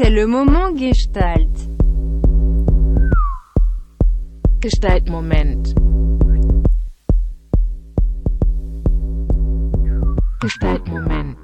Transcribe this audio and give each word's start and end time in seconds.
C'est 0.00 0.10
le 0.10 0.28
moment 0.28 0.76
Gestalt. 0.76 1.50
Gestalt 4.62 5.10
Moment. 5.10 5.64
Gestalt 10.40 10.86
Moment. 10.86 11.34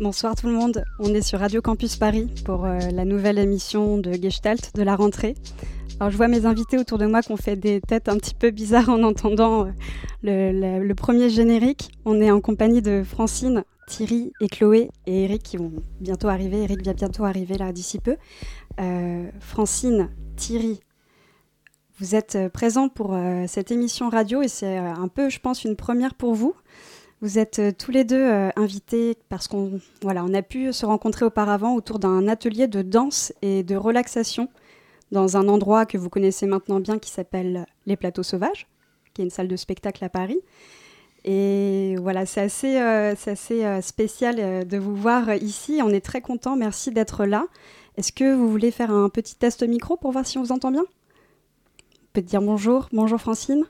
Bonsoir 0.00 0.34
tout 0.34 0.48
le 0.48 0.52
monde, 0.54 0.82
on 0.98 1.14
est 1.14 1.22
sur 1.22 1.38
Radio 1.38 1.62
Campus 1.62 1.94
Paris 1.94 2.28
pour 2.44 2.64
euh, 2.64 2.78
la 2.92 3.04
nouvelle 3.04 3.38
émission 3.38 3.96
de 3.98 4.12
Gestalt 4.12 4.74
de 4.74 4.82
la 4.82 4.96
rentrée. 4.96 5.36
Alors 5.98 6.10
je 6.10 6.16
vois 6.16 6.28
mes 6.28 6.44
invités 6.44 6.76
autour 6.78 6.98
de 6.98 7.06
moi 7.06 7.22
qui 7.22 7.32
ont 7.32 7.38
fait 7.38 7.56
des 7.56 7.80
têtes 7.80 8.08
un 8.08 8.18
petit 8.18 8.34
peu 8.34 8.50
bizarres 8.50 8.90
en 8.90 9.02
entendant 9.02 9.66
euh, 10.24 10.80
le, 10.80 10.94
premier 10.94 11.30
générique. 11.30 11.90
On 12.04 12.20
est 12.20 12.30
en 12.30 12.40
compagnie 12.40 12.82
de 12.82 13.02
Francine, 13.02 13.64
Thierry 13.86 14.32
et 14.40 14.48
Chloé 14.48 14.90
et 15.06 15.24
Eric 15.24 15.42
qui 15.42 15.56
vont 15.56 15.72
bientôt 16.00 16.28
arriver. 16.28 16.62
Eric 16.62 16.84
va 16.84 16.92
bientôt 16.92 17.24
arriver 17.24 17.56
là 17.56 17.72
d'ici 17.72 17.98
peu. 17.98 18.16
Euh, 18.78 19.30
Francine, 19.40 20.10
Thierry, 20.36 20.80
vous 21.98 22.14
êtes 22.14 22.36
présents 22.52 22.90
pour 22.90 23.14
euh, 23.14 23.44
cette 23.46 23.70
émission 23.70 24.10
radio 24.10 24.42
et 24.42 24.48
c'est 24.48 24.78
euh, 24.78 24.92
un 24.92 25.08
peu, 25.08 25.30
je 25.30 25.40
pense, 25.40 25.64
une 25.64 25.76
première 25.76 26.14
pour 26.14 26.34
vous. 26.34 26.54
Vous 27.22 27.38
êtes 27.38 27.60
euh, 27.60 27.72
tous 27.76 27.90
les 27.90 28.04
deux 28.04 28.20
euh, 28.20 28.50
invités 28.56 29.16
parce 29.30 29.48
qu'on 29.48 29.80
on 30.04 30.34
a 30.34 30.42
pu 30.42 30.72
se 30.74 30.84
rencontrer 30.84 31.24
auparavant 31.24 31.74
autour 31.74 31.98
d'un 31.98 32.28
atelier 32.28 32.68
de 32.68 32.82
danse 32.82 33.32
et 33.40 33.62
de 33.62 33.74
relaxation 33.74 34.50
dans 35.12 35.36
un 35.36 35.48
endroit 35.48 35.86
que 35.86 35.98
vous 35.98 36.08
connaissez 36.08 36.46
maintenant 36.46 36.80
bien 36.80 36.98
qui 36.98 37.10
s'appelle 37.10 37.66
Les 37.86 37.96
Plateaux 37.96 38.22
Sauvages, 38.22 38.66
qui 39.14 39.22
est 39.22 39.24
une 39.24 39.30
salle 39.30 39.48
de 39.48 39.56
spectacle 39.56 40.04
à 40.04 40.08
Paris. 40.08 40.40
Et 41.24 41.96
voilà, 42.00 42.24
c'est 42.24 42.40
assez, 42.40 42.80
euh, 42.80 43.14
c'est 43.16 43.32
assez 43.32 43.64
euh, 43.64 43.80
spécial 43.80 44.36
euh, 44.38 44.64
de 44.64 44.78
vous 44.78 44.94
voir 44.94 45.34
ici. 45.34 45.80
On 45.82 45.90
est 45.90 46.00
très 46.00 46.20
content. 46.20 46.56
Merci 46.56 46.92
d'être 46.92 47.26
là. 47.26 47.46
Est-ce 47.96 48.12
que 48.12 48.32
vous 48.34 48.48
voulez 48.48 48.70
faire 48.70 48.92
un 48.92 49.08
petit 49.08 49.34
test 49.34 49.64
micro 49.64 49.96
pour 49.96 50.12
voir 50.12 50.24
si 50.24 50.38
on 50.38 50.42
vous 50.42 50.52
entend 50.52 50.70
bien? 50.70 50.84
On 50.84 52.12
peut 52.12 52.22
dire 52.22 52.42
bonjour. 52.42 52.88
Bonjour 52.92 53.20
Francine. 53.20 53.64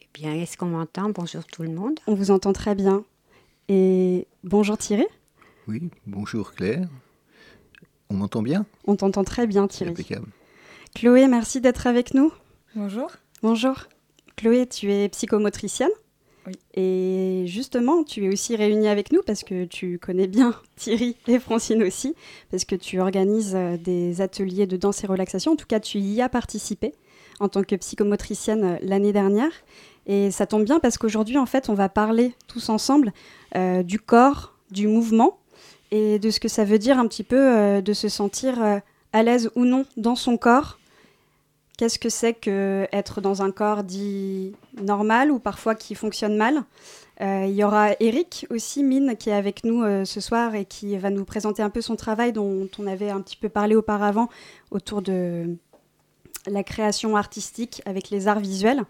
Eh 0.00 0.06
bien, 0.14 0.34
est-ce 0.34 0.56
qu'on 0.56 0.66
m'entend? 0.66 1.10
Bonjour 1.10 1.44
tout 1.44 1.62
le 1.62 1.70
monde. 1.70 2.00
On 2.06 2.14
vous 2.14 2.30
entend 2.30 2.54
très 2.54 2.74
bien. 2.74 3.04
Et 3.68 4.26
bonjour 4.44 4.78
Thierry. 4.78 5.06
Oui, 5.66 5.90
bonjour 6.06 6.52
Claire. 6.52 6.88
On 8.10 8.14
m'entend 8.14 8.42
bien? 8.42 8.66
On 8.86 8.96
t'entend 8.96 9.24
très 9.24 9.46
bien 9.46 9.66
C'est 9.70 9.78
Thierry. 9.84 9.90
impeccable. 9.92 10.26
Chloé, 10.94 11.26
merci 11.28 11.60
d'être 11.60 11.86
avec 11.86 12.14
nous. 12.14 12.32
Bonjour. 12.74 13.10
Bonjour. 13.42 13.84
Chloé, 14.36 14.66
tu 14.66 14.90
es 14.92 15.08
psychomotricienne. 15.08 15.90
Oui. 16.46 16.54
Et 16.74 17.44
justement, 17.46 18.04
tu 18.04 18.24
es 18.24 18.28
aussi 18.32 18.56
réunie 18.56 18.88
avec 18.88 19.12
nous 19.12 19.20
parce 19.26 19.44
que 19.44 19.66
tu 19.66 19.98
connais 19.98 20.26
bien 20.26 20.54
Thierry 20.76 21.16
et 21.26 21.38
Francine 21.38 21.82
aussi, 21.82 22.14
parce 22.50 22.64
que 22.64 22.74
tu 22.74 23.00
organises 23.00 23.54
euh, 23.54 23.76
des 23.76 24.22
ateliers 24.22 24.66
de 24.66 24.76
danse 24.78 25.04
et 25.04 25.06
relaxation. 25.06 25.52
En 25.52 25.56
tout 25.56 25.66
cas, 25.66 25.80
tu 25.80 25.98
y 25.98 26.22
as 26.22 26.28
participé 26.30 26.94
en 27.40 27.48
tant 27.48 27.62
que 27.62 27.76
psychomotricienne 27.76 28.64
euh, 28.64 28.76
l'année 28.80 29.12
dernière. 29.12 29.50
Et 30.06 30.30
ça 30.30 30.46
tombe 30.46 30.64
bien 30.64 30.80
parce 30.80 30.96
qu'aujourd'hui, 30.96 31.36
en 31.36 31.44
fait, 31.44 31.68
on 31.68 31.74
va 31.74 31.90
parler 31.90 32.32
tous 32.46 32.70
ensemble 32.70 33.12
euh, 33.56 33.82
du 33.82 34.00
corps, 34.00 34.54
du 34.70 34.86
mouvement 34.86 35.38
et 35.90 36.18
de 36.18 36.30
ce 36.30 36.40
que 36.40 36.48
ça 36.48 36.64
veut 36.64 36.78
dire 36.78 36.98
un 36.98 37.06
petit 37.06 37.24
peu 37.24 37.36
euh, 37.36 37.80
de 37.80 37.92
se 37.92 38.08
sentir 38.08 38.62
euh, 38.62 38.78
à 39.12 39.22
l'aise 39.22 39.50
ou 39.54 39.64
non 39.64 39.86
dans 39.96 40.16
son 40.16 40.36
corps. 40.36 40.78
Qu'est-ce 41.78 42.00
que 42.00 42.08
c'est 42.08 42.34
que 42.34 42.88
être 42.92 43.20
dans 43.20 43.40
un 43.42 43.52
corps 43.52 43.84
dit 43.84 44.52
normal 44.82 45.30
ou 45.30 45.38
parfois 45.38 45.76
qui 45.76 45.94
fonctionne 45.94 46.36
mal? 46.36 46.64
Euh, 47.20 47.46
Il 47.48 47.54
y 47.54 47.64
aura 47.64 47.90
Eric 48.00 48.46
aussi, 48.50 48.82
Mine, 48.82 49.16
qui 49.16 49.30
est 49.30 49.34
avec 49.34 49.64
nous 49.64 49.82
euh, 49.82 50.04
ce 50.04 50.20
soir 50.20 50.54
et 50.54 50.64
qui 50.64 50.96
va 50.98 51.10
nous 51.10 51.24
présenter 51.24 51.62
un 51.62 51.70
peu 51.70 51.80
son 51.80 51.96
travail 51.96 52.32
dont 52.32 52.68
on 52.78 52.86
avait 52.86 53.10
un 53.10 53.20
petit 53.20 53.36
peu 53.36 53.48
parlé 53.48 53.76
auparavant 53.76 54.28
autour 54.72 55.02
de 55.02 55.56
la 56.46 56.62
création 56.64 57.16
artistique 57.16 57.82
avec 57.86 58.10
les 58.10 58.28
arts 58.28 58.40
visuels. 58.40 58.84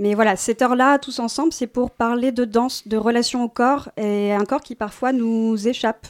Mais 0.00 0.14
voilà, 0.14 0.34
cette 0.34 0.62
heure-là, 0.62 0.98
tous 0.98 1.18
ensemble, 1.18 1.52
c'est 1.52 1.66
pour 1.68 1.90
parler 1.90 2.32
de 2.32 2.44
danse, 2.44 2.88
de 2.88 2.96
relation 2.96 3.44
au 3.44 3.48
corps 3.48 3.90
et 3.96 4.32
un 4.32 4.44
corps 4.46 4.62
qui 4.62 4.74
parfois 4.74 5.12
nous 5.12 5.68
échappe. 5.68 6.08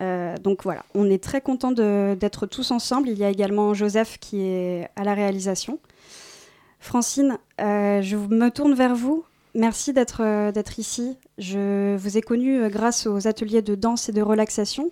Euh, 0.00 0.36
donc 0.36 0.62
voilà, 0.62 0.84
on 0.94 1.08
est 1.08 1.22
très 1.22 1.40
content 1.40 1.72
d'être 1.72 2.46
tous 2.46 2.70
ensemble. 2.70 3.08
Il 3.08 3.18
y 3.18 3.24
a 3.24 3.30
également 3.30 3.74
Joseph 3.74 4.18
qui 4.20 4.42
est 4.42 4.88
à 4.94 5.04
la 5.04 5.14
réalisation. 5.14 5.80
Francine, 6.84 7.38
euh, 7.62 8.02
je 8.02 8.14
me 8.14 8.50
tourne 8.50 8.74
vers 8.74 8.94
vous. 8.94 9.24
Merci 9.54 9.94
d'être 9.94 10.22
euh, 10.22 10.52
ici. 10.76 11.16
Je 11.38 11.96
vous 11.96 12.18
ai 12.18 12.20
connu 12.20 12.60
euh, 12.60 12.68
grâce 12.68 13.06
aux 13.06 13.26
ateliers 13.26 13.62
de 13.62 13.74
danse 13.74 14.10
et 14.10 14.12
de 14.12 14.20
relaxation. 14.20 14.90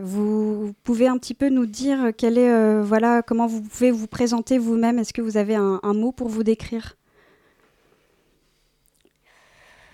Vous 0.00 0.74
pouvez 0.84 1.08
un 1.08 1.18
petit 1.18 1.34
peu 1.34 1.48
nous 1.48 1.66
dire 1.66 2.12
quel 2.16 2.38
est, 2.38 2.80
voilà, 2.82 3.20
comment 3.20 3.48
vous 3.48 3.60
pouvez 3.60 3.90
vous 3.90 4.06
présenter 4.06 4.56
vous-même. 4.56 5.00
Est-ce 5.00 5.12
que 5.12 5.22
vous 5.22 5.36
avez 5.36 5.56
un 5.56 5.80
mot 5.92 6.12
pour 6.12 6.28
vous 6.28 6.44
décrire 6.44 6.94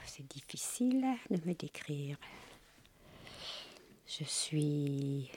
C'est 0.04 0.24
difficile 0.48 1.04
de 1.30 1.38
me 1.46 1.54
décrire. 1.54 2.16
Je 4.06 4.24
suis, 4.24 5.30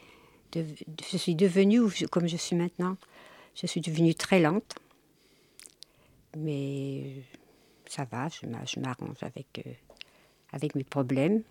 je 0.55 1.17
suis 1.17 1.35
devenue, 1.35 1.81
comme 2.09 2.27
je 2.27 2.37
suis 2.37 2.55
maintenant, 2.55 2.97
je 3.55 3.67
suis 3.67 3.81
devenue 3.81 4.15
très 4.15 4.39
lente. 4.39 4.75
Mais 6.37 7.15
ça 7.87 8.05
va, 8.05 8.29
je 8.29 8.79
m'arrange 8.79 9.21
avec, 9.21 9.63
euh, 9.65 9.73
avec 10.53 10.75
mes 10.75 10.85
problèmes. 10.85 11.43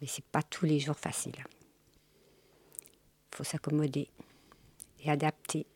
Mais 0.00 0.08
c'est 0.08 0.24
pas 0.24 0.42
tous 0.42 0.66
les 0.66 0.80
jours 0.80 0.98
facile. 0.98 1.36
Il 3.32 3.36
faut 3.36 3.44
s'accommoder 3.44 4.08
et 5.04 5.10
adapter. 5.10 5.66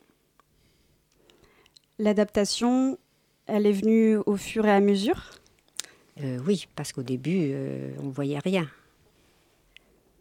L'adaptation, 2.00 2.98
elle 3.47 3.66
est 3.66 3.72
venue 3.72 4.16
au 4.16 4.36
fur 4.36 4.66
et 4.66 4.72
à 4.72 4.81
mesure? 4.81 5.41
Euh, 6.21 6.39
oui, 6.47 6.67
parce 6.77 6.93
qu'au 6.93 7.03
début, 7.03 7.50
euh, 7.53 7.95
on 8.00 8.06
ne 8.06 8.12
voyait 8.12 8.39
rien. 8.39 8.71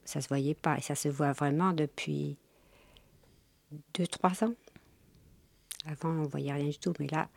Ça 0.06 0.20
ne 0.20 0.24
se 0.24 0.28
voyait 0.30 0.56
pas. 0.56 0.78
Et 0.78 0.82
ça 0.82 0.96
se 0.96 1.10
voit 1.10 1.34
vraiment 1.34 1.74
depuis 1.74 2.38
deux, 3.94 4.08
trois 4.08 4.44
ans. 4.44 4.54
Avant, 5.86 6.10
on 6.10 6.24
ne 6.24 6.28
voyait 6.28 6.54
rien 6.54 6.70
du 6.70 6.78
tout. 6.78 6.94
Mais 7.00 7.08
là, 7.08 7.30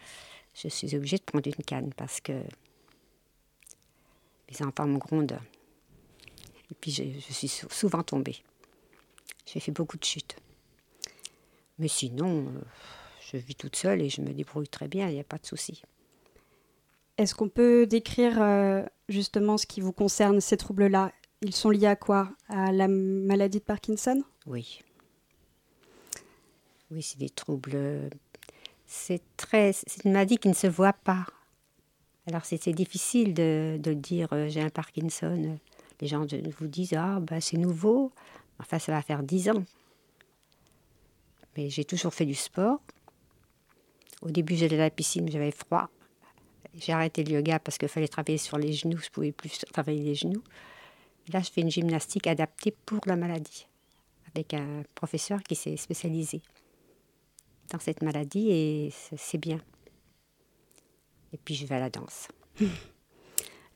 je 0.55 0.69
suis 0.69 0.95
obligée 0.95 1.19
de 1.19 1.23
prendre 1.25 1.47
une 1.47 1.65
canne 1.65 1.93
parce 1.95 2.21
que 2.21 2.33
mes 2.33 2.47
enfants 4.67 4.87
me 4.87 4.99
grondent. 4.99 5.39
Et 6.71 6.75
puis, 6.75 6.93
je, 6.93 7.33
suis 7.33 7.49
sou- 7.49 7.69
souvent 7.71 8.03
tombée. 8.03 8.37
J'ai 9.47 9.61
fait 9.61 9.73
beaucoup 9.73 9.99
de 9.99 10.05
chutes. 10.05 10.37
Mais 11.79 11.89
sinon, 11.89 12.47
euh, 12.49 12.61
je 13.33 13.37
vis 13.37 13.57
toute 13.57 13.77
seule 13.77 14.01
et 14.01 14.09
je 14.09 14.21
me 14.21 14.33
débrouille 14.33 14.69
très 14.69 14.89
bien. 14.89 15.09
Il 15.09 15.15
n'y 15.15 15.21
a 15.21 15.25
pas 15.25 15.39
de 15.39 15.47
souci. 15.47 15.83
Est-ce 17.17 17.35
qu'on 17.35 17.49
peut 17.49 17.87
décrire 17.87 18.43
euh, 18.43 18.83
justement 19.09 19.57
ce 19.57 19.67
qui 19.67 19.81
vous 19.81 19.93
concerne, 19.93 20.41
ces 20.41 20.57
troubles-là? 20.57 21.13
Ils 21.43 21.55
sont 21.55 21.71
liés 21.71 21.87
à 21.87 21.97
quoi? 21.97 22.31
À 22.49 22.73
la 22.73 22.89
maladie 22.89 23.59
de 23.59 23.65
Parkinson? 23.65 24.23
Oui. 24.47 24.81
Oui, 26.91 27.03
c'est 27.03 27.19
des 27.19 27.31
troubles. 27.31 28.11
C'est 28.87 29.23
très. 29.37 29.73
C'est 29.73 30.05
une 30.05 30.13
maladie 30.13 30.39
qui 30.39 30.49
ne 30.49 30.55
se 30.55 30.67
voit 30.67 30.93
pas. 30.93 31.27
Alors 32.27 32.45
c'est 32.45 32.69
difficile 32.71 33.35
de, 33.35 33.79
dire 33.93 34.29
euh, 34.33 34.49
j'ai 34.49 34.63
un 34.63 34.71
Parkinson. 34.71 35.59
Les 36.01 36.07
gens 36.07 36.27
vous 36.59 36.67
disent 36.67 36.95
ah 36.95 37.21
ben 37.21 37.41
c'est 37.41 37.59
nouveau. 37.59 38.13
Enfin 38.59 38.79
ça 38.79 38.93
va 38.93 39.03
faire 39.03 39.23
dix 39.23 39.51
ans. 39.51 39.65
Mais 41.57 41.69
j'ai 41.69 41.85
toujours 41.85 42.15
fait 42.15 42.25
du 42.25 42.35
sport. 42.35 42.81
Au 44.23 44.31
début 44.31 44.57
j'allais 44.57 44.77
à 44.77 44.85
la 44.85 44.91
piscine, 44.91 45.31
j'avais 45.31 45.51
froid. 45.51 45.91
J'ai 46.79 46.93
arrêté 46.93 47.23
le 47.25 47.33
yoga 47.33 47.59
parce 47.59 47.79
qu'il 47.79 47.89
fallait 47.89 48.09
travailler 48.09 48.39
sur 48.39 48.59
les 48.59 48.73
genoux. 48.73 48.99
Je 48.99 49.09
pouvais 49.11 49.33
plus 49.33 49.59
travailler 49.73 50.03
les 50.03 50.15
genoux. 50.15 50.43
Là 51.33 51.41
je 51.41 51.51
fais 51.51 51.61
une 51.63 51.71
gymnastique 51.71 52.27
adaptée 52.27 52.75
pour 52.85 53.01
la 53.07 53.17
maladie 53.17 53.67
avec 54.35 54.53
un 54.55 54.83
professeur 54.95 55.43
qui 55.43 55.55
s'est 55.55 55.77
spécialisé 55.77 56.43
dans 57.73 57.79
cette 57.79 58.03
maladie 58.03 58.51
et 58.51 58.91
c'est- 58.93 59.17
c'est 59.17 59.39
bien. 59.39 59.61
Et 61.33 61.39
puis 61.39 61.55
je 61.55 61.67
vais 61.67 61.77
à 61.77 61.81
la 61.81 61.91
danse. 61.91 62.29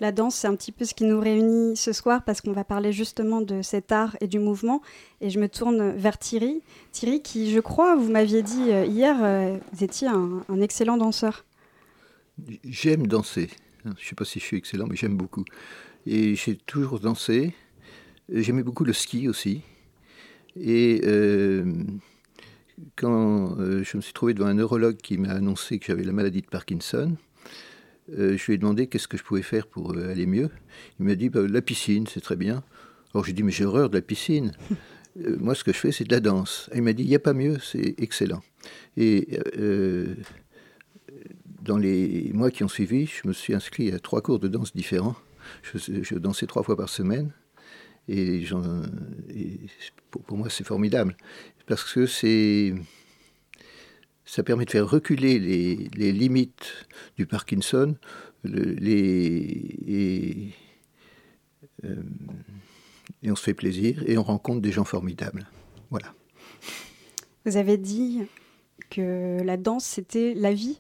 La 0.01 0.13
danse, 0.13 0.37
c'est 0.37 0.47
un 0.47 0.55
petit 0.55 0.71
peu 0.71 0.85
ce 0.85 0.95
qui 0.95 1.03
nous 1.03 1.19
réunit 1.19 1.77
ce 1.77 1.93
soir 1.93 2.23
parce 2.25 2.41
qu'on 2.41 2.53
va 2.53 2.63
parler 2.63 2.93
justement 2.93 3.41
de 3.41 3.63
cet 3.63 3.91
art 3.91 4.17
et 4.21 4.29
du 4.29 4.39
mouvement. 4.39 4.81
Et 5.21 5.29
je 5.29 5.41
me 5.41 5.49
tourne 5.49 5.91
vers 5.91 6.17
Thierry. 6.19 6.63
Thierry, 6.93 7.21
qui, 7.21 7.51
je 7.51 7.59
crois, 7.59 7.97
vous 7.97 8.09
m'aviez 8.09 8.45
dit 8.45 8.71
euh, 8.71 8.85
hier, 8.87 9.17
euh, 9.21 9.59
vous 9.73 9.83
étiez 9.83 10.07
un, 10.07 10.45
un 10.49 10.61
excellent 10.61 10.99
danseur. 10.99 11.45
J'aime 12.65 13.07
danser. 13.07 13.49
Je 13.85 13.91
ne 13.91 13.95
sais 13.97 14.15
pas 14.15 14.25
si 14.25 14.39
je 14.39 14.45
suis 14.45 14.57
excellent, 14.57 14.87
mais 14.89 14.97
j'aime 14.97 15.17
beaucoup. 15.17 15.45
Et 16.07 16.35
j'ai 16.35 16.57
toujours 16.57 17.01
dansé. 17.01 17.55
J'aimais 18.33 18.63
beaucoup 18.63 18.85
le 18.85 18.93
ski 18.93 19.29
aussi. 19.29 19.63
Et 20.57 21.01
euh, 21.05 21.65
quand 22.97 23.57
je 23.59 23.97
me 23.97 24.03
suis 24.03 24.13
trouvé 24.13 24.35
devant 24.35 24.47
un 24.47 24.55
neurologue 24.55 24.97
qui 24.97 25.19
m'a 25.19 25.31
annoncé 25.31 25.79
que 25.79 25.87
j'avais 25.87 26.05
la 26.05 26.13
maladie 26.13 26.43
de 26.43 26.47
Parkinson, 26.47 27.17
je 28.11 28.45
lui 28.47 28.55
ai 28.55 28.59
demandé 28.59 28.87
qu'est-ce 28.87 29.09
que 29.09 29.17
je 29.17 29.23
pouvais 29.23 29.43
faire 29.43 29.67
pour 29.67 29.97
aller 29.97 30.27
mieux. 30.27 30.51
Il 30.99 31.07
m'a 31.07 31.15
dit 31.15 31.29
bah, 31.29 31.47
la 31.47 31.63
piscine, 31.63 32.07
c'est 32.07 32.21
très 32.21 32.37
bien. 32.37 32.63
Alors 33.15 33.25
j'ai 33.25 33.33
dit 33.33 33.43
mais 33.43 33.53
j'ai 33.53 33.65
horreur 33.65 33.91
de 33.91 33.97
la 33.97 34.03
piscine. 34.03 34.53
moi, 35.17 35.55
ce 35.55 35.65
que 35.65 35.73
je 35.73 35.79
fais, 35.79 35.93
c'est 35.93 36.05
de 36.05 36.13
la 36.13 36.21
danse. 36.21 36.71
il 36.75 36.83
m'a 36.83 36.93
dit 36.93 37.05
il 37.05 37.09
n'y 37.09 37.15
a 37.15 37.21
pas 37.21 37.35
mieux, 37.35 37.59
c'est 37.61 37.95
excellent. 37.99 38.43
Et 38.97 39.39
dans 41.63 41.79
les 41.79 42.31
mois 42.33 42.51
qui 42.51 42.65
ont 42.65 42.69
suivi, 42.69 43.07
je 43.07 43.27
me 43.27 43.33
suis 43.33 43.55
inscrit 43.55 43.93
à 43.93 43.99
trois 43.99 44.23
cours 44.23 44.39
de 44.39 44.49
danse 44.49 44.75
différents. 44.75 45.17
Je, 45.63 46.15
dansais 46.17 46.47
trois 46.47 46.63
fois 46.63 46.77
par 46.77 46.89
semaine. 46.89 47.33
Et, 48.09 48.45
pour, 50.11 50.37
moi, 50.37 50.49
c'est 50.51 50.65
formidable. 50.65 51.17
Parce 51.67 51.93
que. 51.93 52.07
Ça 54.25 54.43
permet 54.43 54.67
de 54.67 54.71
faire 54.71 54.89
reculer 54.89 55.39
les, 55.39 56.13
limites 56.13 56.87
du 57.17 57.27
Parkinson, 57.27 57.97
et, 58.45 60.51
euh, 61.85 62.03
et 63.23 63.31
on 63.31 63.37
se 63.37 63.43
fait 63.43 63.55
plaisir 63.55 64.03
et 64.07 64.19
on 64.19 64.23
rencontre 64.23 64.61
des 64.61 64.73
gens 64.73 64.85
formidables. 64.85 65.49
Voilà. 65.91 66.15
Vous 67.45 67.57
avez 67.57 67.79
dit 67.79 68.23
que 68.91 69.43
la 69.43 69.57
danse, 69.57 69.85
c'était 69.85 70.35
la 70.35 70.53
vie? 70.53 70.79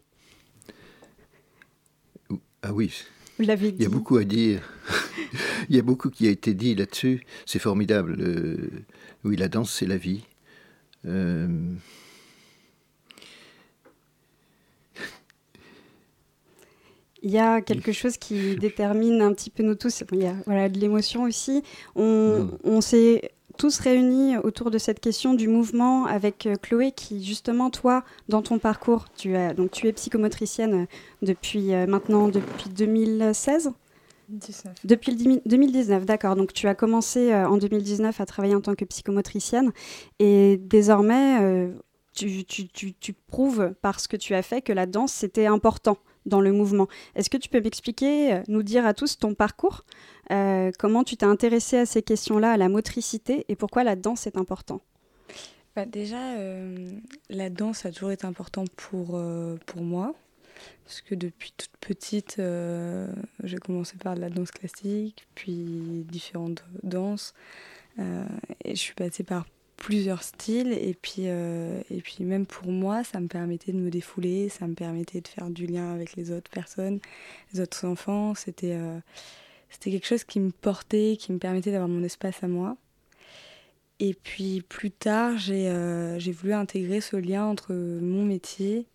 Ah 2.63 2.73
oui. 2.73 2.93
Il 3.39 3.47
y 3.47 3.87
a 3.87 3.89
beaucoup 3.89 4.17
à 4.17 4.25
dire. 4.25 4.61
Il 5.69 5.77
y 5.77 5.79
a 5.79 5.83
beaucoup 5.83 6.11
qui 6.11 6.27
a 6.27 6.31
été 6.31 6.55
dit 6.55 6.75
là-dessus. 6.75 7.23
C'est 7.47 7.61
formidable. 7.61 8.17
oui, 9.25 9.37
la 9.37 9.49
danse, 9.49 9.73
c'est 9.73 9.87
la 9.87 9.97
vie. 9.97 10.25
Euh, 11.07 11.47
il 17.23 17.31
y 17.31 17.39
a 17.39 17.61
quelque 17.61 17.93
chose 17.93 18.17
qui 18.17 18.57
détermine 18.57 19.23
un 19.23 19.33
petit 19.33 19.51
peu 19.51 19.63
nous 19.63 19.77
tous. 19.77 20.03
Il 20.13 20.23
y 20.23 20.27
a 20.27 20.35
voilà, 20.47 20.69
de 20.69 20.79
l'émotion 20.79 21.23
aussi. 21.23 21.63
On, 21.95 22.49
on 22.65 22.81
s'est 22.81 23.31
tous 23.59 23.81
réunis 23.81 24.37
autour 24.39 24.71
de 24.71 24.79
cette 24.79 25.01
question 25.01 25.35
du 25.35 25.49
mouvement 25.49 26.07
avec 26.07 26.47
euh, 26.47 26.55
Chloé 26.55 26.93
qui 26.93 27.25
justement 27.25 27.71
toi 27.71 28.05
dans 28.29 28.41
ton 28.41 28.59
parcours 28.59 29.07
tu 29.17 29.35
as 29.35 29.53
donc 29.53 29.73
tu 29.73 29.89
es 29.89 29.93
psychomotricienne 29.93 30.87
depuis 31.23 31.75
euh, 31.75 31.87
maintenant 31.87 32.29
depuis 32.29 32.71
2016 32.71 33.73
Depuis 34.85 35.13
le 35.13 35.41
2019, 35.47 36.05
d'accord. 36.05 36.37
Donc 36.37 36.53
tu 36.53 36.69
as 36.69 36.75
commencé 36.75 37.33
euh, 37.33 37.49
en 37.49 37.57
2019 37.57 38.21
à 38.21 38.27
travailler 38.27 38.55
en 38.55 38.61
tant 38.61 38.75
que 38.75 38.85
psychomotricienne 38.85 39.73
et 40.19 40.61
désormais 40.63 41.71
tu, 42.15 42.45
tu, 42.45 42.69
tu, 42.69 42.93
tu, 42.93 43.13
prouves 43.15 43.73
par 43.81 44.01
ce 44.01 44.07
que 44.07 44.19
tu 44.19 44.35
as 44.35 44.43
fait 44.43 44.61
que 44.61 44.73
la 44.73 44.85
danse 44.85 45.13
c'était 45.13 45.47
important 45.47 45.97
dans 46.27 46.43
le 46.43 46.53
mouvement. 46.53 46.89
Est-ce 47.15 47.31
que 47.31 47.39
tu 47.39 47.49
peux 47.49 47.61
m'expliquer, 47.61 48.43
nous 48.49 48.63
dire 48.63 48.85
à 48.87 48.93
tous 48.93 49.19
ton 49.19 49.35
parcours 49.35 49.85
euh, 50.31 50.71
comment 50.79 51.05
tu 51.05 51.17
t'es 51.17 51.27
intéressé 51.27 51.79
à 51.79 51.87
ces 51.87 52.03
questions-là, 52.03 52.53
à 52.53 52.57
la 52.57 52.69
motricité, 52.69 53.45
et 53.49 53.57
pourquoi 53.57 53.85
la 53.85 53.97
danse 53.97 54.27
est 54.27 54.37
important? 54.37 54.81
Bah 55.75 55.87
Déjà, 55.87 56.37
euh, 56.37 56.91
la 57.31 57.51
danse 57.51 57.87
a 57.87 57.93
toujours 57.93 58.11
été 58.11 58.27
important 58.27 58.65
pour, 58.77 59.17
euh, 59.17 59.57
pour 59.67 59.83
moi, 59.83 60.15
parce 60.85 61.01
que 61.01 61.15
depuis 61.15 61.53
toute 61.57 61.77
petite, 61.81 62.41
j'ai 63.45 63.59
commencé 63.59 63.97
par 63.97 64.17
la 64.17 64.29
danse 64.29 64.51
classique, 64.51 65.27
puis 65.35 66.05
différentes 66.09 66.65
danses, 66.83 67.33
et 67.99 68.75
je 68.75 68.81
suis 68.81 68.95
passée 68.95 69.23
par 69.23 69.47
plusieurs 69.77 70.25
styles 70.25 70.73
et 70.73 70.97
puis 71.01 71.27
et 71.27 72.01
puis 72.03 72.25
même 72.25 72.47
pour 72.47 72.67
moi 72.73 73.05
ça 73.05 73.21
me 73.21 73.29
permettait 73.29 73.71
de 73.71 73.79
me 73.79 73.91
défouler 73.91 74.49
ça 74.49 74.67
me 74.67 74.75
permettait 74.75 75.21
de 75.21 75.29
faire 75.29 75.51
du 75.51 75.67
lien 75.67 75.95
avec 75.95 76.17
les 76.17 76.33
autres 76.33 76.51
personnes 76.51 76.99
les 77.53 77.61
autres 77.61 77.87
enfants 77.87 78.35
c'était 78.35 78.77
c'était 79.71 79.91
quelque 79.91 80.07
chose 80.07 80.25
qui 80.25 80.41
me 80.41 80.51
portait, 80.51 81.17
qui 81.19 81.33
me 81.33 81.39
permettait 81.39 81.71
d'avoir 81.71 81.89
mon 81.89 82.03
espace 82.03 82.43
à 82.43 82.49
moi. 82.49 82.77
Et 84.01 84.15
puis 84.15 84.63
plus 84.69 84.91
tard, 84.91 85.39
j'ai 85.39 85.69
euh, 85.69 86.19
voulu 86.33 86.53
intégrer 86.53 87.01
ce 87.01 87.17
lien 87.17 87.45
entre 87.45 87.75
mon 87.75 88.25
métier 88.25 88.87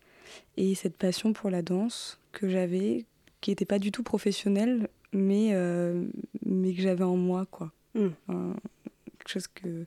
et 0.56 0.75
cette 0.75 0.98
passion 0.98 1.34
pour 1.34 1.50
la 1.50 1.62
danse 1.62 2.20
que 2.31 2.48
j'avais, 2.48 3.06
qui 3.42 3.52
n'était 3.52 3.66
pas 3.66 3.80
du 3.80 3.92
tout 3.92 4.04
professionnelle, 4.04 4.88
mais, 5.12 5.50
euh, 5.52 6.06
mais 6.46 6.74
que 6.74 6.81
j'avais 6.81 7.04
en 7.04 7.18
moi, 7.18 7.46
quoi. 7.52 7.72
Hmm. 7.96 8.10
quelque 9.20 9.30
chose 9.30 9.48
que, 9.48 9.86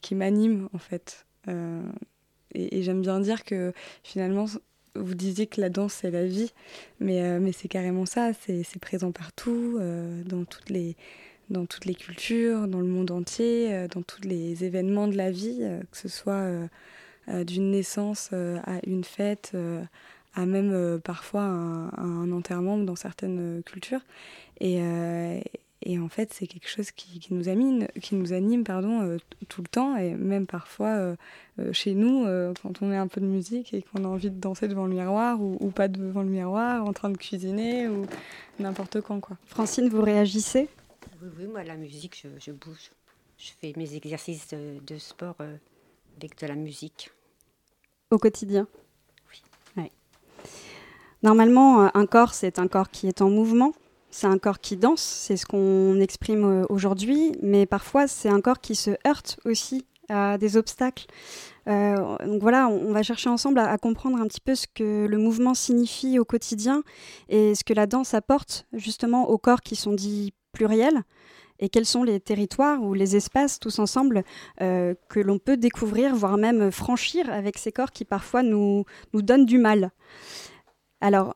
qui 0.00 0.14
m'anime, 0.14 0.68
en 0.72 0.78
fait. 0.78 1.26
Euh, 1.48 1.82
et 2.54 2.82
j'aime 2.82 3.02
bien 3.02 3.18
dire 3.18 3.44
que 3.44 3.72
finalement, 4.04 4.46
vous 4.94 5.14
disiez 5.14 5.46
que 5.46 5.60
la 5.60 5.68
danse 5.68 5.94
c'est 5.94 6.10
la 6.10 6.24
vie, 6.24 6.52
mais, 7.00 7.22
euh, 7.22 7.38
mais 7.40 7.52
c'est 7.52 7.68
carrément 7.68 8.06
ça, 8.06 8.32
c'est 8.32 8.78
présent 8.80 9.12
partout, 9.12 9.76
euh, 9.78 10.22
dans, 10.24 10.44
toutes 10.44 10.70
les, 10.70 10.96
dans 11.50 11.66
toutes 11.66 11.84
les 11.84 11.94
cultures, 11.94 12.68
dans 12.68 12.80
le 12.80 12.86
monde 12.86 13.10
entier, 13.10 13.72
euh, 13.72 13.88
dans 13.88 14.02
tous 14.02 14.22
les 14.22 14.64
événements 14.64 15.08
de 15.08 15.16
la 15.16 15.30
vie, 15.30 15.60
que 15.90 15.96
ce 15.96 16.08
soit 16.08 16.48
d'une 17.28 17.70
naissance 17.70 18.32
à 18.32 18.80
une 18.86 19.04
fête, 19.04 19.56
à 20.34 20.46
même 20.46 21.00
parfois 21.02 21.42
un, 21.42 22.30
enterrement 22.32 22.76
dans 22.78 22.96
certaines 22.96 23.62
cultures. 23.64 24.02
Et 25.86 25.98
en 25.98 26.08
fait, 26.08 26.32
c'est 26.32 26.46
quelque 26.46 26.68
chose 26.68 26.90
qui, 26.92 27.20
qui, 27.20 27.34
nous 27.34 27.50
anime, 27.50 27.86
qui 28.00 28.14
nous 28.14 28.32
anime 28.32 28.64
pardon, 28.64 29.02
euh, 29.02 29.18
tout 29.50 29.60
le 29.60 29.68
temps, 29.68 29.96
et 29.96 30.14
même 30.14 30.46
parfois 30.46 30.88
euh, 30.88 31.16
euh, 31.58 31.74
chez 31.74 31.92
nous, 31.92 32.24
quand 32.62 32.80
on 32.80 32.86
met 32.86 32.96
un 32.96 33.06
peu 33.06 33.20
de 33.20 33.26
musique 33.26 33.74
et 33.74 33.82
qu'on 33.82 34.04
a 34.04 34.08
envie 34.08 34.30
de 34.30 34.40
danser 34.40 34.66
devant 34.66 34.86
le 34.86 34.94
miroir 34.94 35.42
ou, 35.42 35.58
ou, 35.60 35.70
pas 35.70 35.88
devant 35.88 36.22
le 36.22 36.30
miroir, 36.30 36.86
en 36.86 36.94
train 36.94 37.10
de 37.10 37.18
cuisiner 37.18 37.86
ou 37.88 38.06
n'importe 38.58 39.02
quand. 39.02 39.20
Quoi. 39.20 39.36
Francine, 39.46 39.90
vous 39.90 40.00
réagissez? 40.00 40.70
Oui, 41.22 41.28
oui, 41.38 41.46
moi, 41.46 41.62
la 41.62 41.76
musique, 41.76 42.18
je, 42.22 42.28
je 42.40 42.50
bouge. 42.50 42.90
Je 43.36 43.50
fais 43.60 43.74
mes 43.76 43.94
exercices 43.94 44.48
de, 44.48 44.78
de, 44.86 44.96
sport 44.96 45.36
avec 45.38 46.40
de 46.40 46.46
la 46.46 46.54
musique. 46.54 47.10
Au 48.10 48.16
quotidien? 48.16 48.66
Oui. 49.30 49.42
Ouais. 49.76 49.90
Normalement, 51.22 51.94
un 51.94 52.06
corps, 52.06 52.32
c'est 52.32 52.58
un 52.58 52.68
corps 52.68 52.90
qui 52.90 53.06
est 53.06 53.20
en 53.20 53.28
mouvement 53.28 53.74
c'est 54.14 54.28
un 54.28 54.38
corps 54.38 54.60
qui 54.60 54.76
danse, 54.76 55.02
c'est 55.02 55.36
ce 55.36 55.44
qu'on 55.44 55.98
exprime 55.98 56.44
euh, 56.44 56.64
aujourd'hui, 56.68 57.32
mais 57.42 57.66
parfois 57.66 58.06
c'est 58.06 58.28
un 58.28 58.40
corps 58.40 58.60
qui 58.60 58.76
se 58.76 58.92
heurte 59.04 59.40
aussi 59.44 59.86
à 60.08 60.38
des 60.38 60.56
obstacles. 60.56 61.06
Euh, 61.66 62.16
donc 62.24 62.40
voilà, 62.40 62.68
on, 62.68 62.92
va 62.92 63.02
chercher 63.02 63.28
ensemble 63.28 63.58
à, 63.58 63.76
comprendre 63.76 64.18
un 64.18 64.28
petit 64.28 64.40
peu 64.40 64.54
ce 64.54 64.68
que 64.72 65.06
le 65.06 65.18
mouvement 65.18 65.54
signifie 65.54 66.20
au 66.20 66.24
quotidien 66.24 66.84
et 67.28 67.56
ce 67.56 67.64
que 67.64 67.72
la 67.72 67.86
danse 67.86 68.14
apporte 68.14 68.66
justement 68.72 69.28
aux 69.30 69.38
corps 69.38 69.62
qui 69.62 69.74
sont 69.74 69.92
dits 69.92 70.32
pluriels 70.52 71.02
et 71.58 71.68
quels 71.68 71.86
sont 71.86 72.04
les 72.04 72.20
territoires 72.20 72.84
ou 72.84 72.94
les 72.94 73.16
espaces 73.16 73.58
tous 73.58 73.80
ensemble 73.80 74.22
euh, 74.60 74.94
que 75.08 75.18
l'on 75.18 75.40
peut 75.40 75.56
découvrir, 75.56 76.14
voire 76.14 76.36
même 76.36 76.70
franchir 76.70 77.28
avec 77.32 77.58
ces 77.58 77.72
corps 77.72 77.90
qui 77.90 78.04
parfois 78.04 78.44
nous, 78.44 78.84
nous 79.12 79.22
donnent 79.22 79.46
du 79.46 79.58
mal. 79.58 79.90
Alors, 81.00 81.34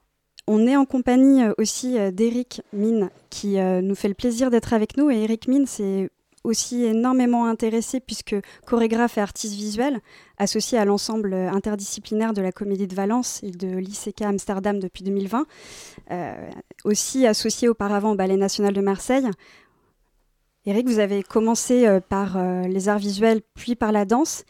on 0.48 0.66
est 0.66 0.76
en 0.76 0.86
compagnie 0.86 1.44
euh, 1.44 1.52
aussi 1.58 1.98
euh, 1.98 2.10
d'Eric 2.10 2.62
Mine, 2.72 3.10
qui 3.30 3.60
euh, 3.60 3.82
nous 3.82 3.94
fait 3.94 4.08
le 4.08 4.14
plaisir 4.14 4.50
d'être 4.50 4.72
avec 4.72 4.96
nous. 4.96 5.10
Et 5.10 5.22
Eric 5.22 5.46
Mine, 5.46 5.66
c'est 5.66 6.10
aussi 6.42 6.84
énormément 6.84 7.44
intéressé 7.44 8.00
puisque 8.00 8.34
chorégraphe 8.64 9.18
et 9.18 9.20
artiste 9.20 9.54
visuel, 9.54 10.00
associé 10.38 10.78
à 10.78 10.86
l'ensemble 10.86 11.34
interdisciplinaire 11.34 12.32
de 12.32 12.40
la 12.40 12.52
Comédie 12.52 12.86
de 12.86 12.94
Valence 12.94 13.40
et 13.42 13.50
de 13.50 13.76
l'ICK 13.76 14.22
Amsterdam 14.22 14.78
depuis 14.78 15.04
2020, 15.04 15.46
aussi 16.84 17.26
associé 17.26 17.68
auparavant 17.68 18.12
au 18.12 18.14
Ballet 18.14 18.36
National 18.36 18.72
de 18.72 18.80
Marseille. 18.80 19.28
Eric, 20.64 20.86
vous 20.86 21.00
avez 21.00 21.22
commencé 21.22 21.86
par 22.08 22.38
les 22.66 22.88
arts 22.88 23.00
visuels 23.00 23.42
puis 23.54 23.74
par 23.74 23.92
la 23.92 24.04
danse 24.04 24.44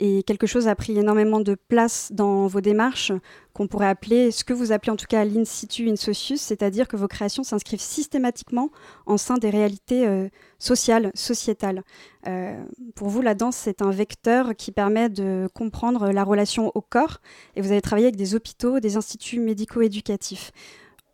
et 0.00 0.22
quelque 0.22 0.46
chose 0.46 0.68
a 0.68 0.76
pris 0.76 0.96
énormément 0.96 1.40
de 1.40 1.56
place 1.56 2.12
dans 2.12 2.46
vos 2.46 2.60
démarches 2.60 3.12
qu'on 3.52 3.66
pourrait 3.66 3.88
appeler, 3.88 4.30
ce 4.30 4.44
que 4.44 4.52
vous 4.52 4.70
appelez 4.70 4.92
en 4.92 4.96
tout 4.96 5.08
cas 5.08 5.24
l'in 5.24 5.44
situ 5.44 5.90
in 5.90 5.96
socius, 5.96 6.40
c'est-à-dire 6.40 6.86
que 6.86 6.96
vos 6.96 7.08
créations 7.08 7.42
s'inscrivent 7.42 7.80
systématiquement 7.80 8.70
en 9.06 9.16
sein 9.16 9.38
des 9.38 9.50
réalités 9.50 10.06
euh, 10.06 10.28
sociales, 10.60 11.10
sociétales. 11.14 11.82
Euh, 12.28 12.62
pour 12.94 13.08
vous, 13.08 13.22
la 13.22 13.34
danse, 13.34 13.56
c'est 13.56 13.82
un 13.82 13.90
vecteur 13.90 14.54
qui 14.56 14.70
permet 14.70 15.08
de 15.08 15.48
comprendre 15.52 16.10
la 16.12 16.22
relation 16.22 16.70
au 16.76 16.80
corps 16.80 17.18
et 17.56 17.60
vous 17.60 17.72
avez 17.72 17.82
travaillé 17.82 18.06
avec 18.06 18.16
des 18.16 18.36
hôpitaux, 18.36 18.78
des 18.78 18.96
instituts 18.96 19.40
médico-éducatifs. 19.40 20.52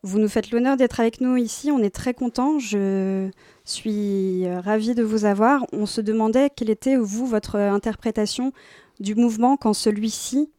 Vous 0.04 0.18
nous 0.18 0.28
faites 0.28 0.50
l'honneur 0.50 0.76
d'être 0.76 1.00
avec 1.00 1.22
nous 1.22 1.38
ici, 1.38 1.70
on 1.70 1.78
est 1.78 1.88
très 1.88 2.12
content. 2.12 2.58
Je 2.58 3.30
suis 3.64 4.46
ravie 4.46 4.94
de 4.94 5.02
vous 5.02 5.24
avoir. 5.24 5.64
On 5.72 5.86
se 5.86 6.02
demandait 6.02 6.50
quelle 6.50 6.68
était, 6.68 6.96
vous, 6.96 7.26
votre 7.26 7.56
interprétation 7.56 8.52
du 9.00 9.14
mouvement 9.14 9.56
quand 9.56 9.72
celui-ci 9.72 10.52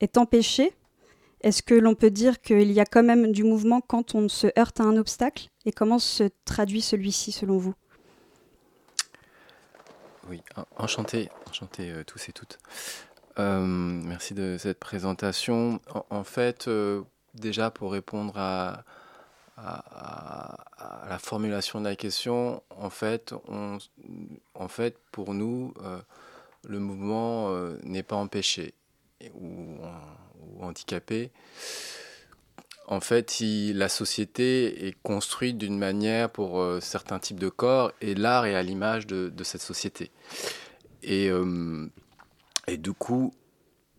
est 0.00 0.16
empêché. 0.16 0.72
Est-ce 1.42 1.62
que 1.62 1.74
l'on 1.74 1.94
peut 1.94 2.10
dire 2.10 2.40
qu'il 2.40 2.72
y 2.72 2.80
a 2.80 2.86
quand 2.86 3.02
même 3.02 3.32
du 3.32 3.44
mouvement 3.44 3.82
quand 3.82 4.14
on 4.14 4.30
se 4.30 4.46
heurte 4.58 4.80
à 4.80 4.84
un 4.84 4.96
obstacle? 4.96 5.50
Et 5.66 5.72
comment 5.72 5.98
se 5.98 6.30
traduit 6.46 6.80
celui-ci 6.80 7.32
selon 7.32 7.58
vous? 7.58 7.74
Oui, 10.30 10.40
enchanté, 10.78 11.28
enchanté 11.50 11.90
euh, 11.90 12.02
tous 12.02 12.30
et 12.30 12.32
toutes. 12.32 12.58
merci 13.36 14.32
de 14.32 14.56
cette 14.58 14.78
présentation. 14.78 15.80
En, 16.08 16.24
fait, 16.24 16.66
déjà 17.36 17.70
pour 17.70 17.92
répondre 17.92 18.34
à, 18.36 18.84
la 21.08 21.18
formulation 21.18 21.80
de 21.80 21.86
la 21.86 21.96
question, 21.96 22.62
en 22.70 22.90
fait, 22.90 23.34
fait 24.68 24.98
pour 25.12 25.32
nous, 25.32 25.72
le 26.68 26.78
mouvement 26.78 27.56
n'est 27.82 28.02
pas 28.02 28.16
empêché 28.16 28.74
ou, 29.34 29.78
handicapé 30.60 31.30
en 32.88 33.00
fait, 33.00 33.38
la 33.40 33.88
société 33.88 34.86
est 34.86 34.96
construite 35.02 35.58
d'une 35.58 35.78
manière 35.78 36.30
pour 36.30 36.60
euh, 36.60 36.80
certains 36.80 37.18
types 37.18 37.40
de 37.40 37.48
corps 37.48 37.90
et 38.00 38.14
l'art 38.14 38.46
est 38.46 38.54
à 38.54 38.62
l'image 38.62 39.06
de, 39.06 39.32
cette 39.42 39.60
société. 39.60 40.10
Euh, 41.08 41.88
et, 42.68 42.76
du 42.76 42.92
coup, 42.92 43.34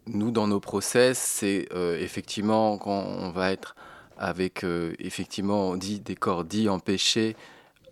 nous, 0.07 0.31
dans 0.31 0.47
nos 0.47 0.59
process, 0.59 1.17
c'est 1.17 1.67
euh, 1.73 1.99
effectivement 1.99 2.77
quand 2.77 3.03
on 3.03 3.29
va 3.31 3.51
être 3.51 3.75
avec, 4.17 4.65
effectivement, 4.97 5.75
dit, 5.75 5.99
des 5.99 6.15
corps 6.15 6.43
dits 6.43 6.69
empêchés, 6.69 7.35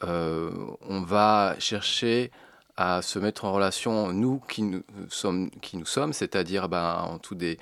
on 0.02 1.02
va 1.02 1.56
chercher 1.60 2.32
à 2.78 3.02
se 3.02 3.20
mettre 3.20 3.46
en 3.46 3.54
relation, 3.54 4.12
nous 4.12 4.42
qui 4.48 4.64
nous 4.64 4.84
sommes, 5.10 6.14
c'est-à-dire 6.14 6.68
ben, 6.68 7.06
en 7.10 7.20
tout 7.20 7.36
des, 7.36 7.58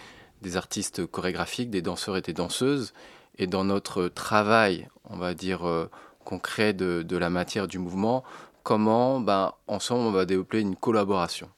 artistes 0.56 1.06
chorégraphiques, 1.06 1.70
des 1.70 1.82
danseurs 1.82 2.18
et 2.18 2.22
des 2.22 2.34
danseuses, 2.34 2.94
et 3.38 3.48
dans 3.48 3.64
notre 3.64 4.08
travail, 4.08 4.90
on 5.10 5.18
va 5.18 5.34
dire, 5.34 5.68
euh, 5.68 5.90
concret 6.26 6.74
de, 6.74 7.02
de, 7.02 7.18
la 7.18 7.30
matière 7.30 7.68
du 7.68 7.80
mouvement, 7.80 8.24
comment, 8.64 9.20
ben, 9.20 9.54
ensemble, 9.68 10.02
on 10.02 10.12
va 10.12 10.26
développer 10.26 10.60
une 10.60 10.76
collaboration, 10.76 11.50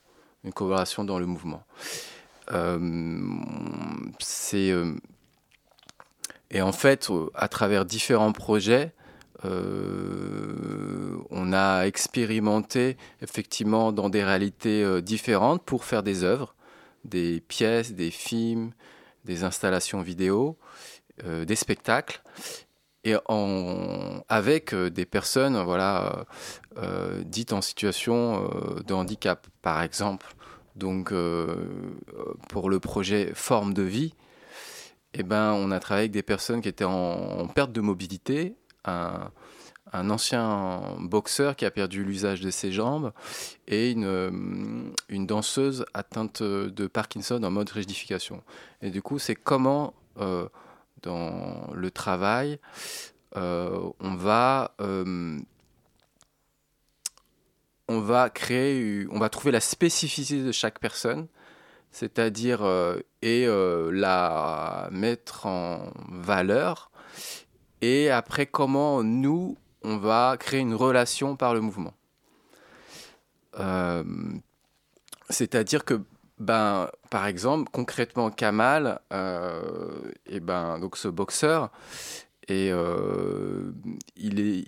une 0.43 0.53
collaboration 0.53 1.03
dans 1.03 1.19
le 1.19 1.25
mouvement. 1.25 1.63
Euh, 2.51 3.19
c'est 4.19 4.71
euh, 4.71 4.93
et 6.51 6.61
en 6.61 6.71
fait, 6.71 7.09
à 7.33 7.47
travers 7.47 7.85
différents 7.85 8.31
projets, 8.31 8.93
on 9.43 11.53
a 11.53 11.83
expérimenté 11.83 12.97
effectivement 13.21 13.91
dans 13.91 14.09
des 14.09 14.23
réalités 14.23 15.01
différentes 15.03 15.63
pour 15.63 15.85
faire 15.85 16.01
des 16.01 16.23
œuvres, 16.23 16.55
des 17.03 17.41
pièces, 17.41 17.93
des 17.93 18.09
films, 18.09 18.71
des 19.25 19.43
installations 19.43 20.01
vidéo. 20.01 20.57
Euh, 21.23 21.45
des 21.45 21.55
spectacles 21.55 22.21
et 23.05 23.15
avec 24.27 24.73
euh, 24.73 24.89
des 24.89 25.05
personnes 25.05 25.57
voilà, 25.63 26.25
euh, 26.77 27.23
dites 27.23 27.53
en 27.53 27.61
situation 27.61 28.49
de 28.85 28.93
handicap, 28.93 29.47
par 29.61 29.81
exemple. 29.81 30.25
Donc, 30.75 31.13
pour 32.49 32.69
le 32.69 32.79
projet 32.79 33.31
Forme 33.33 33.73
de 33.73 33.81
vie, 33.81 34.13
eh 35.13 35.23
ben, 35.23 35.53
on 35.53 35.71
a 35.71 35.79
travaillé 35.79 36.03
avec 36.03 36.11
des 36.11 36.23
personnes 36.23 36.61
qui 36.61 36.67
étaient 36.67 36.83
en, 36.83 37.47
perte 37.47 37.71
de 37.71 37.79
mobilité, 37.79 38.55
un, 38.83 39.31
ancien 39.93 40.81
boxeur 40.99 41.55
qui 41.55 41.63
a 41.63 41.71
perdu 41.71 42.03
l'usage 42.03 42.41
de 42.41 42.49
ses 42.49 42.73
jambes 42.73 43.13
et 43.67 43.91
une, 43.91 44.93
une, 45.07 45.25
danseuse 45.25 45.85
atteinte 45.93 46.43
de 46.43 46.87
Parkinson 46.87 47.41
en 47.41 47.51
mode 47.51 47.69
rigidification. 47.69 48.43
Et 48.81 48.89
du 48.89 49.01
coup, 49.01 49.19
c'est 49.19 49.35
comment 49.35 49.93
dans 51.05 51.69
le 51.73 51.91
travail, 51.91 52.59
euh, 53.37 53.89
on 53.99 54.15
va 54.15 54.75
euh, 54.81 55.39
on 57.87 57.99
va 57.99 58.29
trouver 58.29 59.51
la 59.51 59.59
spécificité 59.59 60.43
de 60.43 60.51
chaque 60.51 60.79
personne, 60.79 61.27
c'est-à-dire 61.91 62.63
euh, 62.63 62.99
et 63.21 63.47
la 63.91 64.89
mettre 64.91 65.45
en 65.45 65.91
valeur. 66.09 66.91
Et 67.81 68.09
après, 68.09 68.45
comment 68.45 69.03
nous, 69.03 69.57
on 69.83 69.97
va 69.97 70.35
créer 70.39 70.61
une 70.61 70.75
relation 70.75 71.35
par 71.35 71.53
le 71.53 71.61
mouvement. 71.61 71.93
c'est-à-dire 75.29 75.85
que 75.85 76.01
ben, 76.37 76.89
par 77.09 77.27
exemple, 77.27 77.69
concrètement, 77.71 78.29
Kamal, 78.29 78.99
euh, 79.13 80.11
et 80.25 80.39
ben, 80.39 80.79
donc 80.79 80.97
ce 80.97 81.07
boxeur, 81.07 81.71
et 82.47 82.71
euh, 82.71 83.71
il 84.17 84.39
est, 84.39 84.65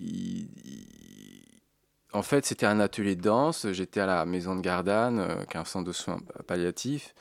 en 2.18 2.22
fait, 2.22 2.44
c'était 2.44 2.66
un 2.66 2.80
atelier 2.80 3.16
de 3.16 3.22
danse. 3.22 3.66
J'étais 3.72 4.00
à 4.00 4.06
la 4.06 4.26
maison 4.26 4.56
de 4.56 4.60
Gardanne, 4.60 5.20
euh, 5.20 5.44
qui 5.44 5.56
est 5.56 5.60
un 5.60 5.64
centre 5.64 5.86
de 5.86 5.92
soins 5.92 6.20
palliatifs, 6.46 7.14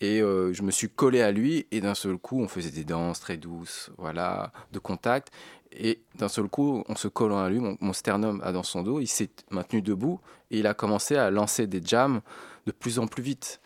et 0.00 0.18
je 0.20 0.62
me 0.62 0.70
suis 0.70 0.88
collé 0.88 1.20
à 1.20 1.30
lui. 1.30 1.66
Et 1.70 1.80
d'un 1.80 1.94
seul 1.94 2.16
coup, 2.16 2.40
on 2.40 2.48
faisait 2.48 2.70
des 2.70 2.84
danses 2.84 3.20
très 3.20 3.36
douces, 3.36 3.90
voilà, 3.98 4.50
de 4.72 4.78
contact. 4.78 5.30
Et 5.72 6.02
d'un 6.16 6.28
seul 6.28 6.48
coup, 6.48 6.84
en 6.88 6.96
se 6.96 7.08
collant 7.08 7.38
à 7.38 7.48
lui, 7.48 7.60
mon, 7.60 7.92
sternum 7.92 8.40
a 8.44 8.52
dans 8.52 8.62
son 8.62 8.82
dos, 8.82 9.00
il 9.00 9.06
s'est 9.06 9.30
maintenu 9.50 9.82
debout 9.82 10.20
et 10.50 10.58
il 10.58 10.66
a 10.66 10.74
commencé 10.74 11.16
à 11.16 11.30
lancer 11.30 11.66
des 11.66 11.80
jams 11.84 12.20
de 12.66 12.72
plus 12.72 12.98
en 12.98 13.06
plus 13.06 13.22
vite. 13.22 13.60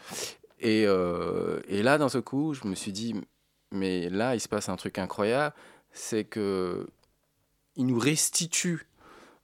Et, 0.60 0.84
euh, 0.86 1.60
et, 1.68 1.82
là, 1.82 1.98
dans 1.98 2.08
ce 2.08 2.18
coup, 2.18 2.52
je 2.54 2.66
me 2.68 2.74
suis 2.74 2.92
dit, 2.92 3.14
mais 3.70 4.10
là, 4.10 4.34
il 4.34 4.40
se 4.40 4.48
passe 4.48 4.68
un 4.68 4.76
truc 4.76 4.98
incroyable, 4.98 5.54
c'est 5.92 6.24
que 6.24 6.86
il 7.76 7.86
nous 7.86 7.98
restitue 7.98 8.74
euh, 8.74 8.93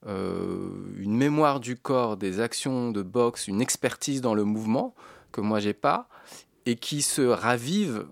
une 0.07 1.17
mémoire 1.17 1.61
du 1.61 1.77
corps, 1.77 2.17
des 2.17 2.41
actions 2.41 2.91
de 2.91 3.03
boxe, 3.03 3.49
une 3.49 3.61
expertise 3.61 4.21
dans 4.21 4.35
le 4.35 4.45
mouvement 4.45 4.95
que 5.33 5.41
moi 5.41 5.61
j'ai 5.61 5.75
pas, 5.75 6.09
et 6.67 6.77
qui 6.77 7.03
se 7.03 7.23
ravive 7.23 8.07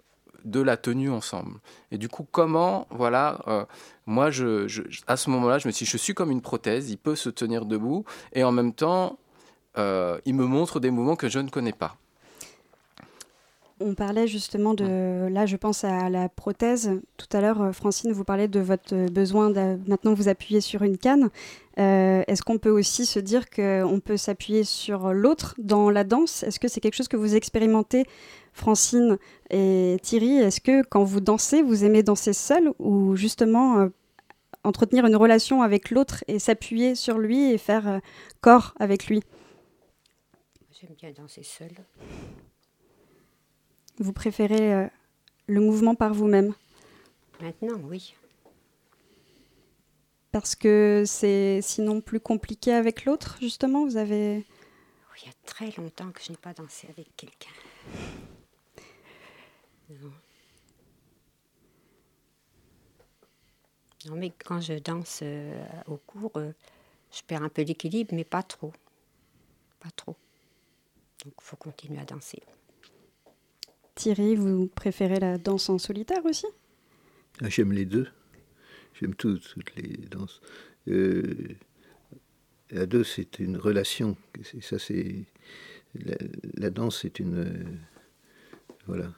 de 0.44 0.60
la 0.60 0.76
tenue 0.76 1.10
ensemble. 1.10 1.58
Et 1.90 1.98
du 1.98 2.08
coup, 2.08 2.26
comment, 2.30 2.86
voilà, 2.90 3.40
euh, 3.48 3.64
moi, 4.06 4.30
je, 4.30 4.66
à 5.06 5.16
ce 5.16 5.30
moment-là, 5.30 5.58
je 5.58 5.68
me 5.68 5.72
suis 5.72 5.84
dit, 5.84 5.90
je 5.90 5.96
suis 5.96 6.14
comme 6.14 6.30
une 6.30 6.40
prothèse, 6.40 6.90
il 6.90 6.96
peut 6.96 7.16
se 7.16 7.28
tenir 7.28 7.64
debout, 7.66 8.04
et 8.32 8.44
en 8.44 8.52
même 8.52 8.72
temps, 8.72 9.18
euh, 9.76 10.18
il 10.24 10.34
me 10.34 10.44
montre 10.44 10.80
des 10.80 10.90
mouvements 10.90 11.16
que 11.16 11.28
je 11.28 11.38
ne 11.38 11.50
connais 11.50 11.72
pas. 11.72 11.96
On 13.80 13.94
parlait 13.94 14.26
justement 14.26 14.74
de, 14.74 15.28
là 15.30 15.46
je 15.46 15.56
pense 15.56 15.84
à 15.84 16.10
la 16.10 16.28
prothèse. 16.28 16.90
Tout 17.16 17.28
à 17.32 17.40
l'heure, 17.40 17.62
euh, 17.62 17.72
Francine, 17.72 18.10
vous 18.10 18.24
parlez 18.24 18.48
de 18.48 18.58
votre 18.58 19.08
besoin 19.08 19.50
de 19.50 19.78
maintenant 19.86 20.14
vous 20.14 20.28
appuyer 20.28 20.60
sur 20.60 20.82
une 20.82 20.98
canne. 20.98 21.30
Euh, 21.78 22.22
est-ce 22.26 22.42
qu'on 22.42 22.58
peut 22.58 22.70
aussi 22.70 23.06
se 23.06 23.18
dire 23.20 23.48
qu'on 23.50 24.00
peut 24.04 24.16
s'appuyer 24.16 24.64
sur 24.64 25.12
l'autre 25.12 25.54
dans 25.58 25.90
la 25.90 26.04
danse? 26.04 26.42
Est-ce 26.42 26.58
que 26.58 26.68
c'est 26.68 26.80
quelque 26.80 26.96
chose 26.96 27.08
que 27.08 27.16
vous 27.16 27.36
expérimentez, 27.36 28.04
Francine 28.52 29.18
et 29.50 29.98
Thierry? 30.02 30.38
Est-ce 30.38 30.60
que 30.60 30.82
quand 30.82 31.04
vous 31.04 31.20
dansez, 31.20 31.62
vous 31.62 31.84
aimez 31.84 32.02
danser 32.02 32.32
seul 32.32 32.72
ou 32.78 33.14
justement 33.14 33.88
entretenir 34.64 35.06
une 35.06 35.16
relation 35.16 35.62
avec 35.62 35.90
l'autre 35.90 36.24
et 36.26 36.40
s'appuyer 36.40 36.96
sur 36.96 37.18
lui 37.18 37.52
et 37.52 37.58
faire 37.58 38.00
corps 38.40 38.74
avec 38.80 39.06
lui? 39.06 39.22
J'aime 40.80 40.94
bien 40.96 41.10
danser 41.10 41.42
seule. 41.42 41.74
Vous 43.98 44.12
préférez 44.12 44.74
euh, 44.74 44.86
le 45.48 45.60
mouvement 45.60 45.96
par 45.96 46.14
vous-même? 46.14 46.54
Maintenant, 47.40 47.80
oui. 47.88 48.14
Parce 50.40 50.54
que 50.54 51.02
c'est 51.04 51.58
sinon 51.62 52.00
plus 52.00 52.20
compliqué 52.20 52.72
avec 52.72 53.04
l'autre, 53.04 53.38
justement 53.40 53.84
Vous 53.84 53.96
avez. 53.96 54.44
il 55.20 55.26
y 55.26 55.28
a 55.28 55.32
très 55.44 55.72
longtemps 55.76 56.12
que 56.12 56.22
je 56.22 56.30
n'ai 56.30 56.36
pas 56.38 56.52
dansé 56.54 56.86
avec 56.88 57.08
quelqu'un. 57.16 57.50
Non. 59.90 60.12
Non, 64.06 64.14
mais 64.14 64.30
quand 64.30 64.60
je 64.60 64.74
danse 64.74 65.20
euh, 65.24 65.60
au 65.88 65.96
cours, 65.96 66.36
euh, 66.36 66.52
je 67.12 67.20
perds 67.26 67.42
un 67.42 67.48
peu 67.48 67.64
d'équilibre, 67.64 68.14
mais 68.14 68.22
pas 68.22 68.44
trop. 68.44 68.72
Pas 69.80 69.90
trop. 69.96 70.14
Donc 71.24 71.34
il 71.36 71.44
faut 71.44 71.56
continuer 71.56 71.98
à 72.00 72.04
danser. 72.04 72.40
Thierry, 73.96 74.36
vous 74.36 74.68
préférez 74.68 75.18
la 75.18 75.36
danse 75.36 75.68
en 75.68 75.78
solitaire 75.78 76.24
aussi? 76.24 76.46
Ah, 77.42 77.48
J'aime 77.48 77.72
les 77.72 77.86
deux. 77.86 78.06
J'aime 78.98 79.14
toutes 79.14 79.74
les 79.76 79.96
danses. 80.10 80.40
Euh, 80.88 81.56
à 82.74 82.86
deux, 82.86 83.04
c'est 83.04 83.38
une 83.38 83.56
relation. 83.56 84.16
Ça, 84.60 84.78
c'est 84.78 85.24
la, 86.56 86.70
danse, 86.70 87.00
c'est 87.02 87.20
une 87.20 87.38
euh, 87.38 87.64
voilà. 88.86 89.12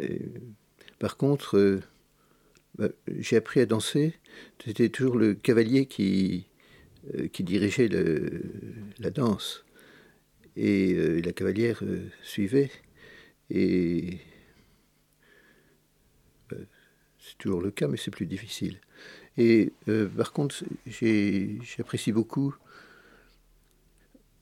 Euh, 0.00 0.18
par 0.98 1.16
contre, 1.16 1.80
bah, 2.76 2.88
j'ai 3.18 3.36
appris 3.36 3.60
à 3.60 3.66
danser. 3.66 4.14
C'était 4.62 4.90
toujours 4.90 5.16
le 5.16 5.34
cavalier 5.34 5.86
qui 5.86 6.46
euh, 7.14 7.28
dirigeait 7.40 7.88
la 8.98 9.10
danse. 9.10 9.64
Et 10.56 10.94
euh, 10.94 11.20
la 11.20 11.32
cavalière 11.32 11.80
euh, 11.82 12.08
suivait. 12.22 12.70
Et 13.50 14.18
c'est 17.26 17.38
toujours 17.38 17.60
le 17.60 17.70
cas, 17.70 17.88
mais 17.88 17.96
c'est 17.96 18.10
plus 18.10 18.26
difficile. 18.26 18.78
Et 19.36 19.72
par 20.16 20.32
contre, 20.32 20.64
j'apprécie 20.86 22.12
beaucoup 22.12 22.54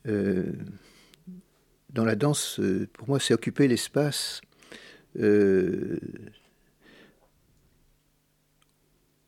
dans 0.05 2.05
la 2.05 2.17
danse, 2.17 2.61
pour 2.93 3.09
moi, 3.09 3.19
c'est 3.19 3.35
occuper 3.35 3.69
l'espace. 3.69 4.41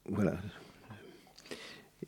voilà. 0.08 0.38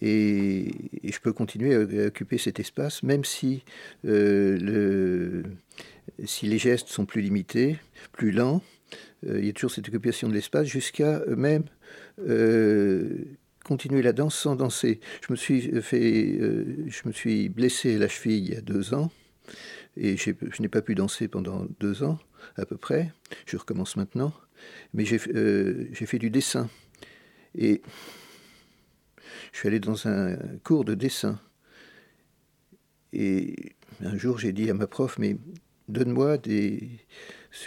Et, 0.01 0.71
je 1.03 1.19
peux 1.21 1.33
continuer 1.33 1.75
à, 1.75 2.07
occuper 2.07 2.39
cet 2.39 2.61
espace, 2.61 3.03
même 3.03 3.25
si, 3.25 3.65
le, 4.05 5.43
si 6.25 6.47
les 6.47 6.59
gestes 6.59 6.89
sont 6.89 7.07
plus 7.07 7.23
limités, 7.23 7.79
plus 8.13 8.31
lents. 8.31 8.63
Il 9.27 9.45
y 9.45 9.49
a 9.49 9.53
toujours 9.53 9.71
cette 9.71 9.89
occupation 9.89 10.29
de 10.29 10.35
l'espace 10.35 10.67
jusqu'à 10.67 11.23
même 11.27 11.65
continuer 13.69 14.01
la 14.01 14.15
danse 14.15 14.35
sans 14.35 14.57
danser. 14.57 14.99
Je 15.27 15.31
me 15.31 15.37
suis, 15.37 15.61
fait, 15.83 16.39
euh, 16.41 16.87
je 16.87 17.03
me 17.07 17.13
suis 17.13 17.51
blessé 17.51 17.99
la 17.99 18.09
cheville 18.09 18.39
il 18.39 18.55
y 18.55 18.57
a 18.57 18.63
deux 18.63 18.95
ans 18.95 19.13
et 19.99 20.17
je 20.17 20.33
n'ai 20.61 20.69
pas 20.69 20.81
pu 20.81 20.95
danser 20.95 21.29
pendant 21.29 21.67
deux 21.79 22.03
ans 22.03 22.19
à 22.57 22.65
peu 22.65 22.79
près. 22.79 23.13
Je 23.45 23.59
recommence 23.59 23.97
maintenant. 23.97 24.33
Mais 24.95 25.05
j'ai 25.05 25.21
euh, 25.35 25.93
fait 25.93 26.19
du 26.19 26.31
dessin. 26.31 26.71
Et 27.55 27.83
je 29.53 29.59
suis 29.59 29.69
allé 29.69 29.81
dans 29.81 30.09
un 30.09 30.37
cours 30.65 30.85
de 30.87 30.95
dessin. 30.95 31.39
Et 33.13 33.77
un 34.01 34.17
jour, 34.17 34.39
j'ai 34.39 34.53
dit 34.53 34.71
à 34.71 34.75
ma 34.75 34.87
prof, 34.87 35.19
mais 35.19 35.37
donne-moi 35.89 36.39
des... 36.39 36.89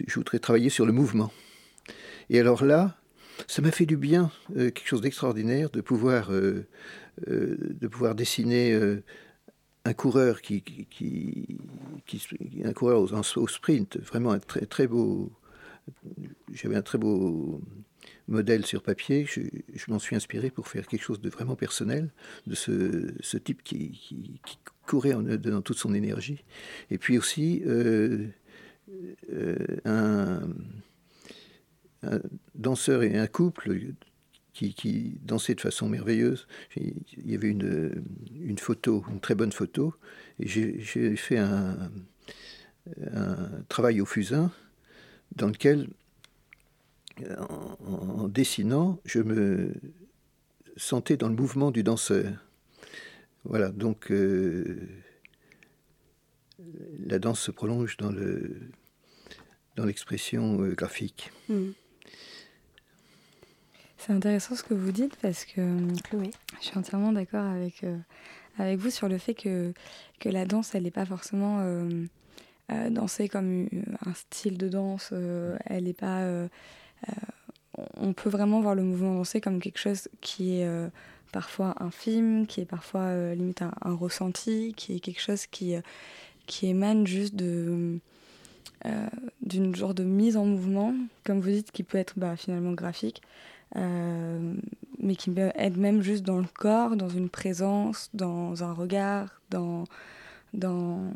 Je 0.07 0.15
voudrais 0.15 0.39
travailler 0.39 0.69
sur 0.69 0.85
le 0.85 0.91
mouvement. 0.91 1.31
Et 2.29 2.39
alors 2.39 2.63
là, 2.63 2.95
ça 3.47 3.61
m'a 3.61 3.71
fait 3.71 3.85
du 3.85 3.97
bien, 3.97 4.31
euh, 4.55 4.71
quelque 4.71 4.87
chose 4.87 5.01
d'extraordinaire, 5.01 5.69
de 5.69 5.81
pouvoir, 5.81 6.31
euh, 6.31 6.65
euh, 7.27 7.57
de 7.59 7.87
pouvoir 7.87 8.15
dessiner 8.15 8.77
un 9.83 9.93
coureur 9.93 10.41
qui, 10.41 10.61
qui, 10.61 11.57
un 12.63 12.73
coureur 12.73 13.01
au, 13.01 13.47
sprint, 13.47 13.97
vraiment 13.97 14.31
un 14.31 14.39
très 14.39 14.65
très 14.65 14.87
beau. 14.87 15.31
J'avais 16.53 16.75
un 16.75 16.81
très 16.81 16.97
beau 16.97 17.61
modèle 18.27 18.65
sur 18.65 18.83
papier. 18.83 19.25
Je, 19.25 19.41
m'en 19.89 19.99
suis 19.99 20.15
inspiré 20.15 20.51
pour 20.51 20.67
faire 20.67 20.87
quelque 20.87 21.03
chose 21.03 21.19
de 21.19 21.29
vraiment 21.29 21.55
personnel 21.55 22.11
de 22.45 22.55
ce, 22.55 23.37
type 23.37 23.63
qui, 23.63 23.91
qui, 23.91 24.39
courait 24.85 25.13
dans 25.13 25.61
toute 25.61 25.77
son 25.77 25.93
énergie. 25.93 26.43
Et 26.91 26.97
puis 26.97 27.17
aussi 27.17 27.63
un 29.85 30.41
un 32.03 32.19
danseur 32.55 33.03
et 33.03 33.17
un 33.17 33.27
couple 33.27 33.93
qui, 34.53 35.19
dansaient 35.23 35.55
de 35.55 35.61
façon 35.61 35.89
merveilleuse. 35.89 36.47
Il 36.75 36.93
y 37.25 37.35
avait 37.35 37.49
une, 37.49 38.57
photo, 38.59 39.03
une 39.09 39.19
très 39.19 39.35
bonne 39.35 39.51
photo, 39.51 39.95
et 40.39 40.47
j'ai 40.47 41.15
fait 41.15 41.37
un, 41.37 41.91
un, 43.13 43.63
travail 43.69 44.01
au 44.01 44.05
fusain 44.05 44.51
dans 45.35 45.47
lequel, 45.47 45.89
en, 47.37 48.27
dessinant, 48.27 48.99
je 49.05 49.19
me 49.19 49.73
sentais 50.77 51.17
dans 51.17 51.29
le 51.29 51.35
mouvement 51.35 51.71
du 51.71 51.83
danseur. 51.83 52.31
Voilà, 53.43 53.69
donc 53.69 54.11
euh, 54.11 54.87
la 57.07 57.17
danse 57.17 57.39
se 57.39 57.49
prolonge 57.49 57.97
dans 57.97 58.11
le 58.11 58.55
dans 59.75 59.85
l'expression 59.85 60.61
euh, 60.61 60.73
graphique. 60.73 61.31
Hmm. 61.49 61.71
C'est 64.01 64.13
intéressant 64.13 64.55
ce 64.55 64.63
que 64.63 64.73
vous 64.73 64.91
dites 64.91 65.15
parce 65.17 65.45
que 65.45 65.61
Chloé, 66.01 66.31
je 66.59 66.65
suis 66.65 66.77
entièrement 66.77 67.11
d'accord 67.11 67.45
avec, 67.45 67.83
euh, 67.83 67.95
avec 68.57 68.79
vous 68.79 68.89
sur 68.89 69.07
le 69.07 69.19
fait 69.19 69.35
que, 69.35 69.75
que 70.19 70.27
la 70.27 70.45
danse, 70.45 70.73
elle 70.73 70.83
n'est 70.83 70.89
pas 70.91 71.05
forcément 71.05 71.59
euh, 71.59 71.87
euh, 72.71 72.89
dansée 72.89 73.29
comme 73.29 73.69
un 74.03 74.13
style 74.15 74.57
de 74.57 74.69
danse. 74.69 75.13
elle 75.65 75.83
n'est 75.83 75.93
pas. 75.93 76.25
on 77.93 78.13
peut 78.13 78.31
vraiment 78.31 78.59
voir 78.59 78.73
le 78.73 78.81
mouvement 78.81 79.13
dansé 79.13 79.39
comme 79.39 79.59
quelque 79.59 79.77
chose 79.77 80.09
qui 80.19 80.55
est 80.55 80.67
parfois 81.31 81.75
infime, 81.79 82.47
qui 82.47 82.61
est 82.61 82.65
parfois 82.65 83.35
limite 83.35 83.61
un, 83.61 83.71
un, 83.83 83.93
ressenti, 83.93 84.73
qui 84.75 84.95
est 84.95 84.99
quelque 84.99 85.21
chose 85.21 85.45
qui, 85.45 85.75
qui 86.47 86.65
émane 86.69 87.05
juste 87.05 87.35
de 87.35 87.99
d'une 89.41 89.75
genre 89.75 89.93
de 89.93 90.03
mise 90.03 90.37
en 90.37 90.45
mouvement, 90.45 90.93
comme 91.23 91.39
vous 91.39 91.49
dites, 91.49 91.71
qui 91.71 91.83
peut 91.83 91.97
être 91.97 92.13
bah, 92.17 92.35
finalement 92.35 92.73
graphique, 92.73 93.21
euh, 93.75 94.53
mais 94.99 95.15
qui 95.15 95.29
peut 95.29 95.51
être 95.55 95.77
même 95.77 96.01
juste 96.01 96.23
dans 96.23 96.39
le 96.39 96.47
corps, 96.53 96.95
dans 96.95 97.09
une 97.09 97.29
présence, 97.29 98.09
dans 98.13 98.63
un 98.63 98.73
regard, 98.73 99.41
dans, 99.49 99.85
dans, 100.53 101.11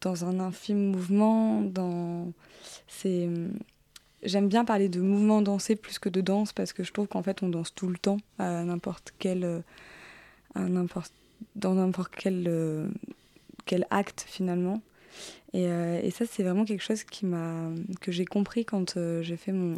dans 0.00 0.24
un 0.24 0.40
infime 0.40 0.90
mouvement. 0.90 1.60
Dans... 1.60 2.32
J'aime 4.22 4.48
bien 4.48 4.64
parler 4.64 4.88
de 4.88 5.00
mouvement 5.00 5.42
dansé 5.42 5.76
plus 5.76 5.98
que 5.98 6.08
de 6.08 6.20
danse 6.20 6.52
parce 6.52 6.72
que 6.72 6.84
je 6.84 6.92
trouve 6.92 7.08
qu'en 7.08 7.22
fait 7.22 7.42
on 7.42 7.48
danse 7.48 7.74
tout 7.74 7.88
le 7.88 7.98
temps 7.98 8.18
à 8.38 8.62
n'importe 8.62 9.12
quel, 9.18 9.62
à 10.54 10.60
n'importe, 10.60 11.12
dans 11.56 11.74
n'importe 11.74 12.14
quel, 12.16 12.44
euh, 12.46 12.88
quel 13.66 13.86
acte 13.90 14.24
finalement. 14.28 14.80
Et, 15.52 15.66
euh, 15.66 16.00
et 16.02 16.10
ça 16.10 16.24
c'est 16.26 16.42
vraiment 16.42 16.64
quelque 16.64 16.82
chose 16.82 17.04
qui 17.04 17.26
que 18.00 18.12
j'ai 18.12 18.24
compris 18.24 18.64
quand 18.64 18.98
j'ai 19.20 19.36
fait 19.36 19.52
mon, 19.52 19.76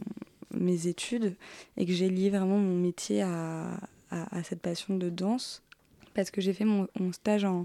mes 0.55 0.87
études 0.87 1.35
et 1.77 1.87
que 1.87 1.93
j'ai 1.93 2.09
lié 2.09 2.31
vraiment 2.31 2.59
mon 2.59 2.77
métier 2.77 3.23
à, 3.23 3.79
à, 4.11 4.43
cette 4.43 4.61
passion 4.61 4.97
de 4.97 5.11
danse. 5.11 5.63
Parce 6.15 6.31
que 6.31 6.41
j'ai 6.41 6.53
fait 6.53 6.65
mon, 6.65 6.87
stage 7.13 7.45
en, 7.45 7.65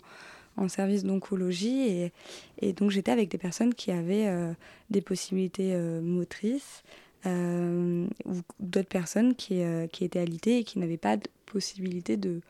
en, 0.58 0.68
service 0.68 1.04
d'oncologie 1.04 1.82
et, 1.82 2.12
et, 2.60 2.74
donc 2.74 2.90
j'étais 2.90 3.12
avec 3.12 3.30
des 3.30 3.38
personnes 3.38 3.74
qui 3.74 3.92
avaient 3.92 4.28
euh, 4.28 4.52
des 4.90 5.02
possibilités 5.02 5.74
euh, 5.74 6.02
motrices 6.02 6.84
euh, 7.26 8.08
ou 8.26 8.34
d'autres 8.60 8.90
personnes 8.90 9.36
qui, 9.36 9.62
qui 9.92 10.04
étaient 10.04 10.20
alitées 10.20 10.60
et 10.60 10.64
qui 10.64 10.80
n'avaient 10.80 10.98
pas 10.98 11.18
de 11.18 11.28
possibilité 11.46 12.18
de 12.18 12.42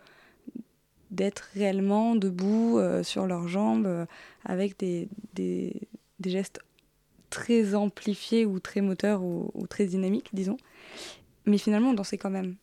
d'être 1.11 1.49
réellement 1.53 2.15
debout 2.15 2.79
sur 3.03 3.25
leurs 3.25 3.47
jambes 3.47 4.05
avec 4.45 4.77
des, 4.79 5.09
des, 5.33 5.73
gestes 6.23 6.59
très 7.29 7.75
amplifié 7.75 8.45
ou 8.45 8.59
très 8.59 8.81
moteur 8.81 9.23
ou, 9.23 9.51
très 9.69 9.85
dynamique, 9.85 10.29
disons. 10.33 10.57
Mais 11.45 11.57
finalement, 11.57 11.91
on 11.91 11.93
dansait 11.93 12.17
quand 12.17 12.29
même. 12.29 12.55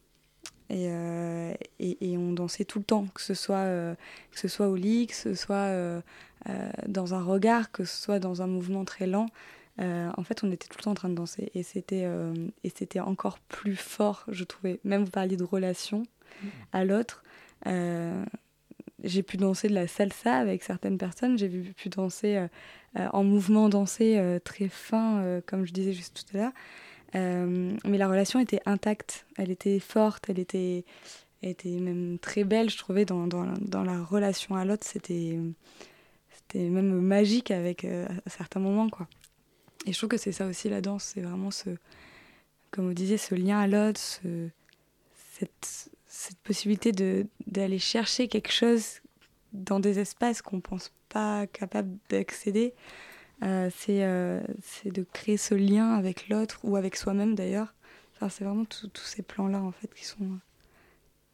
Et, 0.68 0.88
euh, 0.88 1.54
et, 1.78 2.16
on 2.18 2.32
dansait 2.32 2.64
tout 2.64 2.80
le 2.80 2.84
temps, 2.84 3.06
que 3.14 3.22
ce 3.22 3.34
soit, 3.34 3.56
euh, 3.56 3.94
que 4.32 4.38
ce 4.38 4.48
soit 4.48 4.68
au 4.68 4.74
lit, 4.74 5.06
que 5.06 5.14
ce 5.14 5.34
soit 5.34 5.54
euh, 5.54 6.00
dans 6.88 7.14
un 7.14 7.22
regard, 7.22 7.70
que 7.70 7.84
ce 7.84 7.96
soit 7.96 8.18
dans 8.18 8.42
un 8.42 8.48
mouvement 8.48 8.84
très 8.84 9.06
lent. 9.06 9.26
en 9.78 10.22
fait, 10.24 10.42
on 10.42 10.50
était 10.50 10.66
tout 10.66 10.78
le 10.78 10.84
temps 10.84 10.90
en 10.90 10.94
train 10.94 11.08
de 11.08 11.14
danser. 11.14 11.50
Et 11.54 11.62
c'était 11.62 13.00
encore 13.00 13.38
plus 13.38 13.76
fort, 13.76 14.24
je 14.28 14.44
trouvais. 14.44 14.80
Même 14.84 15.04
vous 15.04 15.10
parliez 15.10 15.36
de 15.36 15.44
relation 15.44 16.02
à 16.72 16.84
l'autre 16.84 17.22
j'ai 19.06 19.22
pu 19.22 19.36
danser 19.36 19.68
de 19.68 19.74
la 19.74 19.86
salsa 19.86 20.36
avec 20.36 20.62
certaines 20.62 20.98
personnes, 20.98 21.38
j'ai 21.38 21.48
pu 21.48 21.88
danser 21.88 22.36
euh, 22.36 22.48
euh, 22.98 23.08
en 23.12 23.24
mouvement 23.24 23.68
dansé 23.68 24.16
euh, 24.18 24.38
très 24.38 24.68
fin, 24.68 25.40
comme 25.46 25.64
je 25.64 25.72
disais 25.72 25.92
juste 25.92 26.24
tout 26.28 26.36
à 26.36 26.40
l'heure. 26.40 27.78
mais 27.84 27.98
la 27.98 28.08
relation 28.08 28.40
était 28.40 28.60
intacte, 28.66 29.26
elle 29.36 29.50
était 29.50 29.78
forte, 29.78 30.28
elle 30.28 30.38
était, 30.38 30.84
était 31.42 31.78
même 31.78 32.18
très 32.18 32.44
belle, 32.44 32.70
je 32.70 32.78
trouvais, 32.78 33.04
dans, 33.04 33.26
dans, 33.26 33.46
dans 33.60 33.84
la 33.84 34.02
relation 34.02 34.56
à 34.56 34.64
l'autre. 34.64 34.84
C'était, 34.86 35.38
c'était 36.30 36.68
même 36.68 37.00
magique 37.00 37.50
avec, 37.50 37.84
à 37.84 38.30
certains 38.30 38.60
moments. 38.60 38.88
Quoi. 38.88 39.08
Et 39.86 39.92
je 39.92 39.98
trouve 39.98 40.10
que 40.10 40.16
c'est 40.16 40.32
ça 40.32 40.46
aussi 40.46 40.68
la 40.68 40.80
danse, 40.80 41.12
c'est 41.14 41.20
vraiment 41.20 41.50
ce, 41.50 41.70
comme 42.70 42.88
vous 42.88 42.94
disiez, 42.94 43.18
ce 43.18 43.34
lien 43.34 43.60
à 43.60 43.66
l'autre, 43.66 44.00
ce, 44.00 44.48
cette, 45.38 45.90
cette 46.16 46.38
possibilité 46.38 46.92
d'aller 47.46 47.78
chercher 47.78 48.26
quelque 48.26 48.50
chose 48.50 49.00
dans 49.52 49.80
des 49.80 49.98
espaces 49.98 50.40
qu'on 50.40 50.60
pense 50.60 50.90
pas 51.10 51.46
capable 51.46 51.96
d'accéder, 52.08 52.74
euh, 53.42 53.70
euh, 53.90 54.40
c'est 54.62 54.90
de 54.90 55.06
créer 55.12 55.36
ce 55.36 55.54
lien 55.54 55.92
avec 55.92 56.28
l'autre 56.28 56.58
ou 56.62 56.76
avec 56.76 56.96
soi-même 56.96 57.34
d'ailleurs. 57.34 57.74
Enfin, 58.14 58.30
c'est 58.30 58.44
vraiment 58.44 58.64
tous 58.64 58.90
ces 59.04 59.22
plans-là 59.22 59.60
en 59.60 59.72
fait 59.72 59.92
qui 59.92 60.06
sont, 60.06 60.38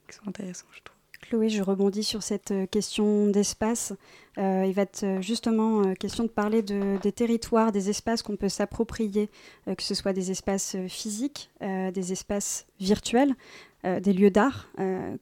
qui 0.09 0.17
sont 0.17 0.27
intéressants, 0.27 0.67
je 0.73 0.83
trouve. 0.83 0.93
Chloé, 1.23 1.49
je 1.49 1.63
rebondis 1.63 2.03
sur 2.03 2.23
cette 2.23 2.51
euh, 2.51 2.67
question 2.67 3.29
d'espace. 3.29 3.95
Euh, 4.39 4.65
il 4.67 4.75
va 4.75 4.83
être 4.83 5.05
euh, 5.05 5.23
justement 5.23 5.95
question 5.95 6.25
de 6.25 6.29
parler 6.29 6.63
de, 6.63 6.99
des 7.01 7.13
territoires, 7.13 7.73
des 7.73 7.89
espaces 7.89 8.23
qu'on 8.23 8.37
peut 8.37 8.49
s'approprier, 8.49 9.31
que 9.67 9.83
ce 9.83 9.95
soit 9.95 10.13
des 10.13 10.31
espaces 10.31 10.77
physiques, 10.89 11.51
des 11.61 12.13
espaces 12.13 12.67
virtuels, 12.81 13.35
des 13.85 14.13
lieux 14.13 14.31
d'art. 14.31 14.69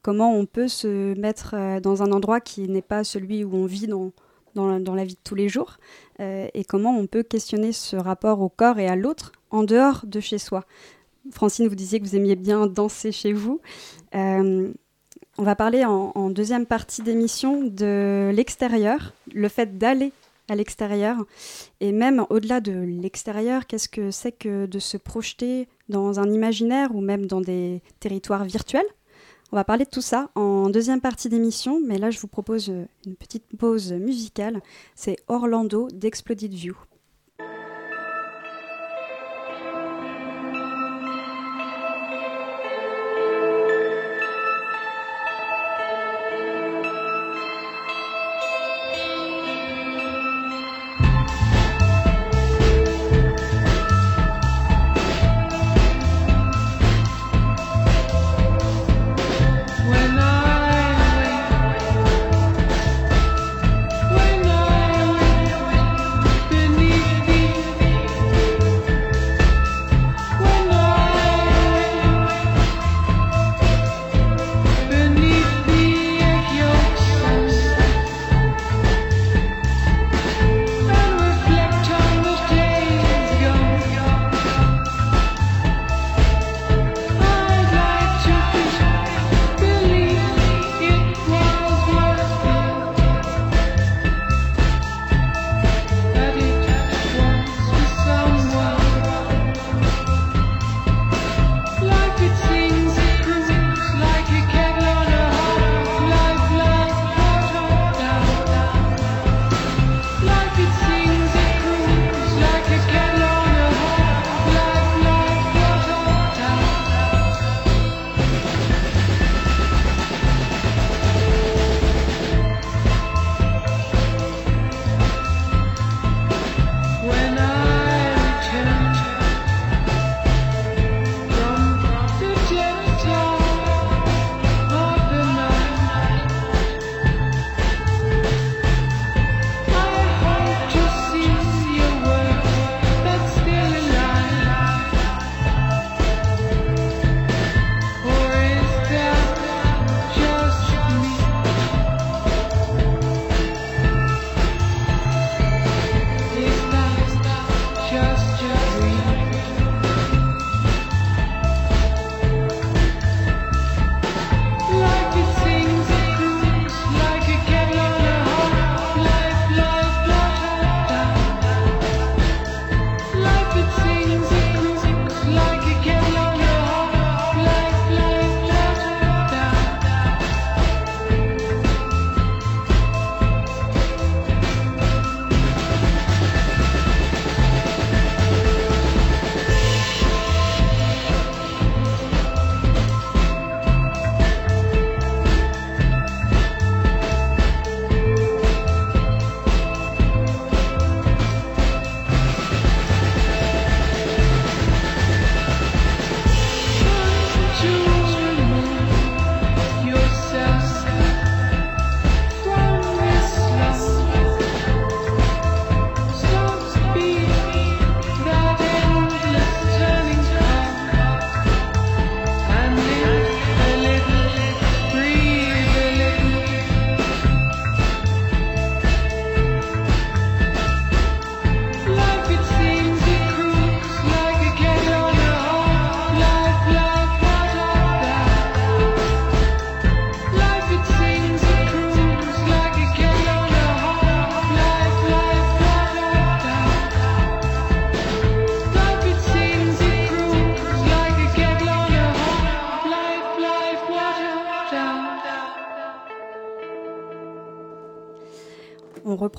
comment 0.03 0.35
on 0.35 0.47
peut 0.47 0.69
se 0.69 1.19
mettre 1.19 1.55
dans 1.81 2.03
un 2.03 2.13
endroit 2.13 2.41
qui 2.41 2.69
n'est 2.69 2.83
pas 2.83 3.05
celui 3.05 3.43
où 3.43 3.55
on 3.55 3.67
vit 3.67 3.87
dans, 3.87 4.13
dans, 4.55 4.79
dans, 4.79 4.95
la 4.95 5.05
vie 5.05 5.15
de 5.15 5.21
tous 5.25 5.35
les 5.35 5.49
jours, 5.49 5.79
et 6.19 6.65
comment 6.69 6.97
on 6.99 7.07
peut 7.07 7.23
questionner 7.23 7.73
ce 7.73 7.97
rapport 7.97 8.41
au 8.43 8.49
corps 8.49 8.79
et 8.79 8.87
à 8.87 8.97
l'autre 8.97 9.33
en 9.51 9.63
dehors 9.63 10.03
de 10.05 10.21
chez 10.21 10.39
soi. 10.39 10.65
Francine, 11.31 11.69
vous 11.69 11.75
disiez 11.75 12.01
que 12.01 12.05
vous 12.05 12.17
aimiez 12.17 12.37
bien 12.37 12.67
danser 12.67 13.13
chez 13.13 13.33
vous. 13.33 13.61
On 15.41 15.43
va 15.43 15.57
parler 15.57 15.87
en, 15.87 16.29
deuxième 16.29 16.67
partie 16.67 17.01
d'émission 17.01 17.63
de 17.63 18.31
l'extérieur, 18.35 19.15
le 19.33 19.49
fait 19.49 19.79
d'aller 19.79 20.13
à 20.51 20.57
l'extérieur 20.57 21.17
Et 21.81 21.93
même 21.93 22.27
au-delà 22.29 22.61
de 22.61 22.73
l'extérieur, 22.73 23.67
qu'est-ce 23.67 23.89
que 23.89 24.11
c'est 24.11 24.33
que 24.33 24.67
de 24.67 24.79
se 24.79 24.97
projeter 24.97 25.69
dans 25.89 26.19
un 26.19 26.31
imaginaire 26.31 26.95
ou 26.95 27.01
même 27.01 27.27
dans 27.27 27.41
des 27.41 27.83
territoires 28.01 28.45
virtuels? 28.45 28.87
On 29.53 29.57
va 29.57 29.65
parler 29.65 29.85
de 29.85 29.91
tout 29.91 30.03
ça 30.03 30.31
en 30.35 30.69
deuxième 30.69 31.01
partie 31.01 31.29
d'émission, 31.29 31.81
mais 31.85 31.99
là 31.99 32.11
je 32.11 32.21
vous 32.21 32.29
propose 32.29 32.69
une 33.07 33.17
petite 33.17 33.45
pause 33.59 33.93
musicale. 33.93 34.61
C'est 34.95 35.17
Orlando 35.29 35.89
d'Exploded 35.93 36.53
View. 36.53 36.77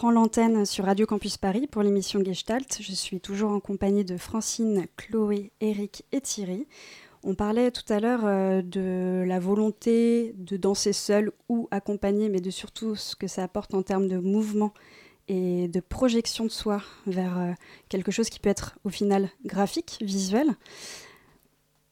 L'antenne 0.09 0.65
sur 0.65 0.85
Radio 0.85 1.05
Campus 1.05 1.37
Paris 1.37 1.67
pour 1.67 1.83
l'émission 1.83 2.23
Gestalt. 2.23 2.79
Je 2.81 2.91
suis 2.93 3.19
toujours 3.19 3.51
en 3.51 3.59
compagnie 3.59 4.03
de 4.03 4.17
Francine, 4.17 4.87
Chloé, 4.97 5.51
Eric 5.61 6.05
et 6.11 6.21
Thierry. 6.21 6.65
On 7.23 7.35
parlait 7.35 7.69
tout 7.69 7.93
à 7.93 7.99
l'heure 7.99 8.25
euh, 8.25 8.63
de 8.63 9.23
la 9.27 9.39
volonté 9.39 10.33
de 10.37 10.57
danser 10.57 10.93
seul 10.93 11.31
ou 11.49 11.67
accompagné, 11.69 12.29
mais 12.29 12.41
de 12.41 12.49
surtout 12.49 12.95
ce 12.95 13.15
que 13.15 13.27
ça 13.27 13.43
apporte 13.43 13.75
en 13.75 13.83
termes 13.83 14.07
de 14.07 14.17
mouvement 14.17 14.73
et 15.27 15.67
de 15.67 15.79
projection 15.79 16.45
de 16.45 16.49
soi 16.49 16.81
vers 17.05 17.37
euh, 17.37 17.51
quelque 17.87 18.11
chose 18.11 18.29
qui 18.29 18.39
peut 18.39 18.49
être 18.49 18.79
au 18.83 18.89
final 18.89 19.29
graphique, 19.45 19.99
visuel. 20.01 20.47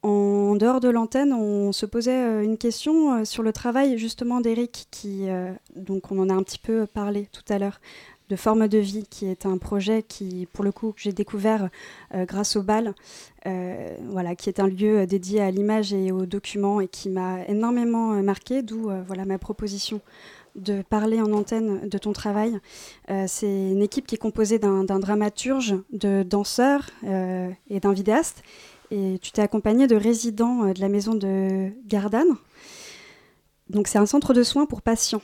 En 0.02 0.56
dehors 0.56 0.80
de 0.80 0.90
l'antenne, 0.90 1.34
on 1.34 1.72
se 1.72 1.86
posait 1.86 2.24
euh, 2.24 2.44
une 2.44 2.58
question 2.58 3.26
sur 3.26 3.44
le 3.44 3.52
travail 3.52 3.98
justement 3.98 4.40
d'Eric, 4.40 4.88
qui 4.92 5.28
donc 5.76 6.12
on 6.12 6.20
en 6.20 6.30
a 6.30 6.34
un 6.34 6.44
petit 6.44 6.60
peu 6.60 6.88
parlé 6.88 7.28
tout 7.32 7.44
à 7.50 7.60
l'heure, 7.60 7.80
de 8.30 8.36
Forme 8.36 8.68
de 8.68 8.78
vie, 8.78 9.06
qui 9.10 9.26
est 9.26 9.46
un 9.46 9.58
projet 9.58 10.04
qui, 10.04 10.48
pour 10.54 10.64
le 10.64 10.72
coup, 10.72 10.94
j'ai 10.96 11.12
découvert 11.12 11.70
euh, 12.14 12.26
grâce 12.26 12.56
au 12.56 12.62
bal, 12.62 12.94
euh, 13.48 13.96
voilà, 14.06 14.36
qui 14.36 14.50
est 14.50 14.60
un 14.60 14.68
lieu 14.68 15.08
dédié 15.08 15.42
à 15.42 15.50
l'image 15.50 15.94
et 15.94 16.12
aux 16.12 16.28
documents 16.28 16.80
et 16.80 16.88
qui 16.88 17.10
m'a 17.10 17.44
énormément 17.48 18.14
euh, 18.14 18.22
marqué, 18.22 18.62
d'où 18.62 18.92
voilà 19.08 19.26
ma 19.26 19.40
proposition 19.40 20.00
de 20.56 20.82
parler 20.82 21.22
en 21.22 21.32
antenne 21.32 21.88
de 21.88 21.98
ton 21.98 22.12
travail. 22.12 22.60
c'est 23.28 23.72
une 23.72 23.82
équipe 23.82 24.08
qui 24.08 24.16
est 24.16 24.20
composée 24.20 24.58
d'un 24.58 24.84
dramaturge, 24.84 25.76
de 25.94 26.24
danseurs 26.24 26.90
et 27.04 27.80
d'un 27.80 27.94
vidéaste. 27.94 28.44
Et 28.92 29.20
tu 29.22 29.32
t'es 29.32 29.42
accompagné 29.42 29.88
de 29.88 29.96
résidents 29.96 30.74
de 30.74 30.80
la 30.80 30.90
maison 30.90 31.14
de 31.14 31.70
Gardanne. 31.86 32.36
Donc 33.70 33.88
c'est 33.88 34.00
un 34.00 34.06
centre 34.06 34.34
de 34.34 34.44
soins 34.44 34.66
pour 34.66 34.82
patients 34.82 35.22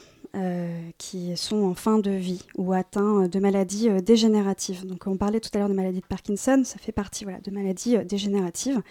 qui 0.97 1.37
sont 1.37 1.63
en 1.63 1.75
fin 1.75 1.97
de 1.97 2.11
vie 2.11 2.43
ou 2.57 2.73
atteints 2.73 3.29
de 3.29 3.39
maladies 3.39 3.89
dégénératives. 4.03 4.85
Donc 4.85 5.07
on 5.07 5.15
parlait 5.15 5.39
tout 5.39 5.49
à 5.53 5.59
l'heure 5.59 5.69
de 5.69 5.73
maladie 5.73 6.01
de 6.01 6.05
Parkinson, 6.05 6.63
ça 6.65 6.77
fait 6.77 6.91
partie 6.91 7.23
voilà, 7.23 7.39
de 7.39 7.51
maladies 7.51 7.97
dégénératives. 7.99 8.81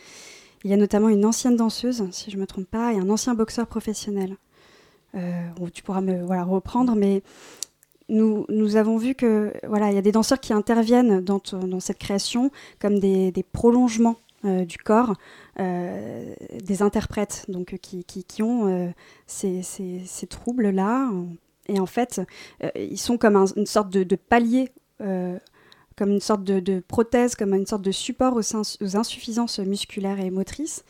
Il 0.64 0.70
y 0.70 0.72
a 0.72 0.78
notamment 0.78 1.10
une 1.10 1.26
ancienne 1.26 1.56
danseuse, 1.56 2.08
si 2.12 2.30
je 2.30 2.36
ne 2.36 2.40
me 2.40 2.46
trompe 2.46 2.66
pas, 2.66 2.94
et 2.94 2.96
un 2.96 3.10
ancien 3.10 3.34
boxeur 3.34 3.66
professionnel. 3.66 4.38
tu 5.74 5.82
pourras 5.82 6.00
me 6.00 6.24
reprendre, 6.44 6.94
mais 6.96 7.22
nous, 8.08 8.76
avons 8.76 8.96
vu 8.96 9.14
que 9.14 9.52
voilà, 9.68 9.90
il 9.90 9.94
y 9.96 9.98
a 9.98 10.02
des 10.02 10.12
danseurs 10.12 10.40
qui 10.40 10.54
interviennent 10.54 11.20
dans, 11.20 11.42
cette 11.78 11.98
création 11.98 12.50
comme 12.80 12.98
des 13.00 13.44
prolongements 13.52 14.16
euh, 14.44 14.64
du 14.64 14.78
corps, 14.78 15.14
euh, 15.58 16.34
des 16.62 16.82
interprètes 16.82 17.44
donc 17.48 17.78
qui, 17.80 18.04
qui, 18.04 18.24
qui 18.24 18.42
ont 18.42 18.68
euh, 18.68 18.90
ces, 19.26 19.62
ces, 19.62 20.02
ces 20.04 20.26
troubles-là. 20.26 21.10
Et 21.68 21.80
en 21.80 21.86
fait, 21.86 22.20
ils 22.76 22.98
sont 22.98 23.16
comme 23.16 23.36
une 23.56 23.66
sorte 23.66 23.88
de, 23.88 24.02
de 24.02 24.16
palier, 24.16 24.70
comme 24.98 26.10
une 26.10 26.20
sorte 26.20 26.44
de, 26.44 26.60
de, 26.60 26.80
prothèse, 26.80 27.36
comme 27.36 27.54
une 27.54 27.66
sorte 27.66 27.80
de 27.80 27.90
support 27.90 28.36
aux, 28.36 28.56
aux 28.82 28.96
insuffisances 28.96 29.58
musculaires 29.60 30.20
et 30.20 30.30
motrices. 30.30 30.84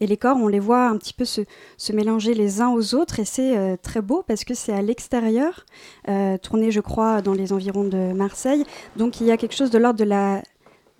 Et 0.00 0.06
les 0.06 0.16
corps, 0.16 0.36
on 0.36 0.46
les 0.46 0.60
voit 0.60 0.86
un 0.86 0.96
petit 0.96 1.12
peu 1.12 1.24
se, 1.24 1.40
se 1.76 1.92
mélanger 1.92 2.34
les 2.34 2.60
uns 2.60 2.68
aux 2.68 2.94
autres 2.94 3.18
et 3.18 3.24
c'est 3.24 3.56
euh, 3.56 3.76
très 3.80 4.00
beau 4.00 4.22
parce 4.26 4.44
que 4.44 4.54
c'est 4.54 4.72
à 4.72 4.80
l'extérieur, 4.80 5.66
euh, 6.08 6.38
tourné 6.38 6.70
je 6.70 6.80
crois 6.80 7.20
dans 7.20 7.32
les 7.32 7.52
environs 7.52 7.84
de 7.84 8.12
Marseille. 8.12 8.64
Donc 8.96 9.20
il 9.20 9.26
y 9.26 9.32
a 9.32 9.36
quelque 9.36 9.54
chose 9.54 9.70
de 9.70 9.78
l'ordre 9.78 9.98
de 9.98 10.04
la 10.04 10.42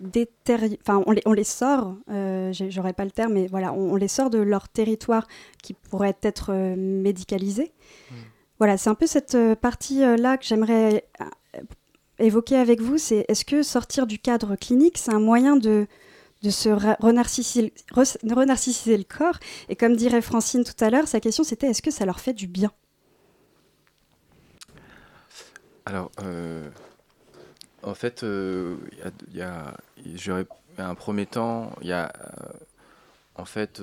Enfin, 0.01 1.03
on 1.05 1.11
les, 1.11 1.21
on 1.25 1.33
les 1.33 1.43
sort, 1.43 1.95
euh, 2.09 2.53
j'aurais 2.53 2.93
pas 2.93 3.05
le 3.05 3.11
terme, 3.11 3.33
mais 3.33 3.47
voilà, 3.47 3.73
on, 3.73 3.95
les 3.95 4.07
sort 4.07 4.29
de 4.29 4.37
leur 4.37 4.69
territoire 4.69 5.27
qui 5.61 5.73
pourrait 5.73 6.17
être 6.21 6.51
euh, 6.53 6.75
médicalisé. 6.77 7.73
Mmh. 8.09 8.15
Voilà, 8.59 8.77
c'est 8.77 8.89
un 8.89 8.95
peu 8.95 9.07
cette 9.07 9.37
partie-là 9.55 10.37
que 10.37 10.45
j'aimerais 10.45 11.05
évoquer 12.19 12.57
avec 12.57 12.81
vous. 12.81 12.97
C'est 12.97 13.25
est-ce 13.27 13.45
que 13.45 13.63
sortir 13.63 14.05
du 14.05 14.19
cadre 14.19 14.55
clinique, 14.55 14.97
c'est 14.97 15.13
un 15.13 15.19
moyen 15.19 15.55
de, 15.55 15.87
de 16.43 16.49
se 16.49 16.69
renarcissiser, 17.01 17.73
renarcissiser 17.91 18.97
le 18.97 19.05
corps? 19.05 19.39
Et 19.69 19.75
comme 19.75 19.95
dirait 19.95 20.21
Francine 20.21 20.63
tout 20.63 20.83
à 20.83 20.89
l'heure, 20.89 21.07
sa 21.07 21.19
question 21.19 21.43
c'était 21.43 21.67
est-ce 21.67 21.81
que 21.81 21.91
ça 21.91 22.05
leur 22.05 22.19
fait 22.19 22.33
du 22.33 22.47
bien? 22.47 22.71
Alors, 25.85 26.11
euh, 26.21 26.69
en 27.83 27.93
fait, 27.93 28.23
euh, 28.23 28.77
y 29.33 29.41
a, 29.41 29.73
un 30.77 30.95
premier 30.95 31.25
temps, 31.25 31.71
il 31.81 31.87
y 31.87 31.93
a 31.93 32.11
euh, 32.21 32.53
en 33.35 33.45
fait 33.45 33.81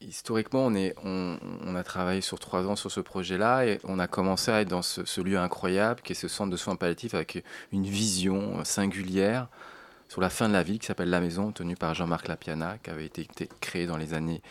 historiquement, 0.00 0.66
on, 0.66 0.74
est, 0.74 0.94
on, 1.04 1.74
a 1.74 1.82
travaillé 1.82 2.20
sur 2.20 2.38
trois 2.38 2.66
ans 2.66 2.76
sur 2.76 2.90
ce 2.90 3.00
projet-là 3.00 3.66
et 3.66 3.80
on 3.84 3.98
a 3.98 4.06
commencé 4.06 4.50
à 4.50 4.60
être 4.60 4.68
dans 4.68 4.82
ce, 4.82 5.20
lieu 5.20 5.38
incroyable 5.38 6.00
qui 6.02 6.12
est 6.12 6.14
ce 6.14 6.28
centre 6.28 6.50
de 6.50 6.56
soins 6.56 6.76
palliatifs 6.76 7.14
avec 7.14 7.44
une 7.72 7.84
vision 7.84 8.64
singulière 8.64 9.48
sur 10.08 10.20
la 10.20 10.30
fin 10.30 10.48
de 10.48 10.54
la 10.54 10.62
ville 10.62 10.78
qui 10.78 10.86
s'appelle 10.86 11.10
La 11.10 11.20
Maison, 11.20 11.52
tenue 11.52 11.76
par 11.76 11.94
Jean-Marc 11.94 12.28
Lapiana, 12.28 12.78
qui 12.82 12.90
avait 12.90 13.04
été 13.04 13.28
créé 13.60 13.86
dans 13.86 13.98
les 13.98 14.14
années 14.14 14.42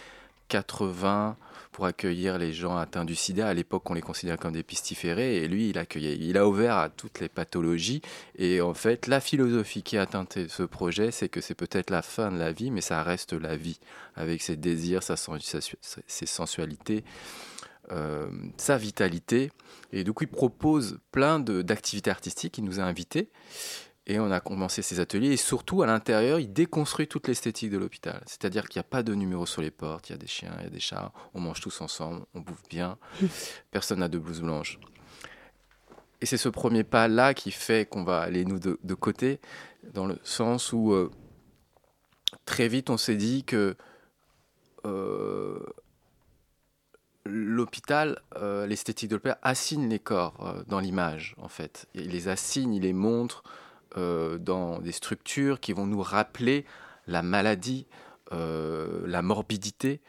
80 0.48 1.38
pour 1.72 1.86
accueillir 1.86 2.38
les 2.38 2.54
gens 2.54 2.76
atteints 2.76 3.06
du 3.06 3.16
sida. 3.16 3.48
À 3.48 3.54
l'époque, 3.54 3.90
on 3.90 3.94
les 3.94 4.02
considérait 4.02 4.38
comme 4.38 4.54
des 4.54 4.64
pistiférés 4.64 5.38
et 5.38 5.48
lui, 5.48 5.70
il, 5.70 5.78
accueillait, 5.78 6.18
il 6.20 6.38
a 6.38 6.48
ouvert 6.48 6.76
à 6.78 6.90
toutes 6.90 7.20
les 7.20 7.30
pathologies. 7.30 8.02
Et 8.38 8.62
en 8.62 8.74
fait, 8.74 9.08
la 9.08 9.20
philosophie 9.20 9.84
qui 9.84 9.98
a 9.98 10.06
teinté 10.06 10.48
ce 10.48 10.64
projet, 10.64 11.12
c'est 11.12 11.30
que 11.30 11.40
c'est 11.40 11.56
peut-être 11.56 11.90
la 11.90 12.02
fin 12.02 12.32
de 12.32 12.38
la 12.40 12.52
vie, 12.52 12.72
mais 12.72 12.82
ça 12.82 13.04
reste 13.04 13.34
la 13.34 13.56
vie, 13.56 13.80
avec 14.16 14.42
ses 14.42 14.56
désirs, 14.56 15.04
sa, 15.04 15.16
ses 15.16 16.26
sensualités. 16.26 17.04
Euh, 17.92 18.28
sa 18.58 18.78
vitalité. 18.78 19.50
Et 19.94 20.04
du 20.04 20.12
coup, 20.12 20.26
il 20.26 20.30
propose 20.30 21.00
plein 21.14 21.40
d'activités 21.40 22.12
artistiques. 22.12 22.58
Il 22.58 22.66
nous 22.66 22.82
a 22.82 22.84
invités. 22.84 23.30
Et 24.10 24.22
on 24.22 24.32
a 24.32 24.40
commencé 24.40 24.82
ces 24.82 25.02
ateliers. 25.02 25.34
Et 25.34 25.38
surtout, 25.38 25.84
à 25.84 25.86
l'intérieur, 25.86 26.40
il 26.40 26.52
déconstruit 26.52 27.10
toute 27.10 27.28
l'esthétique 27.28 27.70
de 27.70 27.78
l'hôpital. 27.78 28.24
C'est-à-dire 28.26 28.70
qu'il 28.70 28.80
n'y 28.80 28.86
a 28.86 28.90
pas 28.90 29.04
de 29.04 29.14
numéro 29.14 29.46
sur 29.46 29.62
les 29.62 29.70
portes. 29.70 30.10
Il 30.10 30.14
y 30.14 30.16
a 30.16 30.18
des 30.18 30.28
chiens, 30.28 30.56
il 30.60 30.64
y 30.64 30.68
a 30.68 30.70
des 30.70 30.80
chats. 30.80 31.12
On 31.34 31.42
mange 31.42 31.60
tous 31.60 31.82
ensemble. 31.82 32.26
On 32.34 32.40
bouffe 32.40 32.64
bien. 32.70 32.98
Personne 33.72 34.00
n'a 34.00 34.08
de 34.08 34.18
blouse 34.18 34.42
blanche. 34.42 34.80
Et 36.22 36.26
c'est 36.26 36.38
ce 36.38 36.48
premier 36.48 36.86
pas-là 36.86 37.34
qui 37.34 37.52
fait 37.52 37.88
qu'on 37.88 38.06
va 38.06 38.22
aller, 38.22 38.46
nous, 38.46 38.60
de, 38.60 38.94
côté, 38.94 39.42
dans 39.94 40.06
le 40.06 40.18
sens 40.24 40.72
où 40.72 40.94
euh, 40.94 41.12
très 42.46 42.70
vite, 42.70 42.90
on 42.90 42.98
s'est 42.98 43.18
dit 43.18 43.44
que 43.44 43.76
euh, 44.86 45.60
l'hôpital, 47.26 48.22
euh, 48.38 48.66
l'esthétique 48.66 49.10
de 49.10 49.16
l'hôpital, 49.16 49.38
assigne 49.44 49.90
les 49.90 50.00
corps 50.00 50.64
dans 50.68 50.80
l'image, 50.80 51.36
en 51.38 51.50
fait. 51.50 51.88
Il 51.94 52.08
les 52.08 52.30
assigne, 52.30 52.74
il 52.74 52.84
les 52.84 52.94
montre 52.94 53.44
euh, 53.96 54.38
dans 54.38 54.80
des 54.80 54.92
structures 54.92 55.60
qui 55.60 55.74
vont 55.74 55.86
nous 55.86 56.02
rappeler 56.02 56.66
la 57.08 57.22
maladie, 57.22 57.88
euh, 58.34 59.02
la 59.06 59.22
morbidité. 59.22 60.02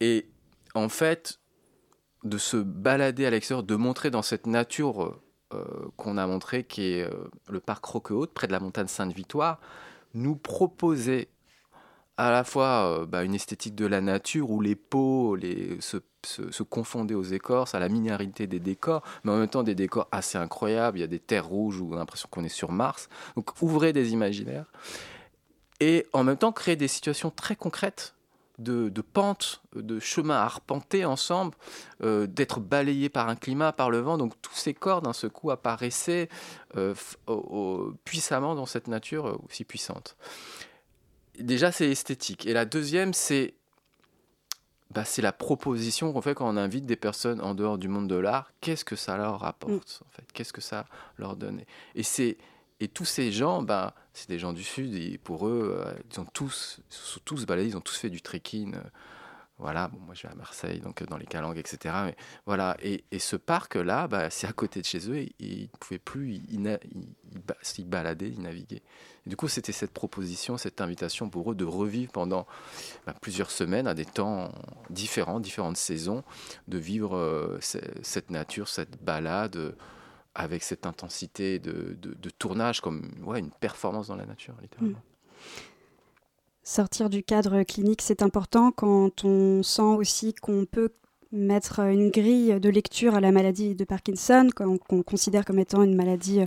Et 0.00 0.28
en 0.74 0.88
fait, 0.88 1.40
de 2.24 2.38
se 2.38 2.56
balader 2.56 3.24
à 3.26 3.30
l'extérieur, 3.30 3.62
de 3.62 3.76
montrer 3.76 4.10
dans 4.10 4.22
cette 4.22 4.46
nature 4.46 5.20
euh, 5.54 5.64
qu'on 5.96 6.18
a 6.18 6.26
montré, 6.26 6.64
qui 6.64 6.82
est 6.82 7.10
le 7.48 7.60
parc 7.60 7.84
Roquehaute, 7.84 8.32
près 8.34 8.46
de 8.46 8.52
la 8.52 8.60
montagne 8.60 8.88
Sainte-Victoire, 8.88 9.60
nous 10.14 10.36
proposer 10.36 11.28
à 12.16 12.30
la 12.30 12.44
fois 12.44 13.06
bah, 13.06 13.22
une 13.22 13.34
esthétique 13.34 13.74
de 13.74 13.86
la 13.86 14.00
nature 14.00 14.50
où 14.50 14.60
les 14.60 14.74
peaux 14.74 15.36
les, 15.36 15.80
se 16.26 16.50
se, 16.50 16.62
confondait 16.62 17.14
aux 17.14 17.22
écorces, 17.22 17.74
à 17.74 17.78
la 17.78 17.88
minéralité 17.88 18.46
des 18.46 18.60
décors, 18.60 19.02
mais 19.24 19.32
en 19.32 19.36
même 19.36 19.48
temps 19.48 19.62
des 19.62 19.74
décors 19.74 20.08
assez 20.12 20.38
incroyables. 20.38 20.98
Il 20.98 21.00
y 21.00 21.04
a 21.04 21.08
des 21.08 21.20
terres 21.20 21.46
rouges 21.46 21.80
où 21.80 21.90
on 21.90 21.94
a 21.94 21.98
l'impression 21.98 22.28
qu'on 22.30 22.44
est 22.44 22.48
sur 22.48 22.72
Mars. 22.72 23.08
Donc 23.36 23.62
ouvrez 23.62 23.92
des 23.92 24.12
imaginaires. 24.12 24.66
Et 25.80 26.06
en 26.12 26.24
même 26.24 26.36
temps 26.36 26.52
créer 26.52 26.76
des 26.76 26.88
situations 26.88 27.30
très 27.30 27.54
concrètes 27.54 28.14
de, 28.58 29.00
pentes, 29.00 29.62
de 29.74 30.00
chemins 30.00 30.36
à 30.36 30.42
arpenter 30.42 31.04
ensemble, 31.04 31.54
euh, 32.02 32.26
d'être 32.26 32.60
balayés 32.60 33.08
par 33.08 33.28
un 33.28 33.36
climat, 33.36 33.72
par 33.72 33.90
le 33.90 33.98
vent. 33.98 34.18
Donc 34.18 34.32
tous 34.42 34.54
ces 34.54 34.74
corps 34.74 35.02
d'un 35.02 35.12
seul 35.12 35.30
coup 35.30 35.50
apparaissaient 35.50 36.28
euh, 36.76 36.94
puissamment 38.04 38.54
dans 38.54 38.66
cette 38.66 38.88
nature 38.88 39.26
euh, 39.26 39.38
aussi 39.48 39.64
puissante. 39.64 40.16
Déjà, 41.38 41.70
c'est 41.70 41.88
esthétique. 41.88 42.46
Et 42.46 42.52
la 42.52 42.64
deuxième, 42.64 43.14
c'est 43.14 43.54
bah, 44.90 45.04
c'est 45.04 45.22
la 45.22 45.32
proposition 45.32 46.12
qu'on 46.12 46.22
fait 46.22 46.34
quand 46.34 46.48
on 46.48 46.56
invite 46.56 46.86
des 46.86 46.96
personnes 46.96 47.40
en 47.40 47.54
dehors 47.54 47.78
du 47.78 47.88
monde 47.88 48.08
de 48.08 48.16
l'art. 48.16 48.52
Qu'est-ce 48.60 48.84
que 48.84 48.96
ça 48.96 49.16
leur 49.16 49.44
apporte 49.44 50.00
mm. 50.00 50.04
en 50.06 50.10
fait? 50.10 50.32
Qu'est-ce 50.32 50.52
que 50.52 50.60
ça 50.60 50.86
leur 51.18 51.36
donne? 51.36 51.60
Et 51.94 52.02
c'est 52.02 52.38
et 52.80 52.88
tous 52.88 53.04
ces 53.04 53.32
gens, 53.32 53.62
bah, 53.62 53.94
c'est 54.12 54.28
des 54.28 54.38
gens 54.38 54.52
du 54.52 54.62
sud 54.62 54.94
et 54.94 55.18
pour 55.18 55.48
eux, 55.48 55.82
euh, 55.84 55.92
ils 56.12 56.20
ont 56.20 56.26
tous, 56.32 56.80
ils 56.90 56.94
sont 56.94 57.20
tous 57.24 57.44
baladés, 57.44 57.70
ils 57.70 57.76
ont 57.76 57.80
tous 57.80 57.96
fait 57.96 58.10
du 58.10 58.22
trekking. 58.22 58.74
Euh, 58.74 58.80
voilà, 59.58 59.88
bon, 59.88 59.98
moi 59.98 60.14
je 60.14 60.22
vais 60.22 60.32
à 60.32 60.36
Marseille, 60.36 60.78
donc 60.80 61.02
euh, 61.02 61.06
dans 61.06 61.16
les 61.16 61.26
Calanques, 61.26 61.56
etc. 61.56 62.12
Voilà, 62.46 62.76
et, 62.80 63.04
et 63.10 63.18
ce 63.18 63.34
parc-là, 63.34 64.06
bah, 64.06 64.30
c'est 64.30 64.46
à 64.46 64.52
côté 64.52 64.80
de 64.80 64.86
chez 64.86 65.10
eux, 65.10 65.16
et, 65.16 65.34
ils 65.40 65.62
ne 65.62 65.78
pouvaient 65.78 65.98
plus 65.98 66.34
y, 66.34 67.84
balader, 67.84 68.30
y 68.30 68.38
naviguer. 68.38 68.82
du 69.26 69.36
coup, 69.36 69.48
c'était 69.48 69.72
cette 69.72 69.92
proposition, 69.92 70.56
cette 70.56 70.80
invitation 70.80 71.28
pour 71.28 71.50
eux 71.50 71.54
de 71.56 71.64
revivre 71.64 72.12
pendant 72.12 72.46
bah, 73.04 73.14
plusieurs 73.20 73.50
semaines, 73.50 73.88
à 73.88 73.94
des 73.94 74.04
temps 74.04 74.52
différents, 74.90 75.40
différentes 75.40 75.76
saisons, 75.76 76.22
de 76.68 76.78
vivre 76.78 77.16
euh, 77.16 77.58
cette 77.60 78.30
nature, 78.30 78.68
cette 78.68 79.02
balade 79.02 79.56
euh, 79.56 79.72
avec 80.36 80.62
cette 80.62 80.86
intensité 80.86 81.58
de, 81.58 81.96
tournage, 82.38 82.80
comme 82.80 83.10
ouais, 83.24 83.40
une 83.40 83.50
performance 83.50 84.06
dans 84.06 84.16
la 84.16 84.26
nature, 84.26 84.54
littéralement. 84.62 84.98
Mmh 84.98 85.02
sortir 86.68 87.08
du 87.08 87.22
cadre 87.22 87.62
clinique, 87.62 88.02
c'est 88.02 88.22
important 88.22 88.72
quand 88.72 89.24
on 89.24 89.62
sent 89.62 89.80
aussi 89.80 90.34
qu'on 90.34 90.66
peut 90.70 90.90
mettre 91.32 91.80
une 91.80 92.10
grille 92.10 92.60
de 92.60 92.68
lecture 92.68 93.14
à 93.14 93.20
la 93.20 93.32
maladie 93.32 93.74
de 93.74 93.84
Parkinson, 93.84 94.48
qu'on 94.54 95.02
considère 95.02 95.46
comme 95.46 95.58
étant 95.58 95.82
une 95.82 95.96
maladie 95.96 96.40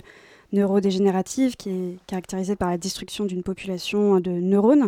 neurodégénérative 0.52 1.56
qui 1.56 1.70
est 1.70 1.98
caractérisée 2.06 2.54
par 2.54 2.70
la 2.70 2.78
destruction 2.78 3.24
d'une 3.24 3.42
population 3.42 4.20
de 4.20 4.30
neurones. 4.30 4.86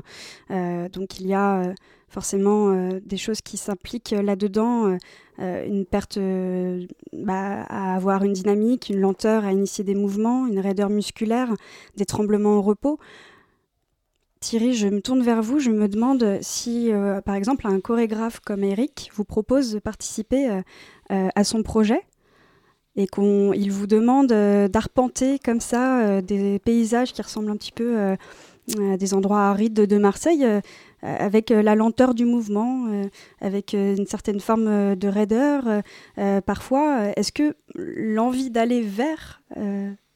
Euh, 0.53 0.88
donc 0.88 1.18
il 1.18 1.27
y 1.27 1.35
a 1.35 1.62
euh, 1.62 1.75
forcément 2.09 2.68
euh, 2.68 3.01
des 3.05 3.16
choses 3.16 3.40
qui 3.40 3.57
s'impliquent 3.57 4.14
là-dedans, 4.16 4.97
une 5.38 5.85
perte 5.85 6.16
bah, 7.12 7.64
à 7.64 7.97
avoir 7.97 8.23
une 8.23 8.35
dynamique, 8.35 8.88
une 8.88 9.01
lenteur 9.01 9.44
à 9.44 9.51
initier 9.51 9.83
des 9.83 9.97
mouvements, 9.97 10.47
une 10.47 10.61
raideur 10.61 10.90
musculaire, 10.90 11.53
des 11.97 12.05
tremblements 12.05 12.59
au 12.59 12.62
repos. 12.62 13.01
Thierry, 14.45 14.75
je 14.75 14.89
me 14.89 15.01
tourne 15.01 15.23
vers 15.23 15.41
vous. 15.41 15.59
Je 15.59 15.71
me 15.71 15.89
demande 15.89 16.39
si, 16.43 16.93
euh, 16.93 17.23
par 17.23 17.35
exemple, 17.35 17.67
un 17.67 17.81
chorégraphe 17.81 18.41
comme 18.41 18.63
Eric 18.63 19.11
vous 19.15 19.25
propose 19.25 19.73
de 19.73 19.79
participer 19.79 20.51
euh, 20.51 20.61
euh, 21.13 21.29
à 21.35 21.45
son 21.45 21.63
projet 21.63 22.03
et 22.95 23.07
qu'il 23.07 23.73
vous 23.73 23.87
demande 23.87 24.29
d'arpenter 24.69 25.39
comme 25.39 25.61
ça 25.61 26.21
des 26.21 26.59
paysages 26.59 27.15
qui 27.15 27.23
ressemblent 27.23 27.51
un 27.51 27.57
petit 27.57 27.73
peu 27.73 28.15
des 28.69 29.15
endroits 29.15 29.49
arides 29.49 29.75
de, 29.75 29.99
Marseille, 29.99 30.47
avec 31.03 31.51
la 31.51 31.75
lenteur 31.75 32.15
du 32.15 32.25
mouvement, 32.25 32.87
avec 33.41 33.73
une 33.73 34.07
certaine 34.07 34.39
forme 34.39 34.95
de 34.95 35.09
raideur. 35.09 35.65
parfois, 36.47 37.07
est-ce 37.17 37.33
que 37.33 37.57
l'envie 37.75 38.51
d'aller 38.51 38.83
vers, 38.83 39.43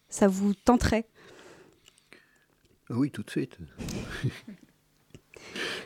ça 0.08 0.28
vous 0.28 0.54
tenterait? 0.54 1.06
Oui, 2.90 3.10
tout 3.10 3.22
de 3.22 3.30
suite. 3.30 3.58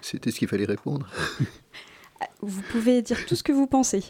C'était 0.01 0.31
ce 0.31 0.38
qu'il 0.38 0.49
fallait 0.49 0.65
répondre. 0.65 1.09
vous 2.41 2.62
pouvez 2.62 3.03
dire 3.03 3.25
tout 3.27 3.37
ce 3.37 3.43
que 3.43 3.53
vous 3.53 3.67
pensez. 3.67 4.05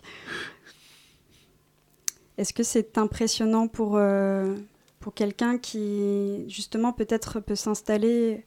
Est-ce 2.38 2.52
que 2.52 2.62
c'est 2.62 2.98
impressionnant 2.98 3.68
pour, 3.68 3.96
euh, 3.96 4.56
pour 5.00 5.14
quelqu'un 5.14 5.58
qui, 5.58 6.48
justement, 6.48 6.92
peut-être 6.92 7.40
peut 7.40 7.54
s'installer 7.54 8.44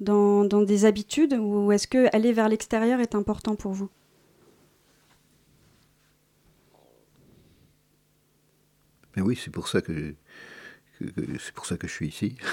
dans, 0.00 0.44
dans, 0.44 0.62
des 0.62 0.84
habitudes 0.84 1.34
ou 1.34 1.72
est-ce 1.72 1.86
que 1.86 2.14
aller 2.14 2.32
vers 2.32 2.48
l'extérieur 2.48 3.00
est 3.00 3.14
important 3.14 3.56
pour 3.56 3.72
vous? 3.72 3.90
Mais 9.16 9.22
oui, 9.22 9.38
c'est 9.42 9.50
pour 9.50 9.68
ça 9.68 9.80
que, 9.80 10.14
c'est 11.00 11.52
pour 11.52 11.66
ça 11.66 11.76
que 11.76 11.88
je 11.88 11.92
suis 11.92 12.08
ici. 12.08 12.36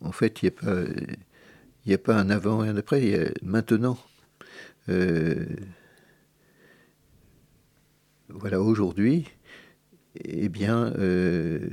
en 0.00 0.12
fait, 0.12 0.42
il 0.42 0.50
n'y 1.86 1.94
a, 1.94 1.98
pas, 1.98 2.12
pas 2.12 2.20
un 2.20 2.30
avant 2.30 2.64
et 2.64 2.68
un 2.68 2.76
après, 2.76 3.02
il 3.02 3.08
y 3.10 3.14
a 3.14 3.28
maintenant. 3.42 3.98
Euh, 4.88 5.44
voilà, 8.28 8.60
aujourd'hui, 8.60 9.28
eh 10.16 10.48
bien, 10.48 10.92
euh, 10.98 11.68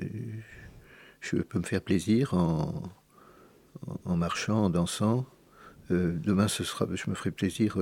je 1.21 1.37
peux 1.37 1.59
me 1.59 1.63
faire 1.63 1.81
plaisir 1.81 2.33
en, 2.33 2.83
en 4.03 4.17
marchant, 4.17 4.65
en 4.65 4.69
dansant. 4.69 5.25
Euh, 5.91 6.17
demain, 6.17 6.47
ce 6.47 6.63
sera, 6.63 6.87
je 6.93 7.09
me 7.09 7.15
ferai 7.15 7.31
plaisir 7.31 7.77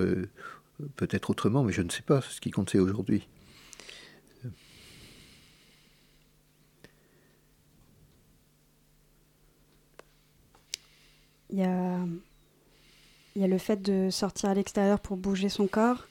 peut-être 0.95 1.29
autrement, 1.29 1.63
mais 1.63 1.73
je 1.73 1.81
ne 1.81 1.89
sais 1.89 2.01
pas. 2.01 2.21
Ce 2.21 2.41
qui 2.41 2.51
compte, 2.51 2.69
c'est 2.69 2.79
aujourd'hui. 2.79 3.27
Il 11.49 11.59
y 11.59 11.63
a, 11.63 11.99
il 13.35 13.41
y 13.41 13.45
a 13.45 13.47
le 13.47 13.59
fait 13.59 13.79
de 13.79 14.09
sortir 14.09 14.49
à 14.49 14.55
l'extérieur 14.55 14.99
pour 14.99 15.17
bouger 15.17 15.49
son 15.49 15.67
corps, 15.67 16.07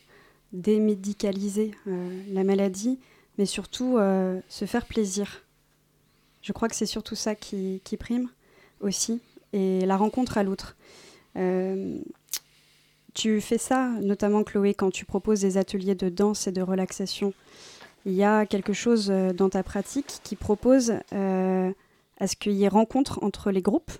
démédicaliser 0.52 1.72
euh, 1.88 2.22
la 2.28 2.44
maladie, 2.44 3.00
mais 3.38 3.46
surtout 3.46 3.98
euh, 3.98 4.40
se 4.48 4.66
faire 4.66 4.86
plaisir. 4.86 5.42
Je 6.42 6.52
crois 6.52 6.68
que 6.68 6.76
c'est 6.76 6.86
surtout 6.86 7.16
ça 7.16 7.34
qui, 7.34 7.80
prime 7.98 8.28
aussi, 8.80 9.20
et 9.52 9.84
la 9.86 9.96
rencontre 9.96 10.38
à 10.38 10.44
l'autre. 10.44 10.76
Euh, 11.36 11.98
tu 13.14 13.40
fais 13.40 13.58
ça, 13.58 13.88
notamment 14.00 14.44
Chloé, 14.44 14.74
quand 14.74 14.90
tu 14.90 15.04
proposes 15.04 15.40
des 15.40 15.58
ateliers 15.58 15.94
de 15.94 16.08
danse 16.08 16.46
et 16.46 16.52
de 16.52 16.62
relaxation. 16.62 17.32
Il 18.04 18.14
y 18.14 18.24
a 18.24 18.46
quelque 18.46 18.72
chose 18.72 19.08
dans 19.08 19.48
ta 19.48 19.62
pratique 19.62 20.20
qui 20.24 20.34
propose 20.34 20.90
à 21.12 22.26
ce 22.26 22.36
qu'il 22.36 22.52
y 22.52 22.64
ait 22.64 22.68
rencontre 22.68 23.22
entre 23.22 23.50
les 23.50 23.62
groupes 23.62 23.92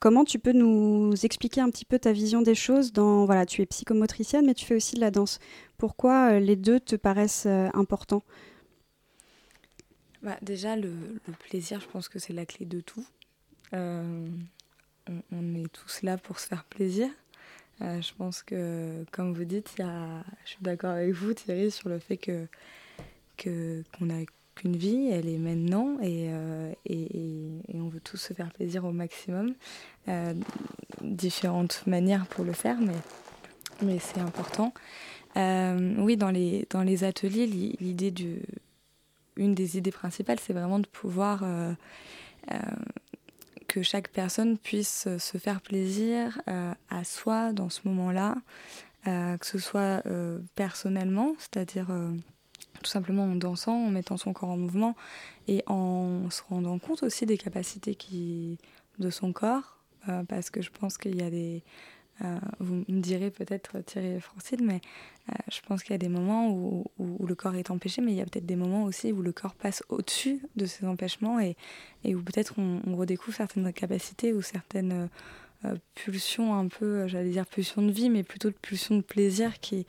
Comment 0.00 0.24
tu 0.24 0.38
peux 0.38 0.52
nous 0.52 1.12
expliquer 1.26 1.60
un 1.60 1.68
petit 1.68 1.84
peu 1.84 1.98
ta 1.98 2.12
vision 2.12 2.40
des 2.40 2.54
choses 2.54 2.90
dans 2.90 3.26
voilà, 3.26 3.44
tu 3.44 3.60
es 3.60 3.66
psychomotricienne 3.66 4.46
mais 4.46 4.54
tu 4.54 4.64
fais 4.64 4.74
aussi 4.74 4.94
de 4.94 5.00
la 5.00 5.10
danse. 5.10 5.40
Pourquoi 5.76 6.32
euh, 6.32 6.40
les 6.40 6.56
deux 6.56 6.80
te 6.80 6.96
paraissent 6.96 7.44
euh, 7.46 7.68
importants? 7.74 8.22
Bah, 10.22 10.38
déjà 10.40 10.74
le, 10.74 10.94
plaisir, 11.50 11.80
je 11.80 11.86
pense 11.86 12.08
que 12.08 12.18
c'est 12.18 12.32
la 12.32 12.46
clé 12.46 12.64
de 12.64 12.80
tout. 12.80 13.04
Euh, 13.74 14.26
on, 15.30 15.54
est 15.54 15.70
tous 15.70 16.00
là 16.02 16.16
pour 16.16 16.38
se 16.38 16.46
faire 16.46 16.64
plaisir. 16.64 17.10
Je 17.80 18.12
pense 18.16 18.42
que, 18.42 19.04
comme 19.10 19.32
vous 19.32 19.44
dites, 19.44 19.74
je 19.78 20.50
suis 20.50 20.62
d'accord 20.62 20.90
avec 20.90 21.12
vous, 21.12 21.34
Thierry, 21.34 21.70
sur 21.70 21.88
le 21.88 21.98
fait 21.98 22.16
que 22.16 22.46
qu'on 23.42 24.10
a 24.10 24.22
une 24.64 24.76
vie, 24.76 25.08
elle 25.10 25.28
est 25.28 25.38
maintenant 25.38 25.96
euh, 26.02 26.72
et, 26.84 27.02
et, 27.72 27.80
on 27.80 27.88
veut 27.88 28.00
tous 28.00 28.16
se 28.16 28.34
faire 28.34 28.50
plaisir 28.50 28.84
au 28.84 28.92
maximum. 28.92 29.54
Euh, 30.08 30.34
différentes 31.00 31.86
manières 31.86 32.26
pour 32.26 32.44
le 32.44 32.52
faire, 32.52 32.78
mais, 32.80 32.96
mais 33.82 33.98
c'est 33.98 34.20
important. 34.20 34.72
Euh, 35.36 35.94
oui, 35.98 36.16
dans 36.16 36.30
les, 36.30 36.66
dans 36.70 36.82
les 36.82 37.04
ateliers, 37.04 37.46
l'idée 37.46 38.12
une 39.36 39.54
des 39.54 39.78
idées 39.78 39.92
principales, 39.92 40.38
c'est 40.40 40.52
vraiment 40.52 40.78
de 40.78 40.86
pouvoir 40.86 41.44
que 43.70 43.82
chaque 43.82 44.08
personne 44.08 44.58
puisse 44.58 45.06
se 45.18 45.38
faire 45.38 45.60
plaisir 45.60 46.42
à 46.46 47.04
soi 47.04 47.52
dans 47.52 47.70
ce 47.70 47.80
moment-là, 47.84 48.34
que 49.04 49.46
ce 49.46 49.58
soit 49.58 50.02
personnellement, 50.56 51.34
c'est-à-dire 51.38 51.86
tout 52.82 52.90
simplement 52.90 53.24
en 53.24 53.36
dansant, 53.36 53.74
en 53.74 53.90
mettant 53.90 54.16
son 54.16 54.32
corps 54.32 54.50
en 54.50 54.56
mouvement 54.56 54.96
et 55.48 55.62
en 55.66 56.30
se 56.30 56.42
rendant 56.48 56.78
compte 56.78 57.02
aussi 57.02 57.26
des 57.26 57.38
capacités 57.38 57.94
qui, 57.94 58.58
de 58.98 59.10
son 59.10 59.32
corps, 59.32 59.78
euh, 60.08 60.22
parce 60.24 60.50
que 60.50 60.62
je 60.62 60.70
pense 60.70 60.98
qu'il 60.98 61.16
y 61.16 61.22
a 61.22 61.30
des... 61.30 61.62
Euh, 62.22 62.38
vous 62.58 62.84
me 62.88 63.00
direz 63.00 63.30
peut-être 63.30 63.80
Thierry 63.80 64.20
Francine, 64.20 64.64
mais 64.64 64.80
euh, 65.30 65.34
je 65.50 65.60
pense 65.66 65.82
qu'il 65.82 65.92
y 65.92 65.94
a 65.94 65.98
des 65.98 66.08
moments 66.08 66.50
où, 66.50 66.84
le 67.26 67.34
corps 67.34 67.54
est 67.54 67.70
empêché, 67.70 68.02
mais 68.02 68.12
il 68.12 68.18
y 68.18 68.20
a 68.20 68.24
peut-être 68.24 68.46
des 68.46 68.56
moments 68.56 68.84
aussi 68.84 69.12
où 69.12 69.22
le 69.22 69.32
corps 69.32 69.54
passe 69.54 69.82
au-dessus 69.88 70.40
de 70.56 70.66
ces 70.66 70.86
empêchements 70.86 71.38
et, 71.40 71.56
où 72.04 72.20
peut-être 72.22 72.54
on, 72.58 72.96
redécouvre 72.96 73.36
certaines 73.36 73.72
capacités 73.72 74.32
ou 74.32 74.42
certaines 74.42 75.08
pulsions 75.94 76.54
un 76.54 76.68
peu, 76.68 77.06
j'allais 77.06 77.30
dire 77.30 77.46
pulsions 77.46 77.82
de 77.82 77.90
vie, 77.90 78.10
mais 78.10 78.22
plutôt 78.22 78.48
de 78.48 78.54
pulsions 78.54 78.96
de 78.96 79.02
plaisir 79.02 79.60
qui, 79.60 79.86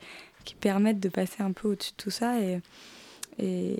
permettent 0.60 1.00
de 1.00 1.08
passer 1.08 1.42
un 1.42 1.52
peu 1.52 1.68
au-dessus 1.68 1.92
de 1.92 1.96
tout 1.96 2.10
ça. 2.10 2.40
Et, 2.40 2.60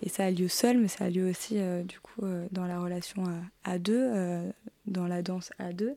ça 0.09 0.25
a 0.25 0.31
lieu 0.31 0.49
seul, 0.49 0.79
mais 0.79 0.89
ça 0.89 1.05
a 1.05 1.11
lieu 1.11 1.29
aussi 1.29 1.59
euh, 1.59 1.83
du 1.83 2.01
coup 2.01 2.25
euh, 2.25 2.47
dans 2.53 2.67
la 2.67 2.81
relation 2.81 3.25
à, 3.65 3.79
deux, 3.79 4.11
euh, 4.15 4.51
dans 4.87 5.07
la 5.07 5.23
danse 5.23 5.53
à 5.59 5.73
deux. 5.73 5.95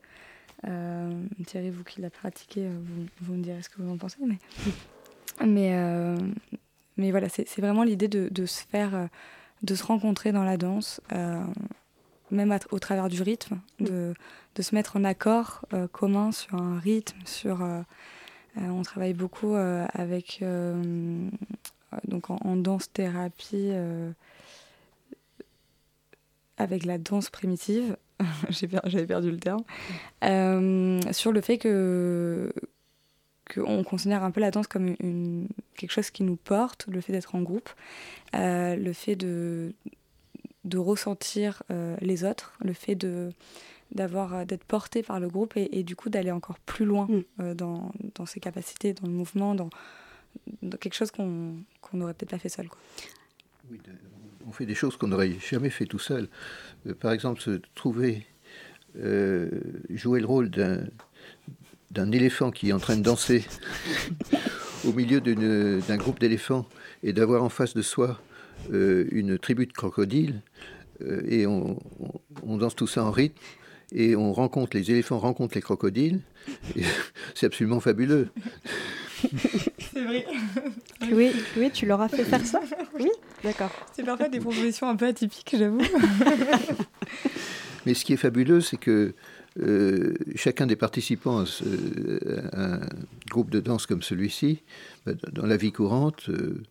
Thierry, 0.63 1.69
vous 1.69 1.83
qui 1.83 2.01
la 2.01 2.09
pratiqué, 2.09 2.67
vous, 2.67 3.05
vous, 3.21 3.33
me 3.33 3.43
direz 3.43 3.61
ce 3.61 3.69
que 3.69 3.81
vous 3.81 3.91
en 3.91 3.97
pensez. 3.97 4.17
Mais, 5.45 5.75
mais 6.97 7.11
voilà, 7.11 7.29
c'est 7.29 7.59
vraiment 7.59 7.83
l'idée 7.83 8.07
de, 8.07 8.45
se 8.45 8.63
faire, 8.63 9.09
de 9.61 9.75
se 9.75 9.83
rencontrer 9.83 10.31
dans 10.31 10.43
la 10.43 10.57
danse, 10.57 11.01
même 12.31 12.57
au 12.71 12.79
travers 12.79 13.09
du 13.09 13.21
rythme, 13.21 13.59
de, 13.79 14.13
se 14.59 14.73
mettre 14.73 14.97
en 14.97 15.03
accord 15.03 15.65
commun 15.91 16.31
sur 16.31 16.55
un 16.55 16.79
rythme, 16.79 17.17
euh, 18.57 18.69
on 18.69 18.83
travaille 18.83 19.13
beaucoup 19.13 19.55
euh, 19.55 19.85
avec, 19.93 20.39
euh, 20.41 21.29
donc 22.07 22.29
en, 22.29 22.55
danse-thérapie, 22.55 23.71
avec 26.57 26.85
la 26.85 26.97
danse 26.97 27.29
primitive. 27.29 27.97
J'avais 28.49 29.07
perdu 29.07 29.31
le 29.31 29.39
terme. 29.39 29.63
sur 31.11 31.31
le 31.31 31.41
fait 31.41 31.57
que 31.57 32.51
qu'on 33.53 33.83
considère 33.83 34.23
un 34.23 34.31
peu 34.31 34.41
la 34.41 34.49
danse 34.49 34.65
comme 34.65 34.95
une, 34.99 35.47
quelque 35.75 35.91
chose 35.91 36.09
qui 36.09 36.23
nous 36.23 36.35
porte, 36.35 36.87
le 36.87 36.99
fait 36.99 37.13
d'être 37.13 37.35
en 37.35 37.41
groupe, 37.43 37.69
le 38.33 38.91
fait 38.93 39.15
de, 39.15 39.73
de 40.63 40.77
ressentir 40.79 41.61
les 42.01 42.23
autres, 42.23 42.53
le 42.63 42.73
fait 42.73 42.95
de 42.95 43.31
d'avoir 43.91 44.33
euh, 44.33 44.45
d'être 44.45 44.63
porté 44.63 45.03
par 45.03 45.19
le 45.19 45.27
groupe 45.27 45.53
et, 45.55 45.83
du 45.83 45.95
coup 45.95 46.09
d'aller 46.09 46.31
encore 46.31 46.59
plus 46.59 46.85
loin 46.85 47.07
mm. 47.07 47.23
euh, 47.41 47.53
dans, 47.53 47.91
dans, 48.15 48.25
ses 48.25 48.39
capacités, 48.39 48.93
dans 48.93 49.07
le 49.07 49.13
mouvement, 49.13 49.55
dans, 49.55 49.69
quelque 50.79 50.93
chose 50.93 51.11
qu'on 51.11 51.55
n'aurait 51.93 52.13
peut-être 52.13 52.31
pas 52.31 52.39
fait 52.39 52.49
seul. 52.49 52.67
Quoi. 52.67 52.79
Oui, 53.71 53.79
on 54.47 54.51
fait 54.51 54.65
des 54.65 54.75
choses 54.75 54.97
qu'on 54.97 55.07
n'aurait 55.07 55.33
jamais 55.49 55.69
fait 55.69 55.85
tout 55.85 55.99
seul. 55.99 56.27
Euh, 56.87 56.93
par 56.93 57.11
exemple, 57.11 57.41
se 57.41 57.61
trouver, 57.73 58.25
jouer 59.89 60.21
le 60.21 60.25
rôle 60.25 60.49
d'un 60.49 62.11
éléphant 62.11 62.51
qui 62.51 62.69
est 62.69 62.73
en 62.73 62.79
train 62.79 62.95
de 62.95 63.01
danser 63.01 63.43
au 64.87 64.93
milieu 64.93 65.19
d'un 65.19 65.97
groupe 65.97 66.19
d'éléphants 66.19 66.65
et 67.03 67.11
d'avoir 67.11 67.43
en 67.43 67.49
face 67.49 67.73
de 67.73 67.81
soi 67.81 68.21
une 68.71 69.37
tribu 69.37 69.65
de 69.65 69.73
crocodiles 69.73 70.41
et 71.27 71.45
on, 71.45 71.77
danse 72.45 72.73
tout 72.73 72.87
ça 72.87 73.03
en 73.03 73.11
rythme 73.11 73.35
et 73.91 74.15
on 74.15 74.33
rencontre, 74.33 74.75
les 74.75 74.91
éléphants 74.91 75.19
rencontrent 75.19 75.55
les 75.55 75.61
crocodiles. 75.61 76.21
C'est 77.35 77.45
absolument 77.45 77.79
fabuleux. 77.79 78.29
C'est 79.93 80.03
vrai. 80.03 80.25
Oui, 81.11 81.31
oui, 81.57 81.71
tu 81.71 81.85
leur 81.85 82.01
as 82.01 82.09
fait 82.09 82.23
faire 82.23 82.45
ça 82.45 82.61
Oui, 82.99 83.09
d'accord. 83.43 83.71
C'est 83.95 84.03
parfait, 84.03 84.29
des 84.29 84.39
propositions 84.39 84.89
un 84.89 84.95
peu 84.95 85.07
atypiques, 85.07 85.55
j'avoue. 85.57 85.81
Mais 87.85 87.93
ce 87.93 88.03
qui 88.03 88.13
est 88.13 88.17
fabuleux, 88.17 88.61
c'est 88.61 88.77
que 88.77 89.13
euh, 89.59 90.15
chacun 90.35 90.65
des 90.65 90.75
participants 90.75 91.39
à, 91.39 91.45
un 92.53 92.79
groupe 93.29 93.51
de 93.51 93.59
danse 93.59 93.85
comme 93.85 94.01
celui-ci, 94.01 94.63
bah, 95.05 95.13
dans 95.31 95.45
la 95.45 95.55
vie 95.55 95.71
courante, 95.71 96.29
euh, 96.29 96.63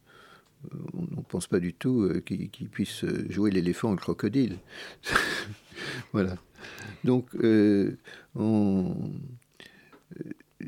on 0.92 1.02
ne 1.02 1.22
pense 1.28 1.46
pas 1.46 1.60
du 1.60 1.72
tout 1.72 2.02
euh, 2.02 2.20
qu'il 2.20 2.68
puisse 2.68 3.04
jouer 3.30 3.50
l'éléphant 3.50 3.90
ou 3.90 3.92
le 3.92 4.00
crocodile. 4.00 4.56
voilà. 6.12 6.36
Donc, 7.04 7.28
on, 8.34 8.96